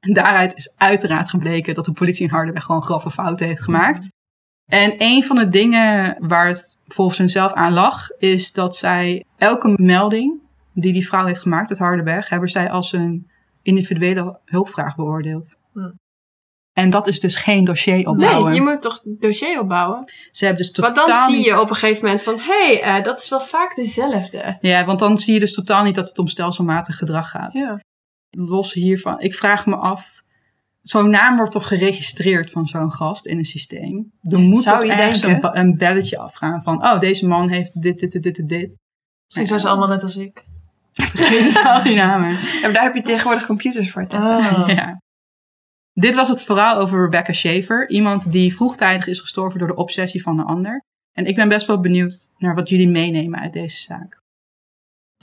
En 0.00 0.12
daaruit 0.12 0.56
is 0.56 0.74
uiteraard 0.76 1.30
gebleken 1.30 1.74
dat 1.74 1.84
de 1.84 1.92
politie 1.92 2.24
in 2.24 2.30
Harderweg 2.30 2.62
gewoon 2.62 2.82
grove 2.82 3.10
fouten 3.10 3.46
heeft 3.46 3.62
gemaakt. 3.62 4.08
En 4.66 4.94
een 4.98 5.24
van 5.24 5.36
de 5.36 5.48
dingen 5.48 6.16
waar 6.18 6.46
het 6.46 6.76
volgens 6.86 7.18
hunzelf 7.18 7.52
aan 7.52 7.72
lag, 7.72 8.10
is 8.18 8.52
dat 8.52 8.76
zij 8.76 9.24
elke 9.36 9.74
melding 9.76 10.40
die 10.72 10.92
die 10.92 11.06
vrouw 11.06 11.26
heeft 11.26 11.40
gemaakt 11.40 11.68
uit 11.68 11.78
Harderweg, 11.78 12.28
hebben 12.28 12.48
zij 12.48 12.70
als 12.70 12.92
een 12.92 13.30
individuele 13.62 14.38
hulpvraag 14.44 14.96
beoordeeld. 14.96 15.56
Hm. 15.72 15.90
En 16.72 16.90
dat 16.90 17.06
is 17.06 17.20
dus 17.20 17.36
geen 17.36 17.64
dossier 17.64 18.08
opbouwen. 18.08 18.50
Nee, 18.50 18.60
je 18.60 18.66
moet 18.66 18.82
toch 18.82 19.02
dossier 19.04 19.60
opbouwen? 19.60 20.12
Ze 20.30 20.44
hebben 20.44 20.62
dus 20.62 20.72
totaal 20.72 20.94
Want 20.94 21.06
dan 21.06 21.30
zie 21.30 21.44
je 21.44 21.60
op 21.60 21.70
een 21.70 21.76
gegeven 21.76 22.04
moment 22.04 22.22
van... 22.22 22.38
Hé, 22.38 22.76
hey, 22.76 22.82
eh, 22.82 23.04
dat 23.04 23.18
is 23.18 23.28
wel 23.28 23.40
vaak 23.40 23.74
dezelfde. 23.74 24.58
Ja, 24.60 24.84
want 24.84 24.98
dan 24.98 25.18
zie 25.18 25.34
je 25.34 25.40
dus 25.40 25.54
totaal 25.54 25.82
niet 25.82 25.94
dat 25.94 26.08
het 26.08 26.18
om 26.18 26.26
stelselmatig 26.26 26.96
gedrag 26.96 27.30
gaat. 27.30 27.56
Ja. 27.56 27.80
Los 28.30 28.72
hiervan, 28.72 29.20
ik 29.20 29.34
vraag 29.34 29.66
me 29.66 29.76
af, 29.76 30.22
zo'n 30.82 31.10
naam 31.10 31.36
wordt 31.36 31.52
toch 31.52 31.68
geregistreerd 31.68 32.50
van 32.50 32.66
zo'n 32.66 32.92
gast 32.92 33.26
in 33.26 33.38
een 33.38 33.44
systeem? 33.44 33.96
Er 34.22 34.30
Dat 34.30 34.40
moet 34.40 34.62
toch 34.62 34.84
ergens 34.84 35.22
een, 35.22 35.76
belletje 35.76 36.18
afgaan 36.18 36.62
van, 36.62 36.84
oh, 36.84 37.00
deze 37.00 37.26
man 37.26 37.48
heeft 37.48 37.82
dit, 37.82 37.98
dit, 37.98 38.12
dit, 38.12 38.22
dit, 38.22 38.34
dit, 38.34 38.48
dit. 38.48 38.78
Misschien 39.24 39.46
zijn 39.46 39.60
ze 39.60 39.68
allemaal 39.68 39.88
net 39.88 40.02
als 40.02 40.16
ik. 40.16 40.44
Vergeet 40.92 41.62
al 41.64 41.82
die 41.82 41.94
namen. 41.94 42.30
Ja, 42.54 42.60
maar 42.62 42.72
daar 42.72 42.82
heb 42.82 42.94
je 42.94 43.02
tegenwoordig 43.02 43.46
computers 43.46 43.90
voor, 43.90 44.06
Tessa. 44.06 44.38
Oh. 44.62 44.68
Ja. 44.68 45.00
Dit 45.92 46.14
was 46.14 46.28
het 46.28 46.44
verhaal 46.44 46.76
over 46.76 47.00
Rebecca 47.00 47.32
Schaefer. 47.32 47.88
Iemand 47.90 48.32
die 48.32 48.54
vroegtijdig 48.54 49.06
is 49.06 49.20
gestorven 49.20 49.58
door 49.58 49.68
de 49.68 49.74
obsessie 49.74 50.22
van 50.22 50.38
een 50.38 50.44
ander. 50.44 50.84
En 51.12 51.24
ik 51.24 51.34
ben 51.34 51.48
best 51.48 51.66
wel 51.66 51.80
benieuwd 51.80 52.32
naar 52.38 52.54
wat 52.54 52.68
jullie 52.68 52.88
meenemen 52.88 53.40
uit 53.40 53.52
deze 53.52 53.80
zaak. 53.80 54.22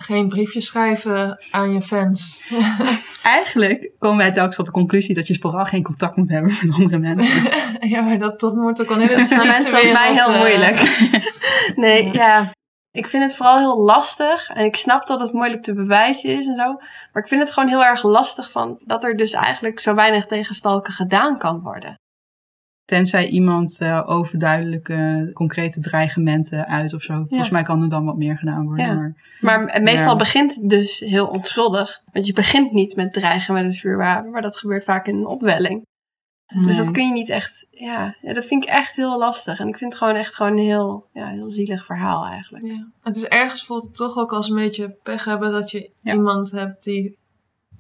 Geen 0.04 0.28
briefjes 0.28 0.66
schrijven 0.66 1.44
aan 1.52 1.74
je 1.74 1.82
fans. 1.82 2.44
Eigenlijk 3.24 3.92
komen 4.00 4.18
wij 4.18 4.32
telkens 4.32 4.56
tot 4.56 4.66
de 4.66 4.72
conclusie 4.72 5.16
dat 5.16 5.28
je 5.28 5.38
vooral 5.40 5.66
geen 5.66 5.84
contact 5.84 6.16
moet 6.16 6.30
hebben 6.30 6.54
met 6.62 6.76
andere 6.76 6.98
mensen. 6.98 7.50
ja, 7.94 8.02
maar 8.02 8.18
dat, 8.18 8.40
dat 8.40 8.54
wordt 8.54 8.82
ook 8.82 8.90
al 8.90 8.98
hele 8.98 9.10
Dat 9.10 9.20
is 9.20 9.34
voor 9.34 9.46
mensen 9.46 9.74
als 9.74 9.92
mij 9.92 10.14
heel 10.14 10.38
moeilijk. 10.38 10.82
Nee, 11.76 12.12
ja. 12.14 12.52
Ik 12.92 13.08
vind 13.08 13.24
het 13.24 13.36
vooral 13.36 13.58
heel 13.58 13.84
lastig. 13.84 14.50
En 14.50 14.66
ik 14.66 14.76
snap 14.76 15.08
dat 15.08 15.20
het 15.20 15.34
moeilijk 15.34 15.64
te 15.64 15.74
bewijzen 15.74 16.30
is 16.30 16.48
en 16.48 16.56
zo. 16.56 16.74
Maar 17.12 17.24
ik 17.24 17.28
vind 17.28 17.42
het 17.42 17.52
gewoon 17.52 17.70
heel 17.70 17.84
erg 17.84 18.04
lastig 18.04 18.52
van 18.52 18.82
dat 18.86 19.04
er 19.04 19.18
dus 19.18 19.34
eigenlijk 19.34 19.80
zo 19.80 19.94
weinig 19.94 20.26
tegen 20.26 20.56
stalken 20.56 20.94
gedaan 20.94 21.38
kan 21.38 21.62
worden. 21.62 21.96
Tenzij 22.86 23.28
iemand 23.28 23.80
eh, 23.82 24.04
overduidelijke, 24.06 25.30
concrete 25.34 25.80
dreigementen 25.80 26.68
uit 26.68 26.94
of 26.94 27.02
zo. 27.02 27.26
Volgens 27.28 27.50
mij 27.50 27.64
kan 27.64 27.82
er 27.82 27.90
dan 27.90 28.06
wat 28.06 28.18
meer 28.18 28.38
gedaan 28.38 28.66
worden. 28.66 28.86
Ja. 28.86 28.94
Maar 28.94 29.16
Maar 29.42 29.82
meestal 29.82 30.12
Ja. 30.12 30.18
begint 30.18 30.56
het 30.56 30.70
dus 30.70 31.00
heel 31.00 31.28
onschuldig. 31.28 32.02
Want 32.12 32.28
je 32.28 32.34
begint 32.34 32.72
niet 32.72 32.96
met 32.96 33.14
dreigen 33.14 33.54
met 33.54 33.66
het 33.66 33.78
vuurwapen. 33.78 34.32
Maar 34.32 34.42
dat 34.42 34.58
gebeurt 34.58 34.84
vaak 34.84 35.08
in 35.08 35.16
een 35.16 35.26
opwelling. 35.26 35.86
Dus 36.66 36.78
dat 36.78 36.92
kun 36.92 37.06
je 37.06 37.12
niet 37.12 37.30
echt... 37.30 37.68
Ja, 37.70 38.16
ja, 38.22 38.34
dat 38.34 38.46
vind 38.46 38.64
ik 38.64 38.70
echt 38.70 38.96
heel 38.96 39.18
lastig. 39.18 39.60
En 39.60 39.68
ik 39.68 39.78
vind 39.78 39.92
het 39.94 40.02
gewoon 40.02 40.16
echt 40.18 40.36
gewoon 40.36 40.52
een 40.52 40.64
heel, 40.64 41.06
ja, 41.14 41.28
heel 41.28 41.50
zielig 41.50 41.86
verhaal 41.86 42.26
eigenlijk. 42.26 42.66
Ja. 42.66 42.88
Het 43.02 43.16
is 43.16 43.24
ergens 43.24 43.66
voelt 43.66 43.84
het 43.84 43.96
toch 43.96 44.18
ook 44.18 44.34
als 44.34 44.50
een 44.50 44.56
beetje 44.56 44.96
pech 45.04 45.26
hebben 45.26 45.52
dat 45.52 45.72
je 45.72 45.90
Ja. 46.00 46.14
iemand 46.14 46.52
hebt 46.52 46.84
die 46.84 47.18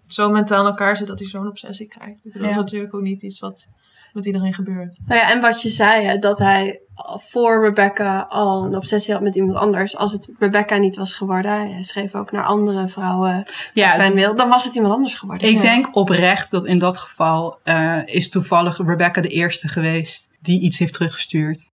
zo 0.07 0.29
mentaal 0.29 0.59
in 0.63 0.69
elkaar 0.69 0.95
zit 0.95 1.07
dat 1.07 1.19
hij 1.19 1.27
zo'n 1.27 1.47
obsessie 1.47 1.87
krijgt. 1.87 2.25
Ik 2.25 2.31
bedoel, 2.33 2.47
Ja. 2.47 2.53
Dat 2.55 2.65
is 2.65 2.71
natuurlijk 2.71 2.93
ook 2.95 3.01
niet 3.01 3.23
iets 3.23 3.39
wat 3.39 3.67
met 4.13 4.25
iedereen 4.25 4.53
gebeurt. 4.53 4.97
Nou 5.05 5.19
ja, 5.19 5.31
en 5.31 5.41
wat 5.41 5.61
je 5.61 5.69
zei, 5.69 6.05
hè, 6.05 6.17
dat 6.17 6.39
hij 6.39 6.79
voor 7.15 7.63
Rebecca 7.65 8.25
al 8.29 8.63
een 8.63 8.75
obsessie 8.75 9.13
had 9.13 9.23
met 9.23 9.35
iemand 9.35 9.57
anders. 9.57 9.95
Als 9.97 10.11
het 10.11 10.31
Rebecca 10.37 10.77
niet 10.77 10.95
was 10.95 11.13
geworden, 11.13 11.51
hij 11.51 11.83
schreef 11.83 12.15
ook 12.15 12.31
naar 12.31 12.45
andere 12.45 12.87
vrouwen 12.87 13.47
ja, 13.73 13.89
het- 13.89 14.01
fanmail, 14.05 14.35
dan 14.35 14.49
was 14.49 14.63
het 14.63 14.75
iemand 14.75 14.93
anders 14.93 15.13
geworden. 15.13 15.47
ik 15.47 15.55
Ja. 15.55 15.61
denk 15.61 15.95
oprecht 15.95 16.51
dat 16.51 16.65
in 16.65 16.77
dat 16.77 16.97
geval 16.97 17.59
eh, 17.63 17.99
is 18.05 18.29
toevallig 18.29 18.77
Rebecca 18.77 19.21
de 19.21 19.27
eerste 19.27 19.67
geweest 19.67 20.29
die 20.41 20.61
iets 20.61 20.79
heeft 20.79 20.93
teruggestuurd. 20.93 21.71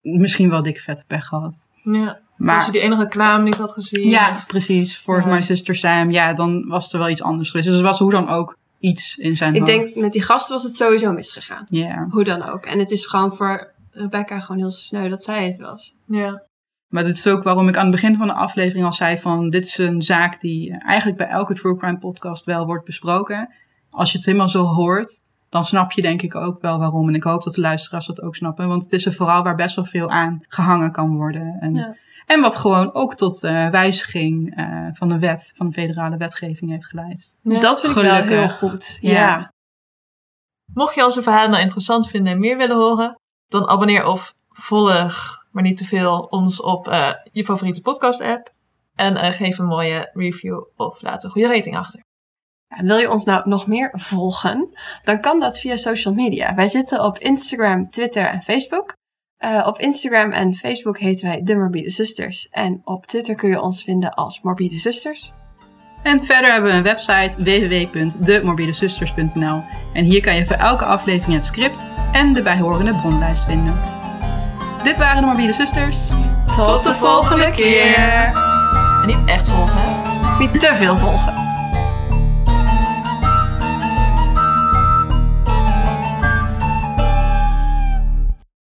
Misschien 0.00 0.50
wel 0.50 0.62
dikke 0.62 0.80
vette 0.80 1.04
pech 1.06 1.24
gehad. 1.26 1.68
Ja. 1.82 2.18
Maar 2.36 2.54
Als 2.56 2.66
je 2.66 2.72
die 2.72 2.80
ene 2.80 2.96
reclame 2.96 3.42
niet 3.42 3.58
had 3.58 3.72
gezien. 3.72 4.10
ja, 4.10 4.30
of- 4.30 4.46
precies. 4.46 4.98
Voor 4.98 5.20
Ja. 5.20 5.26
My 5.26 5.42
Sister 5.42 5.74
Sam, 5.74 6.10
ja, 6.10 6.32
dan 6.32 6.66
was 6.68 6.92
er 6.92 6.98
wel 6.98 7.08
iets 7.08 7.22
anders 7.22 7.50
geweest. 7.50 7.68
Dus 7.68 7.76
er 7.78 7.82
was 7.84 7.98
hoe 7.98 8.10
dan 8.10 8.28
ook 8.28 8.56
iets 8.78 9.16
in 9.16 9.36
zijn 9.36 9.54
Ik 9.54 9.60
hoofd. 9.60 9.72
denk, 9.72 9.94
met 9.94 10.12
die 10.12 10.22
gast 10.22 10.48
was 10.48 10.62
het 10.62 10.76
sowieso 10.76 11.12
misgegaan. 11.12 11.66
Ja. 11.68 12.06
Hoe 12.10 12.24
dan 12.24 12.42
ook. 12.42 12.66
En 12.66 12.78
het 12.78 12.90
is 12.90 13.06
gewoon 13.06 13.34
voor 13.34 13.72
Rebecca 13.90 14.40
gewoon 14.40 14.60
heel 14.60 14.70
sneu 14.70 15.08
dat 15.08 15.24
zij 15.24 15.46
het 15.46 15.56
was. 15.56 15.94
ja. 16.06 16.42
Maar 16.86 17.04
dit 17.04 17.16
is 17.16 17.26
ook 17.26 17.42
waarom 17.42 17.68
ik 17.68 17.76
aan 17.76 17.82
het 17.82 17.90
begin 17.94 18.14
van 18.14 18.26
de 18.26 18.32
aflevering 18.32 18.84
al 18.84 18.92
zei 18.92 19.18
van... 19.18 19.50
dit 19.50 19.64
is 19.64 19.78
een 19.78 20.02
zaak 20.02 20.40
die 20.40 20.78
eigenlijk 20.78 21.18
bij 21.18 21.26
elke 21.26 21.54
True 21.54 21.76
Crime 21.76 21.98
podcast 21.98 22.44
wel 22.44 22.66
wordt 22.66 22.84
besproken. 22.84 23.52
Als 23.90 24.10
je 24.12 24.16
het 24.16 24.26
helemaal 24.26 24.48
zo 24.48 24.62
hoort, 24.64 25.22
dan 25.48 25.64
snap 25.64 25.92
je 25.92 26.02
denk 26.02 26.22
ik 26.22 26.34
ook 26.34 26.60
wel 26.60 26.78
waarom. 26.78 27.08
En 27.08 27.14
ik 27.14 27.22
hoop 27.22 27.42
dat 27.42 27.54
de 27.54 27.60
luisteraars 27.60 28.06
dat 28.06 28.22
ook 28.22 28.36
snappen. 28.36 28.68
Want 28.68 28.82
het 28.82 28.92
is 28.92 29.04
een 29.04 29.12
verhaal 29.12 29.42
waar 29.42 29.54
best 29.54 29.76
wel 29.76 29.84
veel 29.84 30.10
aan 30.10 30.40
gehangen 30.48 30.92
kan 30.92 31.16
worden. 31.16 31.56
En, 31.60 31.74
Ja. 31.74 31.96
En 32.26 32.40
wat 32.40 32.56
gewoon 32.56 32.94
ook 32.94 33.14
tot 33.14 33.42
eh, 33.42 33.70
wijziging 33.70 34.56
eh, 34.56 34.88
van 34.92 35.08
de 35.08 35.18
wet, 35.18 35.52
van 35.56 35.66
de 35.66 35.72
federale 35.72 36.16
wetgeving 36.16 36.70
heeft 36.70 36.86
geleid. 36.86 37.36
Ja. 37.42 37.60
Dat 37.60 37.80
vind 37.80 37.96
ik 37.96 38.02
wel 38.02 38.22
heel 38.22 38.48
goed. 38.48 38.98
Ja. 39.00 39.12
Ja. 39.12 39.52
Mocht 40.72 40.94
je 40.94 41.04
onze 41.04 41.22
verhalen 41.22 41.50
nou 41.50 41.62
interessant 41.62 42.08
vinden 42.08 42.32
en 42.32 42.38
meer 42.38 42.56
willen 42.56 42.76
horen, 42.76 43.18
dan 43.48 43.68
abonneer 43.68 44.06
of 44.06 44.34
volg, 44.48 45.44
maar 45.50 45.62
niet 45.62 45.76
te 45.76 45.84
veel, 45.84 46.20
ons 46.20 46.60
op 46.60 46.88
eh, 46.88 47.12
je 47.32 47.44
favoriete 47.44 47.80
podcast 47.80 48.20
app. 48.20 48.54
En 48.94 49.16
eh, 49.16 49.32
geef 49.32 49.58
een 49.58 49.66
mooie 49.66 50.10
review 50.12 50.64
of 50.76 51.02
laat 51.02 51.24
een 51.24 51.30
goede 51.30 51.48
rating 51.48 51.76
achter. 51.76 52.00
En 52.68 52.86
wil 52.86 52.96
je 52.96 53.10
ons 53.10 53.24
nou 53.24 53.48
nog 53.48 53.66
meer 53.66 53.90
volgen? 53.92 54.76
Dan 55.04 55.20
kan 55.20 55.40
dat 55.40 55.60
via 55.60 55.76
social 55.76 56.14
media. 56.14 56.54
Wij 56.54 56.68
zitten 56.68 57.04
op 57.04 57.18
Instagram, 57.18 57.90
Twitter 57.90 58.26
en 58.26 58.42
Facebook. 58.42 58.92
Eh, 59.38 59.66
op 59.66 59.78
Instagram 59.78 60.32
en 60.32 60.54
Facebook 60.54 60.98
heten 60.98 61.28
wij 61.28 61.42
De 61.42 61.56
Morbide 61.56 61.90
Zusters. 61.90 62.48
En 62.50 62.80
op 62.84 63.06
Twitter 63.06 63.34
kun 63.34 63.48
je 63.48 63.60
ons 63.60 63.82
vinden 63.82 64.14
als 64.14 64.40
Morbide 64.42 64.76
Zusters. 64.76 65.32
En 66.02 66.24
verder 66.24 66.52
hebben 66.52 66.70
we 66.70 66.76
een 66.76 66.82
website 66.82 67.42
www.demorbidezusters.nl 67.42 69.62
En 69.92 70.04
hier 70.04 70.20
kan 70.20 70.36
je 70.36 70.46
voor 70.46 70.56
elke 70.56 70.84
aflevering 70.84 71.36
het 71.36 71.46
script 71.46 71.86
en 72.12 72.32
de 72.32 72.42
bijhorende 72.42 72.94
bronlijst 72.94 73.44
vinden. 73.44 73.80
Dit 74.82 74.98
waren 74.98 75.20
de 75.20 75.26
Morbide 75.26 75.52
Zusters. 75.52 76.06
Tot, 76.56 76.84
de 76.84 76.94
volgende 76.94 77.50
keer. 77.50 77.94
En 79.02 79.06
niet 79.06 79.24
echt 79.24 79.48
volgen, 79.48 79.80
hè? 79.80 80.38
Niet 80.38 80.60
te 80.60 80.74
veel 80.74 80.96
volgen. 80.96 81.45